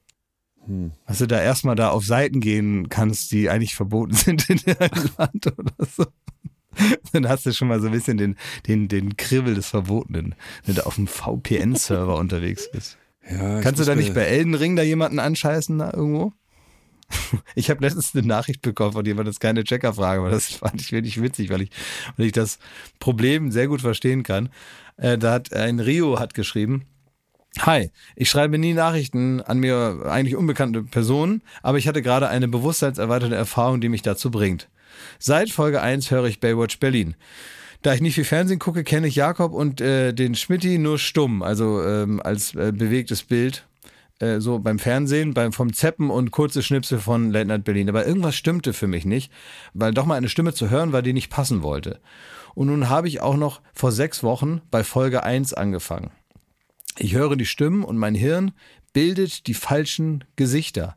[0.67, 0.93] Hm.
[1.07, 5.11] Dass du da erstmal da auf Seiten gehen kannst, die eigentlich verboten sind in deinem
[5.17, 6.05] Land oder so.
[7.13, 8.37] Dann hast du schon mal so ein bisschen den,
[8.67, 10.35] den, den Kribbel des Verbotenen,
[10.67, 12.99] wenn du auf einem VPN-Server unterwegs bist.
[13.31, 16.33] Ja, Kannst du da nicht bei Elden Ring da jemanden anscheißen da irgendwo?
[17.55, 20.81] Ich habe letztens eine Nachricht bekommen von jemandem, das ist keine Checkerfrage, aber das fand
[20.81, 21.71] ich wirklich witzig, weil ich,
[22.17, 22.59] weil ich das
[22.99, 24.51] Problem sehr gut verstehen kann.
[24.97, 26.87] Äh, da hat ein Rio hat geschrieben,
[27.61, 32.49] Hi, ich schreibe nie Nachrichten an mir eigentlich unbekannte Personen, aber ich hatte gerade eine
[32.49, 34.69] bewusstseinserweiterte Erfahrung, die mich dazu bringt.
[35.19, 37.17] Seit Folge 1 höre ich Baywatch Berlin.
[37.81, 41.43] Da ich nicht viel Fernsehen gucke, kenne ich Jakob und äh, den Schmidti nur stumm,
[41.43, 43.67] also ähm, als äh, bewegtes Bild.
[44.19, 47.89] Äh, so beim Fernsehen, beim vom Zeppen und kurze Schnipsel von Late Night Berlin.
[47.89, 49.31] Aber irgendwas stimmte für mich nicht,
[49.75, 52.01] weil doch mal eine Stimme zu hören war, die nicht passen wollte.
[52.55, 56.11] Und nun habe ich auch noch vor sechs Wochen bei Folge 1 angefangen.
[56.99, 58.53] Ich höre die Stimmen und mein Hirn
[58.95, 60.97] bildet die falschen Gesichter.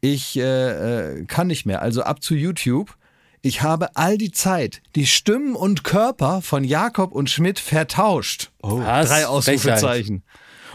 [0.00, 2.96] Ich äh, äh, kann nicht mehr, also ab zu YouTube.
[3.40, 8.50] Ich habe all die Zeit die Stimmen und Körper von Jakob und Schmidt vertauscht.
[8.60, 9.08] Was?
[9.08, 10.24] Drei Ausrufezeichen.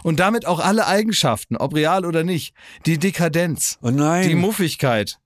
[0.08, 2.54] Und damit auch alle Eigenschaften, ob real oder nicht.
[2.86, 4.26] Die Dekadenz, Oh nein.
[4.30, 5.20] die Muffigkeit.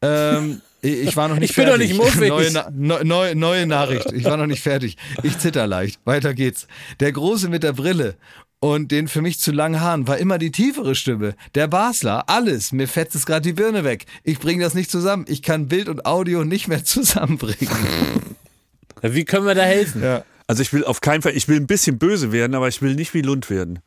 [0.00, 1.90] Ähm, ich war noch nicht Ich bin doch fertig.
[1.90, 2.30] nicht muffig.
[2.72, 4.10] Neue, neue, neue Nachricht.
[4.12, 4.96] Ich war noch nicht fertig.
[5.22, 6.00] Ich zitter leicht.
[6.06, 6.66] Weiter geht's.
[7.00, 8.16] Der Große mit der Brille
[8.58, 11.34] und den für mich zu langen Haaren war immer die tiefere Stimme.
[11.54, 12.72] Der Basler, alles.
[12.72, 14.06] Mir fetzt es gerade die Birne weg.
[14.24, 15.26] Ich bringe das nicht zusammen.
[15.28, 17.68] Ich kann Bild und Audio nicht mehr zusammenbringen.
[19.02, 20.02] Wie können wir da helfen?
[20.02, 20.24] Ja.
[20.46, 22.94] Also ich will auf keinen Fall, ich will ein bisschen böse werden, aber ich will
[22.94, 23.80] nicht wie Lund werden.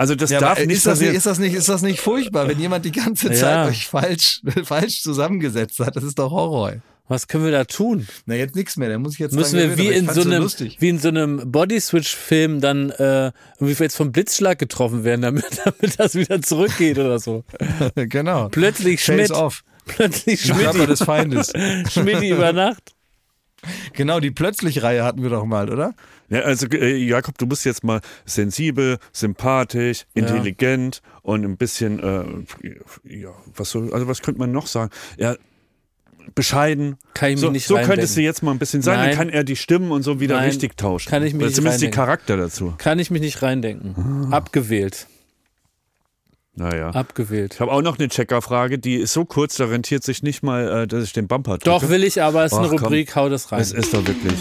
[0.00, 1.16] Also das Ja, darf aber nicht ist, das nicht, passieren.
[1.18, 3.66] ist, das nicht, ist das nicht furchtbar, wenn jemand die ganze Zeit Ja.
[3.66, 5.94] euch falsch, falsch zusammengesetzt hat?
[5.94, 6.76] Das ist doch Horror.
[7.08, 8.08] Was können wir da tun?
[8.24, 8.88] Na, jetzt nichts mehr.
[8.88, 10.78] Da muss ich jetzt Müssen wir wie in, so einem, lustig.
[10.80, 16.00] wie in so einem Body-Switch-Film dann äh, irgendwie jetzt vom Blitzschlag getroffen werden, damit, damit
[16.00, 17.44] das wieder zurückgeht oder so.
[17.94, 18.48] genau.
[18.48, 19.30] Plötzlich Face Schmidt.
[19.32, 19.64] off.
[19.84, 20.88] Plötzlich Schmidt.
[20.88, 21.52] des Feindes.
[21.92, 22.92] Schmidt über Nacht.
[23.92, 25.92] Genau, die Plötzlich-Reihe hatten wir doch mal, oder?
[26.30, 32.24] Ja, also äh, Jakob, du bist jetzt mal sensibel, sympathisch, intelligent und ein bisschen, äh,
[33.04, 34.90] ja, was so, also was könnte man noch sagen?
[35.18, 35.34] Ja,
[36.34, 36.98] bescheiden.
[37.14, 37.96] Kann ich mich so, nicht so reindenken.
[37.96, 39.08] könntest du jetzt mal ein bisschen sein, Nein.
[39.08, 40.46] dann kann er die Stimmen und so wieder Nein.
[40.50, 41.10] richtig tauschen.
[41.10, 42.04] Kann ich mich Oder nicht zumindest die reindenken.
[42.04, 42.74] Charakter dazu.
[42.78, 44.28] Kann ich mich nicht reindenken.
[44.30, 44.36] Ah.
[44.36, 45.08] Abgewählt.
[46.54, 46.90] Naja.
[46.90, 47.54] Abgewählt.
[47.54, 50.82] Ich habe auch noch eine Checkerfrage, die ist so kurz, da rentiert sich nicht mal,
[50.82, 51.64] äh, dass ich den Bumper drücke.
[51.64, 52.84] Doch, will ich, aber es ist eine Ach, komm.
[52.84, 53.60] Rubrik, hau das rein.
[53.60, 54.34] Es ist doch wirklich.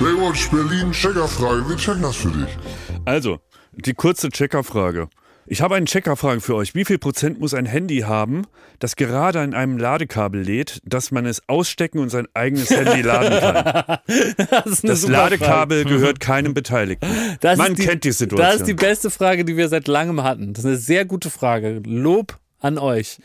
[0.00, 2.48] Baywatch Berlin Checkerfrage, wir checken das für dich.
[3.04, 3.38] Also,
[3.72, 5.08] die kurze Checkerfrage.
[5.46, 6.74] Ich habe eine Checkerfrage für euch.
[6.74, 8.42] Wie viel Prozent muss ein Handy haben,
[8.80, 13.38] das gerade an einem Ladekabel lädt, dass man es ausstecken und sein eigenes Handy laden
[13.40, 13.98] kann?
[14.64, 17.06] das Das Ladekabel gehört keinem Beteiligten.
[17.06, 17.36] Frage.
[17.40, 18.50] Das Man die, kennt die Situation.
[18.50, 20.54] Das ist die beste Frage, die wir seit langem hatten.
[20.54, 21.82] Das ist eine sehr gute Frage.
[21.84, 23.18] Lob an euch.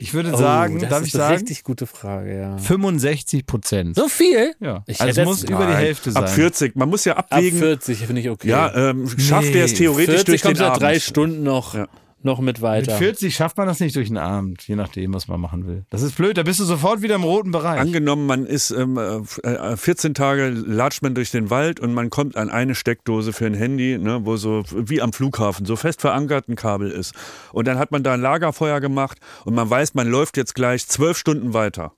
[0.00, 2.56] Ich würde sagen, oh, das darf ist ich eine sagen, richtig gute Frage, ja.
[2.58, 3.96] 65 Prozent.
[3.96, 4.54] So viel?
[4.60, 4.84] Ja.
[4.86, 6.22] Ich also muss über die Hälfte sein.
[6.22, 6.76] Ab 40.
[6.76, 7.58] Man muss ja Ab abwägen.
[7.58, 8.48] 40 finde ich okay.
[8.48, 10.82] ja, ähm, schafft er es Nee, theoretisch 40 durch kommt den ja Abend.
[10.82, 11.88] drei Stunden noch, Ja.
[12.22, 12.96] Noch mit Mit weiter.
[12.96, 15.84] 40 schafft man das nicht durch den Abend, je nachdem, was man machen will.
[15.90, 17.80] Das ist blöd, da bist du sofort wieder im roten Bereich.
[17.80, 22.36] Angenommen, man ist ähm, äh, 14 Tage latscht man durch den Wald und man kommt
[22.36, 26.48] an eine Steckdose für ein Handy, ne, wo so wie am Flughafen so fest verankert
[26.48, 27.14] ein Kabel ist.
[27.52, 30.86] Und dann hat man da ein Lagerfeuer gemacht und man weiß, man läuft jetzt gleich
[30.88, 31.92] zwölf Stunden weiter.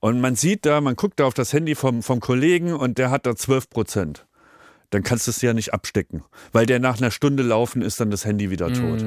[0.00, 3.10] Und man sieht da, man guckt da auf das Handy vom, vom Kollegen und der
[3.10, 4.26] hat da 12 Prozent.
[4.88, 8.10] Dann kannst du es ja nicht abstecken, weil der nach einer Stunde laufen ist dann
[8.10, 9.02] das Handy wieder tot.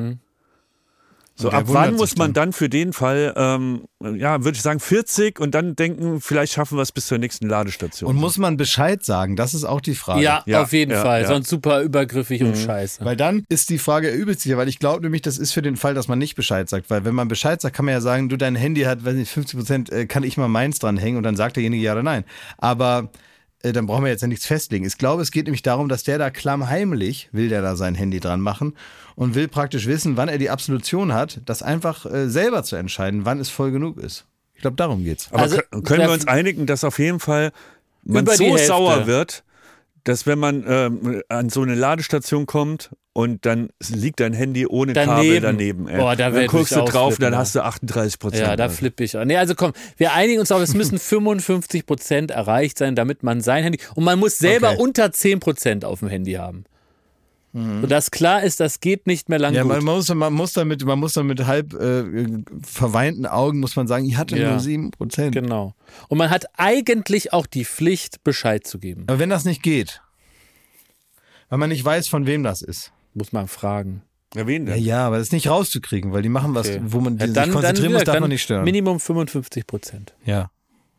[1.36, 2.50] So, ab wann muss man dann.
[2.50, 6.78] dann für den Fall, ähm, ja, würde ich sagen 40 und dann denken, vielleicht schaffen
[6.78, 8.08] wir es bis zur nächsten Ladestation.
[8.10, 9.36] Und muss man Bescheid sagen?
[9.36, 10.22] Das ist auch die Frage.
[10.22, 11.22] Ja, Ja, auf jeden ja, Fall.
[11.24, 11.28] ja.
[11.28, 13.04] Sonst super übergriffig und scheiße.
[13.04, 15.76] Weil dann ist die Frage übelst sicher, weil ich glaube nämlich, das ist für den
[15.76, 16.90] Fall, dass man nicht Bescheid sagt.
[16.92, 19.32] Weil wenn man Bescheid sagt, kann man ja sagen, du, dein Handy hat, weiß nicht,
[19.32, 22.26] 50 Prozent, äh, kann ich mal meins dranhängen und dann sagt derjenige ja oder nein.
[22.60, 23.10] Aber
[23.72, 24.84] dann brauchen wir jetzt ja nichts festlegen.
[24.86, 28.20] Ich glaube, es geht nämlich darum, dass der da klammheimlich, will der da sein Handy
[28.20, 28.76] dran machen
[29.16, 33.26] und will praktisch wissen, wann er die Absolution hat, das einfach äh, selber zu entscheiden,
[33.26, 34.26] wann es voll genug ist.
[34.56, 35.30] Ich glaube, darum geht's.
[35.32, 37.52] Aber Also, kö- können wir uns einigen, dass auf jeden Fall
[38.04, 39.44] man so sauer wird,
[40.04, 44.94] dass wenn man ähm, an so eine Ladestation kommt und dann liegt dein Handy ohne
[44.94, 45.44] Kabel Daneben.
[45.44, 45.88] daneben.
[45.88, 45.98] Ey.
[46.00, 48.42] Boah, da dann guckst du drauf, dann hast du 38 Prozent.
[48.48, 49.16] Ja, da flippe ich.
[49.18, 49.28] an.
[49.28, 53.42] Nee, also komm, wir einigen uns auf, es müssen 55 Prozent erreicht sein, damit man
[53.42, 53.80] sein Handy.
[53.96, 54.82] Und man muss selber Okay.
[54.82, 56.64] unter 10 Prozent auf dem Handy haben.
[57.56, 59.72] Sodass klar ist, das geht nicht mehr lang Ja, gut.
[59.74, 62.04] man muss, man muss damit, man muss dann mit halb äh,
[62.64, 64.50] verweinten Augen muss man sagen, ich hatte Ja.
[64.52, 65.36] nur sieben Prozent.
[65.36, 65.76] Genau.
[66.10, 69.04] Und man hat eigentlich auch die Pflicht, Bescheid zu geben.
[69.06, 70.02] Aber wenn das nicht geht,
[71.50, 72.92] weil man nicht weiß, von wem das ist.
[73.14, 74.02] Muss man fragen.
[74.34, 74.84] Ja, wen Ja, denn?
[74.84, 76.82] ja, aber das ist nicht rauszukriegen, weil die machen was, Okay.
[76.84, 78.64] wo man Ja, sich dann, dann, konzentrieren muss, wieder- darf dann man nicht stören.
[78.64, 80.16] Minimum 55 Prozent.
[80.26, 80.50] ja.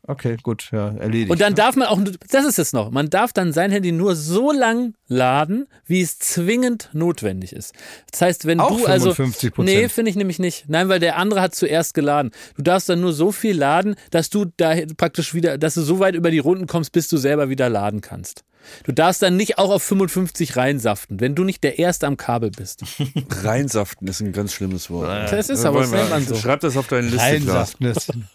[0.06, 1.30] Okay, gut, ja, erledigt.
[1.30, 1.98] Und dann darf man auch,
[2.30, 6.18] das ist es noch, man darf dann sein Handy nur so lang laden, wie es
[6.18, 7.72] zwingend notwendig ist.
[8.10, 9.10] Das heißt, wenn Auch du also.
[9.12, 9.62] 55%?
[9.62, 10.68] Nee, finde ich nämlich nicht.
[10.68, 12.32] Nein, weil der andere hat zuerst geladen.
[12.56, 16.00] Du darfst dann nur so viel laden, dass du da praktisch wieder, dass du so
[16.00, 18.44] weit über die Runden kommst, bis du selber wieder laden kannst.
[18.84, 22.50] Du darfst dann nicht auch auf 55 reinsaften, wenn du nicht der Erste am Kabel
[22.50, 22.82] bist.
[23.42, 25.32] Reinsaften ist ein ganz schlimmes Wort.
[25.32, 26.34] Das ist aber, das nennt man so.
[26.36, 27.66] Schreib das auf deine Liste klar.
[27.66, 28.28] Reinsaften.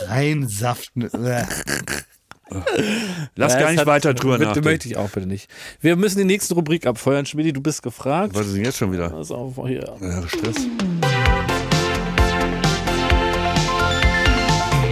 [0.00, 1.08] Reinsaften.
[3.34, 4.68] Lass Ja, gar nicht weiter drüber bitte, nachdenken.
[4.68, 5.48] Möchte ich auch bitte nicht.
[5.80, 7.24] Wir müssen die nächste Rubrik abfeuern.
[7.26, 8.34] Schmidi, du bist gefragt.
[8.34, 9.10] Was ist denn jetzt schon wieder?
[9.10, 9.84] Pass auf, hier.
[10.00, 10.56] Ja, Stress.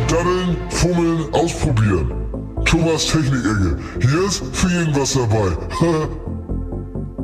[0.09, 2.13] Daddeln, fummeln, ausprobieren.
[2.65, 3.79] Thomas Technik-Ecke.
[4.01, 5.57] Hier ist für jeden was dabei.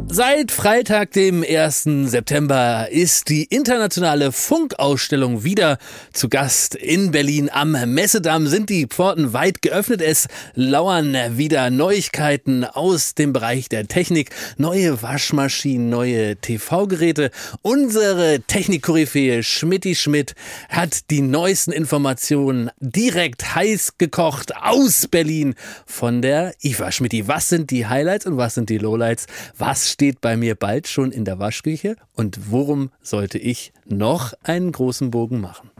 [0.09, 1.83] Seit Freitag, dem 1.
[2.05, 5.79] September, ist die internationale Funkausstellung wieder
[6.13, 7.51] zu Gast in Berlin.
[7.53, 10.01] Am Messedamm sind die Pforten weit geöffnet.
[10.01, 14.31] Es lauern wieder Neuigkeiten aus dem Bereich der Technik.
[14.59, 17.33] Neue Waschmaschinen, neue TV-Geräte.
[17.63, 20.35] Unsere Technikkoryphäe Schmidti Schmidt
[20.69, 27.27] hat die neuesten Informationen direkt heiß gekocht aus Berlin von der IFA Schmidti.
[27.27, 29.27] Was sind die Highlights und was sind die Lowlights?
[29.59, 34.71] Was steht bei mir bald schon in der Waschküche und worum sollte ich noch einen
[34.71, 35.71] großen Bogen machen?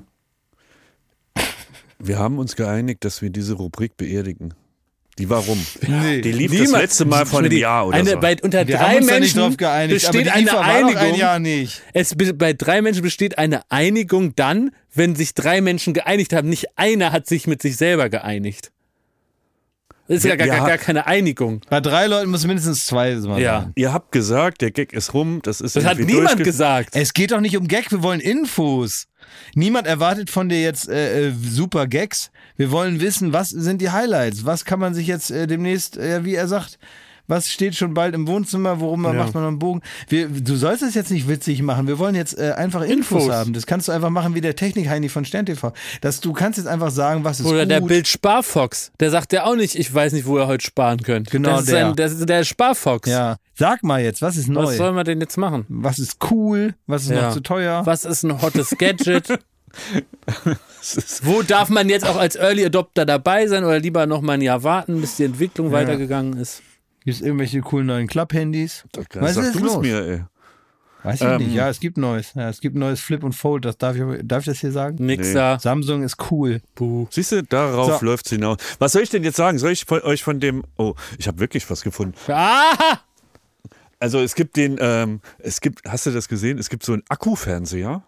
[1.99, 4.55] Wir haben uns geeinigt, dass wir diese Rubrik beerdigen.
[5.19, 5.59] Die warum?
[5.87, 6.23] Nee.
[6.23, 8.21] Die lief das Niemand- letzte Mal vor einem Jahr oder eine, so.
[8.21, 10.51] Bei, unter Wir drei haben uns da nicht Menschen drauf geeinigt, aber besteht die eine
[10.51, 11.19] doch ein Einigung.
[11.19, 11.83] Jahr nicht.
[11.93, 16.49] Es, be- bei drei Menschen besteht eine Einigung dann, wenn sich drei Menschen geeinigt haben.
[16.49, 18.73] Nicht einer hat sich mit sich selber geeinigt.
[20.09, 21.61] Das ist ja gar, gar, gar keine Einigung.
[21.69, 23.63] Bei drei Leuten muss mindestens zwei mal Ja.
[23.63, 23.73] sein.
[23.75, 26.91] Ihr habt gesagt, der Gag ist rum, das ist Das hat niemand gesagt.
[26.93, 29.09] Es geht doch nicht um Gag, wir wollen Infos.
[29.55, 32.31] Niemand erwartet von dir jetzt äh, äh, super Gags.
[32.57, 34.45] Wir wollen wissen, was sind die Highlights?
[34.45, 36.79] Was kann man sich jetzt äh, demnächst, äh, wie er sagt,
[37.29, 38.81] was steht schon bald im Wohnzimmer?
[38.81, 39.13] Worum Ja.
[39.13, 39.83] macht man noch einen Bogen?
[40.09, 41.87] Wir, du sollst es jetzt nicht witzig machen.
[41.87, 43.35] Wir wollen jetzt äh, einfach Infos, Infos.
[43.35, 43.53] haben.
[43.53, 45.73] Das kannst du einfach machen wie der Technik-Heini von SternTV.
[46.01, 47.71] Dass du kannst jetzt einfach sagen, was ist Oder gut.
[47.71, 48.93] der Bild Sparfox.
[49.01, 51.31] Der sagt ja auch nicht, ich weiß nicht, wo ihr heute sparen könnt.
[51.31, 51.89] Genau das der.
[51.89, 53.09] Ein, das ist der Sparfox.
[53.09, 53.37] Ja.
[53.55, 54.65] Sag mal jetzt, was ist neu?
[54.65, 55.65] Was soll man denn jetzt machen?
[55.69, 56.75] was ist cool?
[56.87, 57.23] Was ist Ja.
[57.29, 57.83] noch zu teuer?
[57.87, 59.39] Was ist ein hottes Gadget?
[61.23, 64.41] Wo darf man jetzt auch als Early Adopter dabei sein oder lieber noch mal ein
[64.43, 66.63] Jahr warten, bis die Entwicklung weitergegangen ist?
[67.07, 68.85] Gibt es irgendwelche coolen neuen Club-Handys?
[69.15, 69.81] Was Sag ist du es los?
[69.81, 70.25] mir, ey.
[71.05, 71.37] Weiß ich Ähm.
[71.39, 71.55] nicht.
[71.55, 72.35] Ja, es gibt Neues.
[72.35, 73.65] Ja, es gibt neues Flip und Fold.
[73.65, 74.97] Das darf ich, darf ich das hier sagen?
[75.07, 75.35] Nix Nee.
[75.35, 75.57] da.
[75.61, 76.61] Samsung ist cool.
[76.75, 77.07] Puh.
[77.11, 78.05] Siehst du, darauf So.
[78.07, 78.57] läuft's hinaus.
[78.81, 79.57] Was soll ich denn jetzt sagen?
[79.59, 80.65] Soll ich von, euch von dem.
[80.77, 82.15] Oh, ich habe wirklich was gefunden.
[82.29, 82.99] Ah!
[84.01, 86.59] Also es gibt den, ähm, es gibt, hast du das gesehen?
[86.59, 88.03] Es gibt so einen Akkufernseher,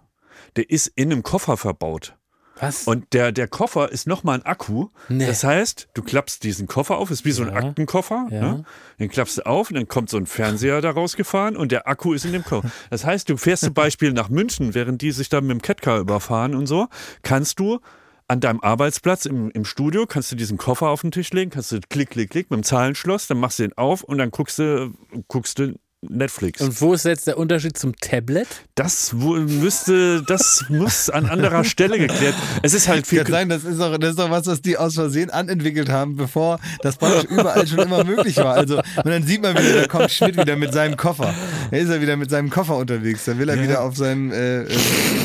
[0.57, 2.14] der ist in einem Koffer verbaut.
[2.61, 2.87] Was?
[2.87, 4.89] Und der, der Koffer ist nochmal ein Akku.
[5.09, 5.27] Nee.
[5.27, 7.55] Das heißt, du klappst diesen Koffer auf, ist wie so ein Ja.
[7.55, 8.27] Aktenkoffer.
[8.31, 8.41] Ja.
[8.41, 8.65] Ne?
[8.99, 12.13] Den klappst du auf und dann kommt so ein Fernseher da rausgefahren und der Akku
[12.13, 12.71] ist in dem Koffer.
[12.91, 15.99] Das heißt, du fährst zum Beispiel nach München, während die sich da mit dem Catcar
[16.01, 16.89] überfahren und so,
[17.23, 17.81] kannst du
[18.31, 21.73] an deinem Arbeitsplatz im, im Studio, kannst du diesen Koffer auf den Tisch legen, kannst
[21.73, 24.59] du klick, klick, klick mit dem Zahlenschloss, dann machst du den auf und dann guckst
[24.59, 24.93] du,
[25.29, 26.61] guckst du Netflix.
[26.61, 28.46] Und wo ist jetzt der Unterschied zum Tablet?
[28.78, 32.34] das müsste, das muss an anderer Stelle geklärt.
[32.62, 33.18] Es ist halt viel.
[33.18, 35.88] Ich kann sagen, das ist, doch, das ist doch was, was die aus Versehen anentwickelt
[35.88, 38.55] haben, bevor das praktisch überall schon immer möglich war.
[38.55, 41.34] Also, und dann sieht man wieder, da kommt Schmidt wieder mit seinem Koffer.
[41.72, 43.24] Da ist er wieder mit seinem Koffer unterwegs.
[43.24, 44.68] Da will er wieder auf seinem äh, äh,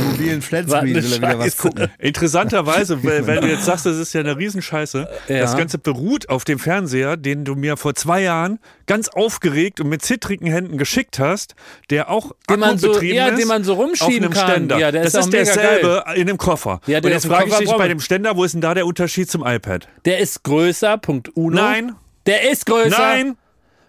[0.09, 1.91] mobilen Flatscreen Was will er wieder was gucken.
[1.99, 5.07] Interessanterweise, weil, weil du jetzt sagst, das ist ja eine Riesenscheiße.
[5.27, 5.39] Ja.
[5.39, 8.57] Das Ganze beruht auf dem Fernseher, den du mir vor zwei Jahren
[8.87, 11.55] ganz aufgeregt und mit zittrigen Händen geschickt hast,
[11.89, 14.49] der auch Den man so- ja, ist, den man so rumschieben auf einem kann.
[14.49, 14.77] Ständer.
[14.79, 16.79] Ja, der das ist ist derselbe in dem Koffer.
[16.87, 18.73] Ja, der und ist jetzt frage ich dich bei dem Ständer, wo ist denn da
[18.73, 19.87] der Unterschied zum iPad?
[20.05, 21.61] Der ist größer, Punkt Uno.
[21.61, 21.95] Nein.
[22.25, 22.89] Der ist größer.
[22.97, 23.35] Nein,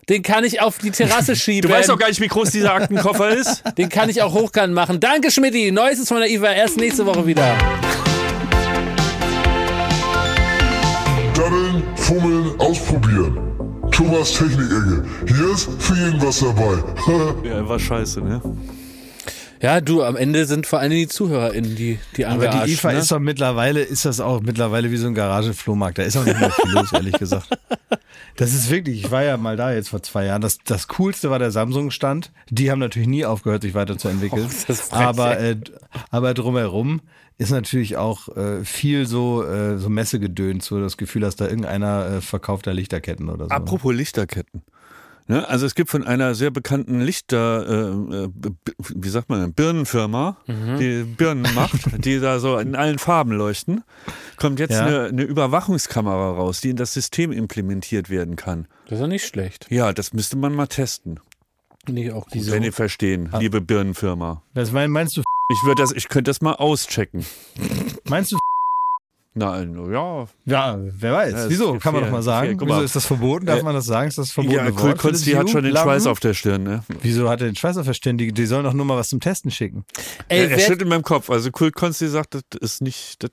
[0.09, 1.71] Den kann ich auf die Terrasse schieben.
[1.71, 3.63] du weißt doch gar nicht, wie groß dieser Aktenkoffer ist.
[3.79, 5.01] Den kann ich auch hochkant machen.
[5.01, 5.71] Danke, Schmidti.
[5.73, 7.57] Neuestes von der IWA erst nächste Woche wieder.
[11.35, 13.54] Daddeln, fummeln, ausprobieren.
[13.95, 15.05] Thomas Technik-Ecke.
[15.27, 16.83] Hier ist für jeden was dabei.
[17.49, 18.41] Ja, war scheiße, ne?
[19.61, 22.99] Ja, du, am Ende sind vor allem die ZuhörerInnen, die, die Aber die IFA ne?
[22.99, 25.99] ist doch mittlerweile, ist das auch mittlerweile wie so ein Garageflohmarkt.
[25.99, 27.49] Da ist auch nicht mehr viel los, ehrlich gesagt.
[28.37, 30.43] Das ist wirklich, ich war ja mal da jetzt vor zwei Jahren.
[30.43, 32.33] Das, das Coolste war der Samsung-Stand.
[32.51, 34.49] Die haben natürlich nie aufgehört, sich weiterzuentwickeln.
[34.69, 35.57] Oh, aber, äh,
[36.11, 37.01] aber drumherum
[37.39, 42.07] ist natürlich auch äh, viel so, äh, so Messegedöns, so das Gefühl, dass da irgendeiner
[42.07, 43.51] äh, verkauft da Lichterketten oder so.
[43.51, 44.63] Apropos Lichterketten.
[45.27, 45.49] Ne?
[45.49, 47.67] Also es gibt von einer sehr bekannten Lichter,
[48.13, 48.29] äh, äh,
[48.95, 53.85] wie sagt man, Birnenfirma, die Birnen macht, die da so in allen Farben leuchten,
[54.37, 54.85] kommt jetzt Ja.
[54.87, 58.69] eine, eine Überwachungskamera raus, die in das System implementiert werden kann.
[58.85, 59.67] Das ist doch nicht schlecht.
[59.71, 61.21] Ja, das müsste man mal testen,
[61.87, 62.51] ich auch gut.
[62.51, 64.43] wenn ihr verstehen, liebe Birnenfirma.
[64.53, 67.25] Das mein, meinst du, Ich würde das, ich könnte das mal auschecken.
[68.09, 68.39] meinst du,
[69.37, 70.27] Na, also, ja.
[70.45, 71.33] ja, wer weiß.
[71.33, 71.77] Ja, Wieso?
[71.81, 72.47] Kann man doch mal sagen.
[72.51, 72.57] fair.
[72.57, 72.85] Guck Wieso mal.
[72.85, 73.47] ist das verboten?
[73.47, 74.07] Darf Äh, man das sagen?
[74.09, 74.55] Ist das verboten?
[74.55, 76.85] Ja, cool, Konsti hat schon den Schweiß auf der Stirn, ne?
[77.03, 78.17] Wieso hat er den Schweiß auf der Stirn?
[78.17, 79.85] Die, die sollen doch nur mal was zum Testen schicken.
[80.29, 81.31] Ey, er, er schüttelt in meinem Kopf.
[81.31, 83.31] Also cool Konsti sagt, das ist nicht, das,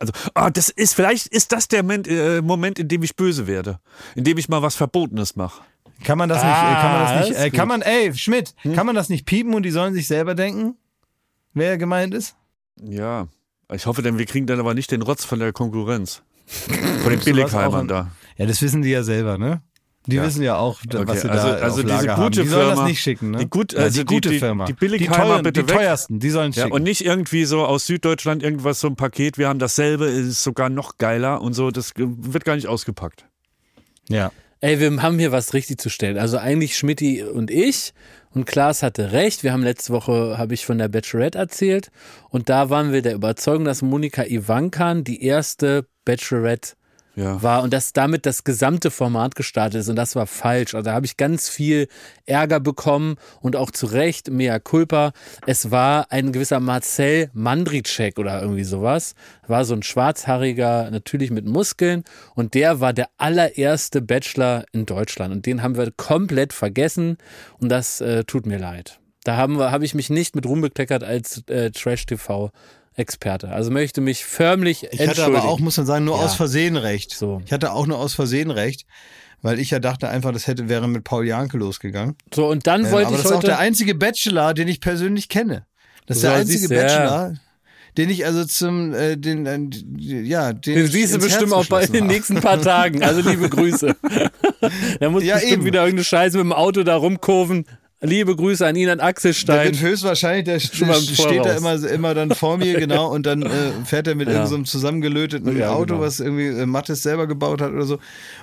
[0.00, 3.48] also, ah, das ist, vielleicht ist das der Moment, äh, Moment, in dem ich böse
[3.48, 3.80] werde.
[4.14, 5.62] In dem ich mal was Verbotenes mache.
[6.04, 7.82] Kann man das nicht, äh, kann man Ah, das nicht, das äh, ist kann man,
[7.82, 8.74] ey, Schmidt, Hm?
[8.74, 10.76] kann man das nicht piepen und die sollen sich selber denken?
[11.54, 12.36] Wer gemeint ist?
[12.80, 13.26] Ja.
[13.72, 16.22] Ich hoffe, denn wir kriegen dann aber nicht den Rotz von der Konkurrenz.
[17.02, 18.10] Von den Billigheimern da.
[18.36, 19.62] Ja, das wissen die ja selber, ne?
[20.06, 20.24] Die Ja.
[20.26, 22.22] wissen ja auch, Okay, was sie also- da also auf diese Lager haben.
[22.24, 23.38] gute Die sollen Firma- das nicht schicken, ne?
[23.38, 24.66] die gut- ja, also die die- gute die- Firma.
[24.66, 26.74] die Billigheimer bitte Die teuersten, die sollen Ja, schicken.
[26.74, 30.68] und nicht irgendwie so aus Süddeutschland irgendwas so ein Paket, wir haben dasselbe, ist sogar
[30.68, 33.24] noch geiler und so, das wird gar nicht ausgepackt.
[34.10, 34.30] ja.
[34.64, 36.16] Ey, wir haben hier was richtig zu stellen.
[36.16, 37.92] Also eigentlich Schmidti und ich.
[38.30, 39.44] Und Klaas hatte recht.
[39.44, 41.90] Wir haben letzte Woche, habe ich von der Bachelorette erzählt.
[42.30, 46.72] Und da waren wir der Überzeugung, dass Monika Ivankan die erste Bachelorette
[47.16, 47.42] Ja.
[47.42, 50.74] war und dass damit das gesamte Format gestartet ist und das war falsch.
[50.74, 51.88] Also da habe ich ganz viel
[52.26, 55.12] Ärger bekommen und auch zu Recht, mea culpa.
[55.46, 59.14] Es war ein gewisser Marcel Mandricek oder irgendwie sowas.
[59.46, 62.04] War so ein schwarzhaariger, natürlich mit Muskeln
[62.34, 67.18] und der war der allererste Bachelor in Deutschland und den haben wir komplett vergessen
[67.58, 68.98] und das äh, tut mir leid.
[69.24, 72.50] Da habe ich mich nicht mit Ruhm bekleckert als äh, Trash-TV.
[72.96, 73.48] Experte.
[73.50, 75.36] Also möchte mich förmlich Ich hatte entschuldigen.
[75.38, 76.24] aber auch, muss man sagen, nur Ja.
[76.24, 77.12] aus Versehen recht.
[77.14, 77.42] So.
[77.44, 78.86] Ich hatte auch nur aus Versehen recht,
[79.42, 82.16] weil ich ja dachte einfach, das hätte, wäre mit Paul Janke losgegangen.
[82.34, 84.80] So, und dann Ja, wollte aber ich das ist auch der einzige Bachelor, den ich
[84.80, 85.66] persönlich kenne.
[86.06, 86.82] Das ist So, der einzige du, ja.
[86.82, 87.34] Bachelor,
[87.96, 89.58] den ich also zum, äh, den, äh,
[89.98, 93.02] ja, den, Den siehst du bestimmt auch bei in den nächsten paar Tagen.
[93.02, 93.94] Also liebe Grüße.
[95.00, 95.64] da muss Ja, bestimmt eben.
[95.64, 97.66] wieder irgendeine Scheiße mit dem Auto da rumkurven.
[98.04, 99.64] Liebe Grüße an ihn, an Axel Der Stein.
[99.66, 103.48] wird höchstwahrscheinlich, der steht da immer, immer dann vor mir, genau, und dann äh,
[103.84, 104.34] fährt er mit Ja.
[104.34, 106.00] irgendeinem zusammengelöteten Ja, Auto, genau.
[106.00, 107.98] was irgendwie äh, Mattes selber gebaut hat oder so.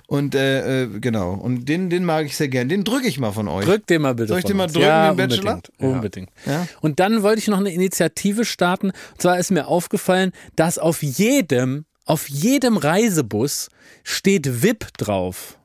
[0.07, 2.70] Und äh, äh, genau, und den, den mag ich sehr gern.
[2.70, 3.66] Den drücke ich mal von euch.
[3.66, 4.30] Drück den mal bitte.
[4.30, 5.62] Soll ich den mal drücken, ja, den Bachelor?
[5.78, 5.95] Unbedingt.
[5.95, 6.30] unbedingt.
[6.82, 8.88] Und dann wollte ich noch eine Initiative starten.
[8.88, 13.70] Und zwar ist mir aufgefallen, dass auf jedem, auf jedem Reisebus
[14.03, 15.57] steht VIP drauf.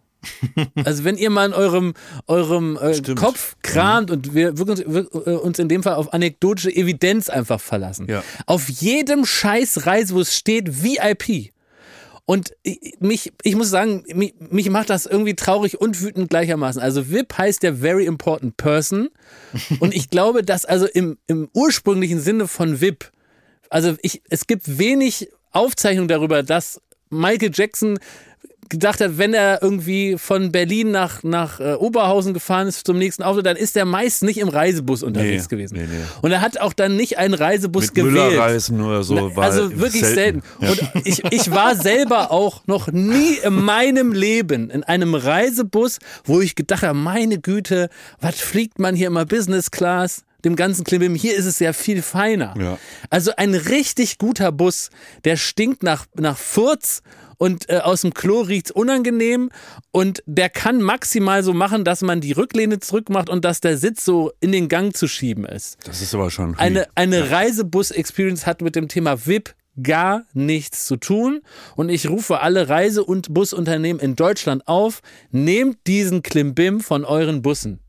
[0.84, 1.94] Also wenn ihr mal in eurem,
[2.26, 3.00] eurem äh.
[3.14, 7.60] Kopf kramt und wir wirklich, wir, äh, uns in dem Fall auf anekdotische Evidenz einfach
[7.60, 8.06] verlassen.
[8.08, 8.22] Ja.
[8.46, 11.52] Auf jedem scheiß Reisebus steht VIP.
[12.28, 16.82] Und ich- mich, ich muss sagen, mich, mich macht das irgendwie traurig und wütend gleichermaßen.
[16.82, 19.10] Also VIP heißt ja Very Important Person.
[19.80, 23.12] Und ich glaube, dass also im, im ursprünglichen Sinne von VIP,
[23.70, 27.98] also ich, es gibt wenig Aufzeichnung darüber, dass Michael Jackson
[28.68, 33.22] gedacht hat, wenn er irgendwie von Berlin nach, nach äh, Oberhausen gefahren ist zum nächsten
[33.22, 35.74] Auto, dann ist er meist nicht im Reisebus unterwegs Nee, gewesen.
[35.76, 36.04] nee, nee.
[36.22, 38.14] Und er hat auch dann nicht einen Reisebus Mit gewählt.
[38.14, 39.14] Müllerreisen oder so.
[39.14, 40.42] Na, also wirklich selten.
[40.60, 46.40] Und ich, ich war selber auch noch nie in meinem Leben in einem Reisebus, wo
[46.40, 47.88] ich gedacht habe, meine Güte,
[48.20, 50.22] was fliegt man hier immer Business Class?
[50.46, 51.14] Dem ganzen Klimbim.
[51.14, 52.54] Hier ist es ja viel feiner.
[52.58, 52.78] Ja.
[53.10, 54.90] Also ein richtig guter Bus,
[55.24, 57.02] der stinkt nach, nach Furz
[57.36, 59.50] und äh, aus dem Klo riecht's unangenehm
[59.90, 64.04] und der kann maximal so machen, dass man die Rücklehne zurückmacht und dass der Sitz
[64.04, 65.76] so in den Gang zu schieben ist.
[65.84, 66.56] Das ist aber schon.
[66.56, 71.42] Eine, eine Reisebus-Experience hat mit dem Thema VIP gar nichts zu tun.
[71.74, 75.00] Und ich rufe alle Reise- und Busunternehmen in Deutschland auf,
[75.30, 77.80] nehmt diesen Klimbim von euren Bussen.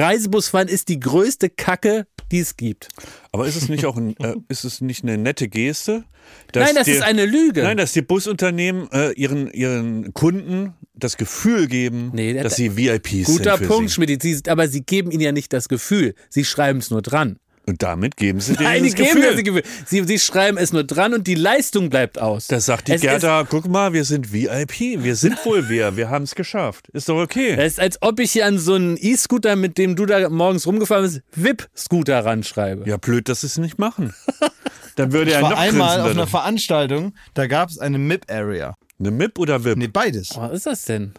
[0.00, 2.88] Reisebusfahren ist die größte Kacke, die es gibt.
[3.32, 6.04] Aber ist es nicht auch ein, äh, ist es nicht eine nette Geste?
[6.52, 7.62] dass Nein, das dir- ist eine Lüge.
[7.62, 12.76] Nein, dass die Busunternehmen äh, ihren, ihren Kunden das Gefühl geben, Nee, der- dass sie
[12.76, 13.66] VIPs Guter sind.
[13.66, 13.90] Für Punkt.
[13.90, 14.48] Schmidt.
[14.48, 16.14] Aber sie geben ihnen ja nicht das Gefühl.
[16.28, 17.38] Sie schreiben es nur dran.
[17.66, 19.34] Und damit geben sie denen Nein, die das geben Gefühl.
[19.34, 19.62] das Gefühl.
[19.86, 22.46] Sie, sie schreiben es nur dran und die Leistung bleibt aus.
[22.48, 26.08] Da sagt die Es Gerda, guck mal, wir sind VIP, wir sind wohl wer, wir
[26.10, 26.88] haben es geschafft.
[26.88, 27.54] Ist doch okay.
[27.56, 30.66] Es ist, als ob ich hier an so einen E-Scooter, mit dem du da morgens
[30.66, 32.88] rumgefahren bist, VIP-Scooter ranschreibe.
[32.88, 34.14] Ja, blöd, dass sie es nicht machen.
[34.96, 38.74] Dann würde Ich er war noch einmal auf einer Veranstaltung, da gab es eine MIP-Area.
[38.98, 39.78] Eine MIP oder VIP?
[39.78, 40.30] Nee, beides.
[40.36, 41.12] Was ist das denn?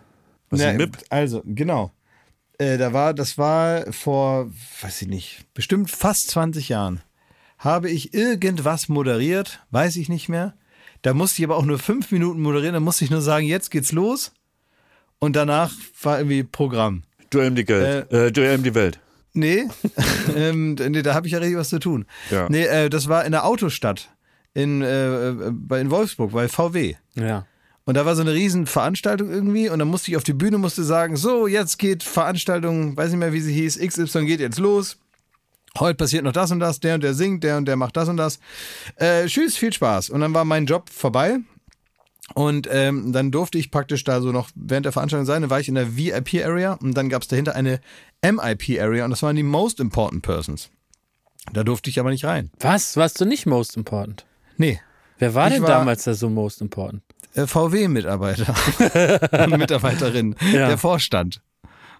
[0.49, 0.97] Was ist Ja, ein MIP?
[1.09, 1.91] Also, genau.
[2.61, 4.51] Äh, da war, das war vor,
[4.81, 7.01] weiß ich nicht, bestimmt fast 20 Jahren.
[7.57, 10.53] Habe ich irgendwas moderiert, weiß ich nicht mehr.
[11.01, 13.71] Da musste ich aber auch nur fünf Minuten moderieren, da musste ich nur sagen, jetzt
[13.71, 14.31] geht's los.
[15.17, 15.73] Und danach
[16.03, 17.01] war irgendwie Programm.
[17.31, 18.11] Duell um die Geld.
[18.11, 18.99] Äh, Duell um die Welt.
[19.33, 19.67] Nee,
[20.35, 22.05] ähm, nee da habe ich ja richtig was zu tun.
[22.29, 22.47] Ja.
[22.47, 24.11] Nee, äh, das war in der Autostadt
[24.53, 26.93] in, äh, äh, bei, in Wolfsburg, bei VW.
[27.15, 27.47] Ja.
[27.85, 30.57] Und da war so eine riesen Veranstaltung irgendwie und dann musste ich auf die Bühne,
[30.59, 34.59] musste sagen, so, jetzt geht Veranstaltung, weiß nicht mehr, wie sie hieß, XY geht jetzt
[34.59, 34.97] los.
[35.79, 38.07] Heute passiert noch das und das, der und der singt, der und der macht das
[38.09, 38.39] und das.
[38.97, 40.09] Äh, tschüss, viel Spaß.
[40.09, 41.37] Und dann war mein Job vorbei.
[42.33, 45.41] Und ähm, dann durfte ich praktisch da so noch während der Veranstaltung sein.
[45.41, 47.79] Dann war ich in der VIP-Area und dann gab es dahinter eine
[48.23, 50.69] MIP-Area und das waren die Most Important Persons.
[51.51, 52.51] Da durfte ich aber nicht rein.
[52.59, 52.95] Was?
[52.95, 54.25] Warst du nicht most important?
[54.57, 54.79] Nee,
[55.19, 57.01] Wer war Ich denn war- damals da so most important?
[57.35, 58.53] Äh, VW-Mitarbeiter
[59.45, 60.35] und Mitarbeiterin.
[60.51, 60.67] Ja.
[60.67, 61.41] Der Vorstand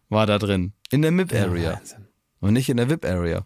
[0.09, 0.73] war da drin.
[0.91, 1.81] In der MIP-Area.
[2.39, 3.45] Und nicht in der VIP-Area.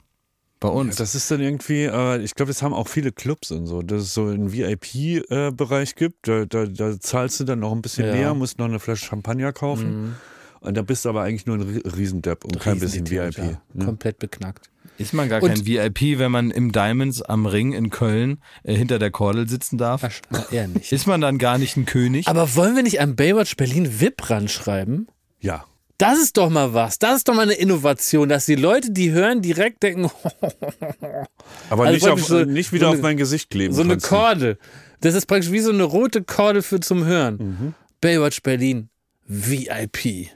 [0.61, 0.95] Bei uns.
[0.95, 4.01] Das ist dann irgendwie, äh, ich glaube, das haben auch viele Clubs und so, dass
[4.03, 6.27] es so einen VIP-Bereich gibt.
[6.27, 8.13] Da, da, da zahlst du dann noch ein bisschen Ja.
[8.13, 8.19] Mhm.
[8.19, 10.15] mehr, musst noch eine Flasche Champagner kaufen.
[10.61, 13.37] Und da bist du aber eigentlich nur ein Rie- Riesendepp und kein bisschen VIP.
[13.37, 13.43] ja.
[13.73, 13.85] Ne?
[13.85, 14.69] Komplett beknackt.
[14.97, 18.75] Ist man gar Und- kein VIP, wenn man im Diamonds am Ring in Köln äh,
[18.75, 20.03] hinter der Kordel sitzen darf?
[20.03, 20.91] Wahrscheinlich eher nicht.
[20.91, 22.27] Ist man dann gar nicht ein König?
[22.27, 25.07] Aber wollen wir nicht an Baywatch Berlin VIP ranschreiben?
[25.39, 25.65] Ja.
[25.97, 26.99] Das ist doch mal was.
[26.99, 30.11] Das ist doch mal eine Innovation, dass die Leute, die hören, direkt denken,
[31.69, 33.73] Aber Also nicht, auf, so- nicht wieder so auf eine- mein Gesicht kleben.
[33.73, 33.97] so eine.
[33.97, 34.57] Kordel.
[35.01, 37.75] Das ist praktisch wie so eine rote Kordel für zum Hören.
[38.01, 38.89] Baywatch Berlin
[39.27, 40.29] VIP.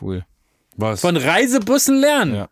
[0.00, 0.24] Cool.
[0.76, 1.00] Was?
[1.00, 2.34] Von Reisebussen lernen.
[2.34, 2.48] Ja.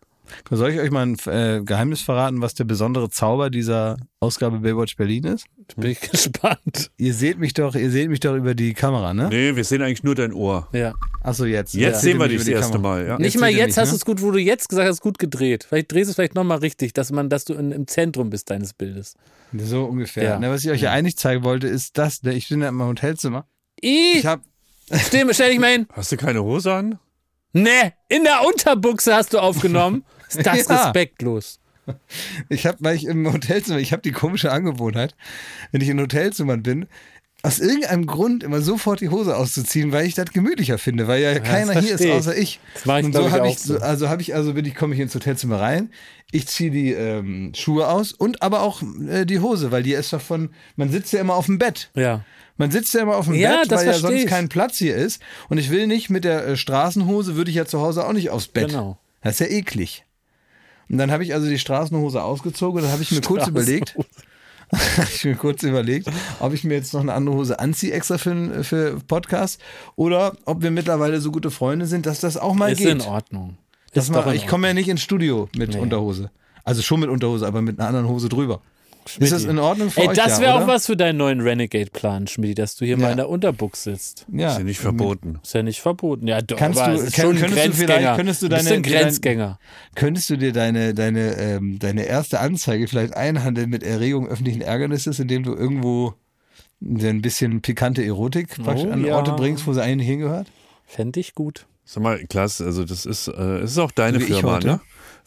[0.49, 4.95] Soll ich euch mal ein äh, Geheimnis verraten, was der besondere Zauber dieser Ausgabe Baywatch
[4.95, 5.45] Berlin ist?
[5.75, 6.91] Bin ich gespannt.
[6.97, 9.29] Ihr seht mich doch, ihr seht mich doch über die Kamera, ne?
[9.29, 10.67] nee, wir sehen eigentlich nur dein Ohr.
[10.71, 10.93] Ja.
[11.21, 11.73] Achso, jetzt.
[11.73, 12.95] Jetzt seht sehen wir dich das die erste Kamera.
[12.95, 13.07] Mal.
[13.07, 13.17] Ja.
[13.17, 13.91] Nicht Jetzt mal jetzt mich, hast ne?
[13.91, 15.65] du es gut, wo du jetzt gesagt hast, gut gedreht.
[15.67, 18.49] Vielleicht drehst du es vielleicht nochmal richtig, dass man, dass du in, im Zentrum bist
[18.49, 19.15] deines Bildes.
[19.55, 20.23] So ungefähr.
[20.23, 20.39] Ja.
[20.39, 22.23] Ne, was ich euch ja eigentlich zeigen wollte, ist das.
[22.23, 23.45] Ne, ich bin ja in meinem Hotelzimmer.
[23.79, 24.41] Ich, Ich habe
[24.91, 25.87] stell, stell dich mal hin.
[25.93, 26.99] Hast du keine Hose an?
[27.53, 30.03] Nee, in der Unterbuchse hast du aufgenommen.
[30.35, 30.85] Ist das Ja.
[30.85, 31.59] respektlos?
[32.49, 35.15] Ich habe, weil ich im Hotelzimmer, ich habe die komische Angewohnheit,
[35.71, 36.87] wenn ich in Hotelzimmern bin,
[37.45, 41.37] aus irgendeinem Grund immer sofort die Hose auszuziehen, weil ich das gemütlicher finde, weil ja
[41.39, 42.61] keiner hier ist außer ich.
[42.73, 43.79] Das mach ich, Und so ich, habe auch ich, so, so.
[43.81, 45.91] also habe ich, also bin ich, komme ich ins Hotelzimmer rein,
[46.31, 50.13] ich ziehe die ähm, Schuhe aus und aber auch äh, die Hose, weil die ist
[50.13, 51.89] davon, man sitzt ja immer auf dem Bett.
[51.95, 52.23] Ja.
[52.55, 54.27] Man sitzt ja immer auf dem Ja, Bett, weil ja sonst ich.
[54.27, 55.21] kein Platz hier ist.
[55.49, 58.29] Und ich will nicht mit der äh, Straßenhose, würde ich ja zu Hause auch nicht
[58.29, 58.69] aufs Bett.
[58.69, 58.97] Genau.
[59.21, 60.05] Das ist ja eklig.
[60.89, 63.95] Und dann habe ich also die Straßenhose ausgezogen und dann habe ich mir kurz überlegt,
[65.13, 68.63] ich mir kurz überlegt, ob ich mir jetzt noch eine andere Hose anziehe extra für,
[68.63, 69.61] für Podcast
[69.95, 72.89] oder ob wir mittlerweile so gute Freunde sind, dass das auch mal Ist geht.
[72.89, 73.57] in Ordnung.
[73.93, 76.31] Dass Ist in ich komme ja nicht ins Studio mit Unterhose.
[76.63, 78.61] Also schon mit Unterhose, aber mit einer anderen Hose drüber.
[79.19, 80.17] Ist das in Ordnung für Ey, euch?
[80.17, 80.63] das ja, wäre oder?
[80.63, 83.11] auch was für deinen neuen Renegade-Plan, Schmiedi, dass du hier mal Ja.
[83.11, 84.25] in der Unterbuchs sitzt.
[84.31, 84.51] Ja.
[84.51, 85.39] Ist ja nicht verboten.
[85.43, 86.27] Ist ja nicht verboten.
[86.27, 88.15] Ja, doch, Kannst aber du- schon ein könntest du vielleicht- Grenzgänger.
[88.15, 89.59] könntest du deine- ein Grenzgänger.
[89.95, 95.19] Könntest du dir deine, deine, ähm, deine erste Anzeige vielleicht einhandeln mit Erregung öffentlichen Ärgernisses,
[95.19, 96.13] indem du irgendwo
[96.81, 99.15] ein bisschen pikante Erotik Oh, an ja.
[99.15, 100.47] Orte bringst, wo sie eigentlich hingehört?
[100.85, 101.65] Fände ich gut.
[101.85, 104.67] Sag mal, Klaas, also das ist, äh, es ist auch deine wie ich Firma, heute.
[104.67, 104.79] ne?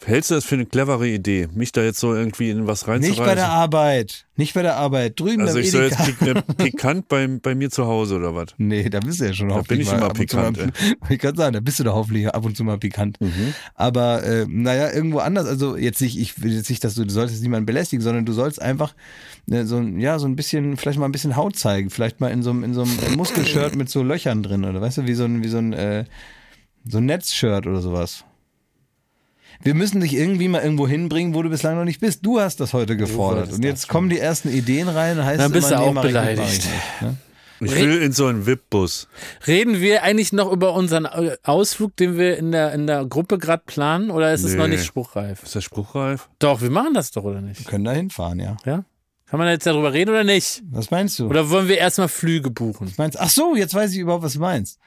[0.05, 3.09] Hältst du das für eine clevere Idee, mich da jetzt so irgendwie in was reinzureißen?
[3.09, 4.25] Nicht bei der Arbeit.
[4.35, 5.19] Nicht bei der Arbeit.
[5.19, 8.49] Drüben also ich soll jetzt pik pikant bei, bei mir zu Hause oder was?
[8.57, 10.73] Nee, da bist du ja schon hoffentlich bin ich mal immer zu mal- pikant,
[11.09, 13.19] Ich kann sagen, da bist du doch hoffentlich ab und zu mal pikant.
[13.19, 13.53] Mhm.
[13.73, 15.47] Aber äh, naja, irgendwo anders.
[15.47, 18.33] Also jetzt nicht, ich will jetzt nicht, dass du, du solltest niemanden belästigen, sondern du
[18.33, 18.93] sollst einfach
[19.49, 21.89] äh, so, ein- ja, so ein bisschen, vielleicht mal ein bisschen Haut zeigen.
[21.89, 24.99] Vielleicht mal in so einem, in so einem Muskelshirt mit so Löchern drin oder weißt
[24.99, 26.05] du, wie so ein, wie so ein, äh,
[26.87, 28.23] so ein Netzshirt oder sowas.
[29.61, 32.25] Wir müssen dich irgendwie mal irgendwo hinbringen, wo du bislang noch nicht bist.
[32.25, 33.51] Du hast das heute gefordert.
[33.51, 35.23] Und jetzt das kommen die ersten Ideen rein.
[35.23, 36.67] Heißt Dann bist immer, du auch beleidigt.
[37.01, 37.17] ne?
[37.59, 39.07] Ich will in so einen VIP-Bus.
[39.47, 43.39] Reden wir eigentlich noch über unseren äh, Ausflug, den wir in der, in der Gruppe
[43.39, 44.59] gerade planen, oder ist es Nee.
[44.59, 45.41] noch nicht spruchreif?
[45.41, 46.29] Ist der spruchreif?
[46.37, 47.59] Doch, wir machen das doch, oder nicht?
[47.61, 48.57] Wir können da hinfahren, ja.
[48.63, 48.83] Ja?
[49.25, 50.61] Kann man jetzt darüber reden oder nicht?
[50.69, 51.27] Was meinst du?
[51.27, 52.93] Oder wollen wir erstmal Flüge buchen?
[52.97, 54.77] meinst, ach so, jetzt weiß ich überhaupt, was du meinst.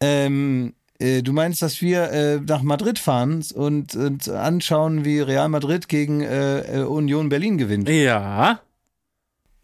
[0.00, 0.83] Ähm, äh,
[1.22, 6.20] du meinst, dass wir äh, nach Madrid fahren und, und anschauen, wie Real Madrid gegen
[6.20, 7.88] äh, äh, Union Berlin gewinnt.
[7.88, 8.60] Ja.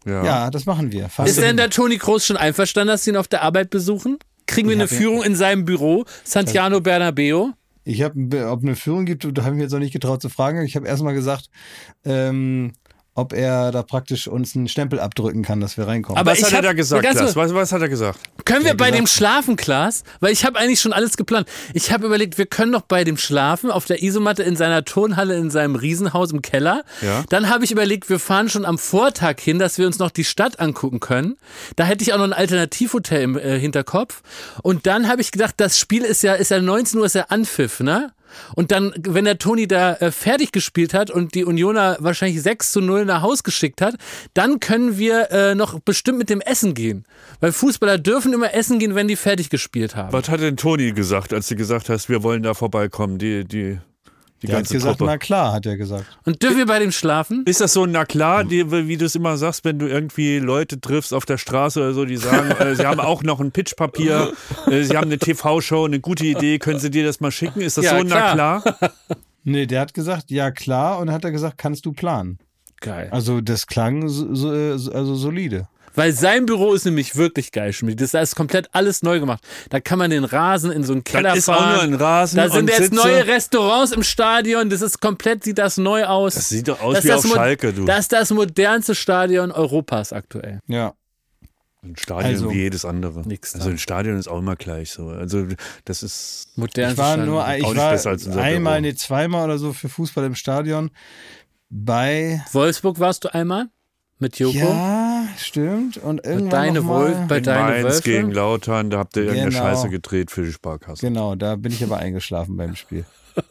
[0.05, 0.25] Ja.
[0.25, 1.09] Ja, das machen wir.
[1.09, 4.17] Fahren Ist denn der Toni Kroos schon einverstanden, dass sie ihn auf der Arbeit besuchen?
[4.47, 6.05] Kriegen wir Ich eine Führung in seinem Büro?
[6.23, 7.53] Santiano Bernabeo?
[7.83, 10.29] Ich habe, ob eine Führung gibt, da habe ich mir jetzt noch nicht getraut zu
[10.29, 10.63] fragen.
[10.63, 11.49] Ich habe erstmal gesagt,
[12.05, 12.73] ähm,
[13.13, 16.17] ob er da praktisch uns einen Stempel abdrücken kann, dass wir reinkommen.
[16.17, 17.35] Aber Was hat er da gesagt, Klaas?
[17.35, 18.19] Was, was hat er gesagt?
[18.45, 18.99] Können wir bei gesagt.
[18.99, 20.03] dem schlafen, Klaas?
[20.21, 21.47] Weil ich habe eigentlich schon alles geplant.
[21.73, 25.35] Ich habe überlegt, wir können doch bei dem schlafen auf der Isomatte in seiner Turnhalle
[25.35, 26.83] in seinem Riesenhaus im Keller.
[27.01, 27.23] Ja.
[27.27, 30.23] Dann habe ich überlegt, wir fahren schon am Vortag hin, dass wir uns noch die
[30.23, 31.35] Stadt angucken können.
[31.75, 34.21] Da hätte ich auch noch ein Alternativhotel im äh, Hinterkopf.
[34.63, 37.25] Und dann habe ich gedacht, das Spiel ist ja, ist ja 19 Uhr ist ja
[37.27, 38.13] Anpfiff, ne?
[38.55, 42.71] Und dann, wenn der Toni da äh, fertig gespielt hat und die Unioner wahrscheinlich 6
[42.71, 43.95] zu 0 nach Haus geschickt hat,
[44.33, 47.05] dann können wir äh, noch bestimmt mit dem Essen gehen.
[47.39, 50.13] Weil Fußballer dürfen immer essen gehen, wenn die fertig gespielt haben.
[50.13, 53.79] Was hat denn Toni gesagt, als du gesagt hast, wir wollen da vorbeikommen, die, die,
[54.41, 55.11] die der hat ganze gesagt, Truppe?
[55.11, 56.05] na klar, hat er gesagt.
[56.25, 57.43] Und dürfen wir bei dem schlafen?
[57.45, 60.79] Ist das so, na klar, die, wie du es immer sagst, wenn du irgendwie Leute
[60.81, 64.33] triffst auf der Straße oder so, die sagen, äh, sie haben auch noch ein Pitchpapier,
[64.67, 67.61] äh, sie haben eine TV-Show, eine gute Idee, können sie dir das mal schicken?
[67.61, 68.63] Ist das Ja, so, na klar?
[69.43, 72.37] Nee, der hat gesagt, ja klar, und dann hat er gesagt, kannst du planen.
[72.79, 73.07] Geil.
[73.11, 75.67] Also das klang so, so, äh, so- also solide.
[75.95, 77.99] Weil sein Büro ist nämlich wirklich geil, Schmidt.
[78.01, 79.43] Das da ist komplett alles neu gemacht.
[79.69, 81.73] Da kann man den Rasen in so einen Keller Das ist auch fahren.
[81.73, 82.95] nur ein Rasen Da sind und jetzt Sitze.
[82.95, 84.69] neue Restaurants im Stadion.
[84.69, 86.35] Das ist komplett, sieht das neu aus.
[86.35, 87.85] Das sieht doch aus Das wie auf Schalke, du.
[87.85, 90.59] Das ist das modernste Stadion Europas aktuell.
[90.67, 90.93] Ja.
[91.83, 93.27] Ein Stadion Also, wie jedes andere.
[93.27, 95.07] nix also ein Stadion ist auch immer gleich so.
[95.09, 95.47] Also
[95.85, 97.27] das ist Modernste Ich war Stadion.
[97.27, 100.35] nur, ich nicht war besser als unser einmal, nee, zweimal oder so für Fußball im
[100.35, 100.91] Stadion
[101.69, 103.67] bei Wolfsburg warst du einmal?
[104.19, 104.57] Mit Joko?
[104.57, 105.97] Ja, stimmt.
[105.97, 108.01] Und irgendwann deine noch mal, Wolf- bei in deine Mainz Wölfe?
[108.03, 109.63] gegen Lautern, da habt ihr irgendeine Genau.
[109.63, 111.05] Scheiße gedreht für die Sparkasse.
[111.05, 113.05] Genau, da bin ich aber eingeschlafen beim Spiel.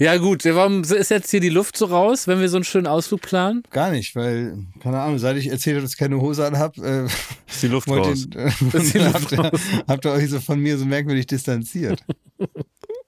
[0.00, 2.86] Ja gut, warum ist jetzt hier die Luft so raus, wenn wir so einen schönen
[2.86, 3.64] Ausflug planen?
[3.70, 7.06] Gar nicht, weil, keine Ahnung, seit ich erzählt habe, dass ich keine Hose anhab, äh,
[7.06, 8.28] Ist die Luft raus.
[8.34, 9.50] ihr, äh, habt, ihr,
[9.88, 12.00] habt ihr euch so von mir so merkwürdig distanziert.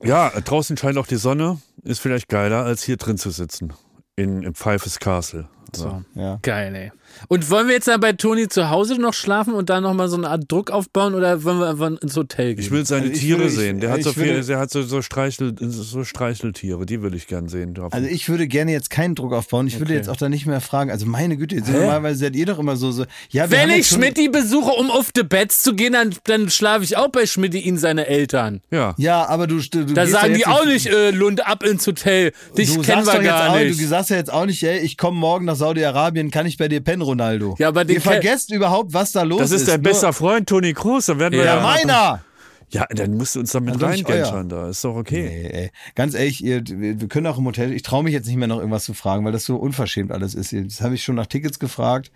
[0.02, 1.60] Ja, draußen scheint auch die Sonne.
[1.84, 3.74] Ist vielleicht geiler, als hier drin zu sitzen.
[4.16, 5.46] In, Im Pfeifes Castle.
[5.76, 5.82] So.
[5.82, 6.02] So.
[6.18, 6.38] Ja.
[6.40, 6.92] Geil, ey.
[7.28, 10.16] Und wollen wir jetzt dann bei Toni zu Hause noch schlafen und dann nochmal so
[10.16, 12.64] eine Art Druck aufbauen oder wollen wir einfach ins Hotel gehen?
[12.64, 13.80] Ich will seine Also ich Tiere würde- sehen.
[13.80, 16.86] Der hat, so, würde- viel, der hat so, so, Streichel, so Streicheltiere.
[16.86, 17.74] Die würde ich gern sehen.
[17.74, 17.92] dürfen.
[17.92, 19.66] Also ich würde gerne jetzt keinen Druck aufbauen.
[19.66, 19.96] Ich würde Okay.
[19.96, 20.90] jetzt auch da nicht mehr fragen.
[20.90, 23.86] Also meine Güte, jetzt normalerweise seid ihr doch immer so, so ja, wir Wenn ich
[23.88, 27.58] Schmidti besuche, um auf die Betts zu gehen, dann, dann schlafe ich auch bei Schmidti
[27.60, 28.60] ihn seine Eltern.
[28.70, 28.94] ja.
[28.98, 31.86] Ja, aber du, du Da gehst sagen ja die auch nicht, äh, Lund ab ins
[31.86, 32.32] Hotel.
[32.56, 33.80] Dich du kennen sagst wir gar auch, nicht.
[33.80, 36.68] Du sagst ja jetzt auch nicht, ey, ich komme morgen nach Saudi-Arabien, kann ich bei
[36.68, 37.54] dir pennen, Ronaldo?
[37.58, 40.48] Ja, aber den Ihr vergesst überhaupt, was da los Das ist dein Nur- bester Freund,
[40.48, 41.06] Toni Kroos.
[41.06, 41.62] Dann werden wir Ja, ja.
[41.62, 42.24] Meiner!
[42.72, 44.68] Ja, dann musst du uns damit Also reingänschern da.
[44.68, 45.22] Ist doch okay.
[45.28, 45.70] Nee, ey.
[45.96, 48.46] Ganz ehrlich, ihr, wir wir können auch im Hotel, ich traue mich jetzt nicht mehr
[48.46, 50.52] noch irgendwas zu fragen, weil das so unverschämt alles ist.
[50.52, 52.12] Das habe ich schon nach Tickets gefragt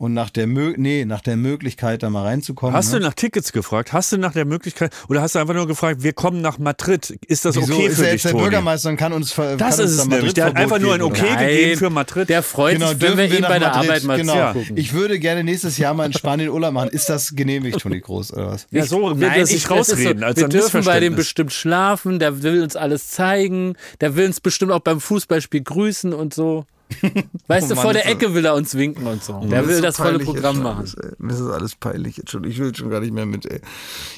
[0.00, 2.74] und nach der, Mö nee, nach der Möglichkeit, da mal reinzukommen.
[2.74, 3.00] Hast ne?
[3.00, 3.92] du nach Tickets gefragt?
[3.92, 7.10] Hast du nach der Möglichkeit oder hast du einfach nur gefragt, wir kommen nach Madrid?
[7.26, 8.44] Ist das Wieso okay ist für er dich, der Toni?
[8.44, 10.32] Bürgermeister und kann uns ver Das kann uns ist da es nämlich.
[10.32, 11.46] Der hat einfach nur ein Okay oder?
[11.46, 12.30] gegeben für Madrid.
[12.30, 14.52] Der freut Genau, sich, wenn wir dürfen ihn bei der Madrid, Arbeit mal genau.
[14.54, 14.76] zugucken.
[14.78, 16.88] Ich würde gerne nächstes Jahr mal in Spanien Urlaub machen.
[16.88, 18.66] Ist das genehmigt, Toni Groß, oder was?
[18.70, 20.98] Ja, so will Nein, er sich ich- das ist rausreden, so, als wir dürfen bei
[21.00, 25.60] dem bestimmt schlafen, der will uns alles zeigen, der will uns bestimmt auch beim Fußballspiel
[25.62, 26.64] grüßen und so.
[27.46, 29.40] Weißt Oh du, vor der Ecke will er uns winken und so.
[29.44, 30.78] Der will so das volle Programm machen.
[30.80, 30.96] Alles.
[31.18, 32.44] Mir ist das alles peinlich jetzt schon.
[32.44, 33.60] Ich will schon gar nicht mehr mit, ey.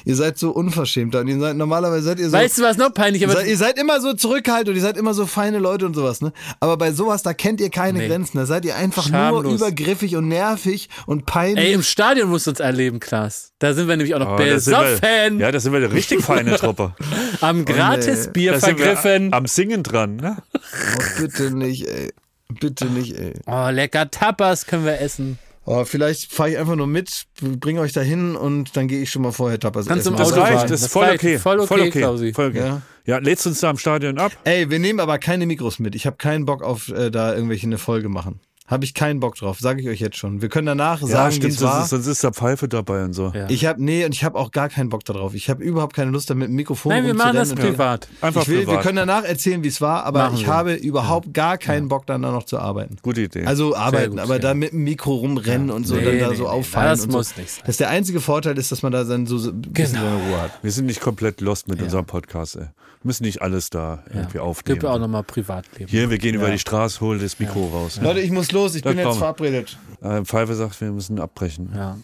[0.05, 1.15] Ihr seid so unverschämt.
[1.15, 2.37] Und ihr seid, normalerweise seid ihr so.
[2.37, 5.13] Weißt du, was noch peinlich Seid, ihr seid immer so zurückhaltend und ihr seid immer
[5.13, 6.33] so feine Leute und sowas, ne?
[6.59, 8.07] Aber bei sowas, da kennt ihr keine Nee.
[8.07, 8.37] Grenzen.
[8.37, 9.43] Da seid ihr einfach Schamlos.
[9.43, 11.65] nur übergriffig und nervig und peinlich.
[11.65, 13.51] Ey, im Stadion musst du uns erleben, Klaas.
[13.59, 15.39] Da sind wir nämlich auch noch Oh, besoffen.
[15.39, 16.95] Ja, da sind wir eine richtig feine Truppe.
[17.41, 19.33] Am Gratisbier sind wir vergriffen.
[19.33, 20.15] am Singen dran.
[20.17, 20.37] Ne?
[20.53, 22.11] oh, bitte nicht, ey.
[22.59, 23.33] Bitte nicht, ey.
[23.45, 25.37] Oh, lecker Tapas können wir essen.
[25.65, 29.21] Oh, vielleicht fahre ich einfach nur mit, bringe euch dahin und dann gehe ich schon
[29.21, 30.13] mal vorher Tapas Kannst essen.
[30.13, 30.69] im Das Auto reicht, fahren.
[30.69, 31.19] das ist voll reicht.
[31.23, 31.39] okay.
[31.39, 32.33] Voll okay, Klausi.
[32.33, 32.57] Voll okay.
[32.59, 32.81] Ja.
[33.05, 34.31] Ja, lädst uns da am Stadion ab?
[34.45, 35.93] Ey, wir nehmen aber keine Mikros mit.
[35.95, 38.39] Ich habe keinen Bock auf äh, da irgendwelche eine Folge machen.
[38.65, 40.41] Habe ich keinen Bock drauf, sage ich euch jetzt schon.
[40.41, 41.71] Wir können danach Ja, sagen, wie stimmt, es war.
[41.73, 43.31] sonst ist, sonst ist da Pfeife dabei und so.
[43.35, 43.49] Ja.
[43.49, 45.33] Ich habe nee und ich habe auch gar keinen Bock darauf.
[45.35, 48.07] Ich habe überhaupt keine Lust, da mit dem Mikrofon Nein, wir machen das privat.
[48.21, 48.83] Einfach will, wir privat.
[48.83, 50.53] können danach erzählen, wie es war, aber Machen ich wir.
[50.53, 52.95] habe überhaupt gar keinen Bock, dann da noch zu arbeiten.
[53.01, 53.43] Gute Idee.
[53.45, 54.39] Also arbeiten, gut, aber ja.
[54.39, 56.89] da mit dem Mikro rumrennen und so, Nee, dann da nee, so nee, auffallen.
[56.89, 57.41] das und muss so.
[57.41, 57.61] nicht sein.
[57.65, 60.05] Das ist der einzige Vorteil ist, dass man da dann so ein bisschen Genau.
[60.05, 60.51] seine Ruhe hat.
[60.63, 62.55] wir sind nicht komplett lost mit unserem Podcast.
[62.55, 62.67] Ey.
[63.05, 64.79] Müssen nicht alles da irgendwie aufnehmen.
[64.79, 65.91] Gibt auch nochmal Privatleben.
[65.91, 67.99] Hier, wir gehen über die Straße, hol das Mikro raus.
[68.01, 69.19] Leute, ich muss los, ich Das bin jetzt brauchen wir.
[69.19, 69.77] verabredet.
[70.01, 71.71] Äh, Pfeife sagt, wir müssen abbrechen.
[71.75, 71.97] Ja.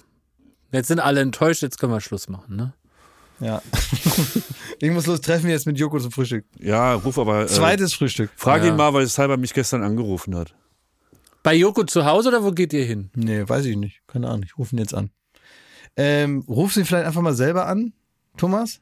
[0.72, 2.74] Jetzt sind alle enttäuscht, jetzt können wir Schluss machen, ne?
[3.40, 3.62] Ja.
[4.82, 6.46] ich muss los, treffen wir jetzt mit Joko zum Frühstück.
[6.60, 7.44] Ja, ruf aber.
[7.44, 8.30] Äh, Zweites Frühstück.
[8.36, 8.70] Frag Ja.
[8.70, 10.54] ihn mal, weil Cyber mich gestern angerufen hat.
[11.42, 13.10] Bei Joko zu Hause oder wo geht ihr hin?
[13.16, 14.02] Nee, weiß ich nicht.
[14.08, 15.10] Keine Ahnung, ich rufe ihn jetzt an.
[15.96, 17.94] Ähm, rufst du ihn vielleicht einfach mal selber an,
[18.38, 18.82] Thomas?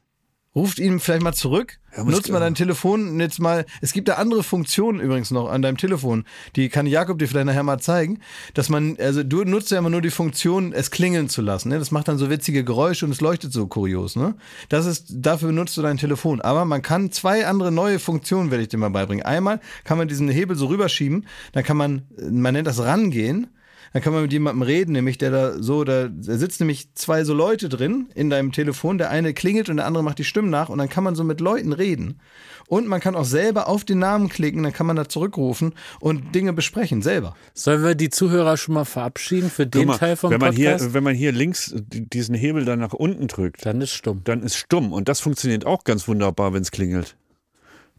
[0.58, 1.78] Ruft ihn vielleicht mal zurück.
[1.96, 3.64] Ja, Nutzt mal dein Telefon jetzt mal.
[3.80, 6.24] Es gibt da andere Funktionen übrigens noch an deinem Telefon.
[6.56, 8.18] Die kann Jakob dir vielleicht nachher mal zeigen.
[8.54, 11.68] Dass man, also du nutzt ja immer nur die Funktion, es klingeln zu lassen.
[11.68, 11.78] Ne?
[11.78, 14.16] Das macht dann so witzige Geräusche und es leuchtet so kurios.
[14.16, 14.34] Ne?
[14.68, 16.40] Das ist, dafür benutzt du dein Telefon.
[16.40, 19.24] Aber man kann zwei andere neue Funktionen, werde ich dir mal beibringen.
[19.24, 21.24] Einmal kann man diesen Hebel so rüberschieben.
[21.52, 23.46] Dann kann man, man nennt das rangehen.
[23.92, 27.24] Dann kann man mit jemandem reden, nämlich der da so, da, da sitzt nämlich zwei
[27.24, 28.98] so Leute drin in deinem Telefon.
[28.98, 31.24] Der eine klingelt und der andere macht die Stimmen nach und dann kann man so
[31.24, 32.20] mit Leuten reden.
[32.68, 36.34] Und man kann auch selber auf den Namen klicken, dann kann man da zurückrufen und
[36.34, 37.34] Dinge besprechen, selber.
[37.54, 40.84] Sollen wir die Zuhörer schon mal verabschieden für den mal, Teil vom wenn man Podcast?
[40.84, 44.20] hier, wenn man hier links diesen Hebel dann nach unten drückt, Dann ist stumm.
[44.24, 44.92] dann ist stumm.
[44.92, 47.16] Und das funktioniert auch ganz wunderbar, wenn es klingelt.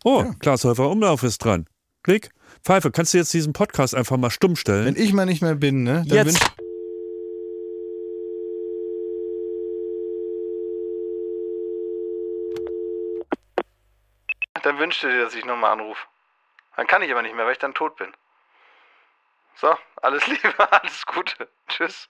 [0.04, 1.66] Oh, Klaas Häufer Umlauf ist dran.
[2.04, 2.30] Klick.
[2.64, 4.86] Pfeife, kannst du jetzt diesen Podcast einfach mal stumm stellen?
[4.86, 6.38] Wenn ich mal nicht mehr bin, ne, dann Jetzt.
[6.42, 6.52] wünsch-
[14.64, 16.06] Dann wünschte dir, dass ich nochmal anrufe.
[16.76, 18.12] Dann kann ich aber nicht mehr, weil ich dann tot bin.
[19.56, 21.50] So, alles Liebe, alles Gute.
[21.68, 22.10] Tschüss.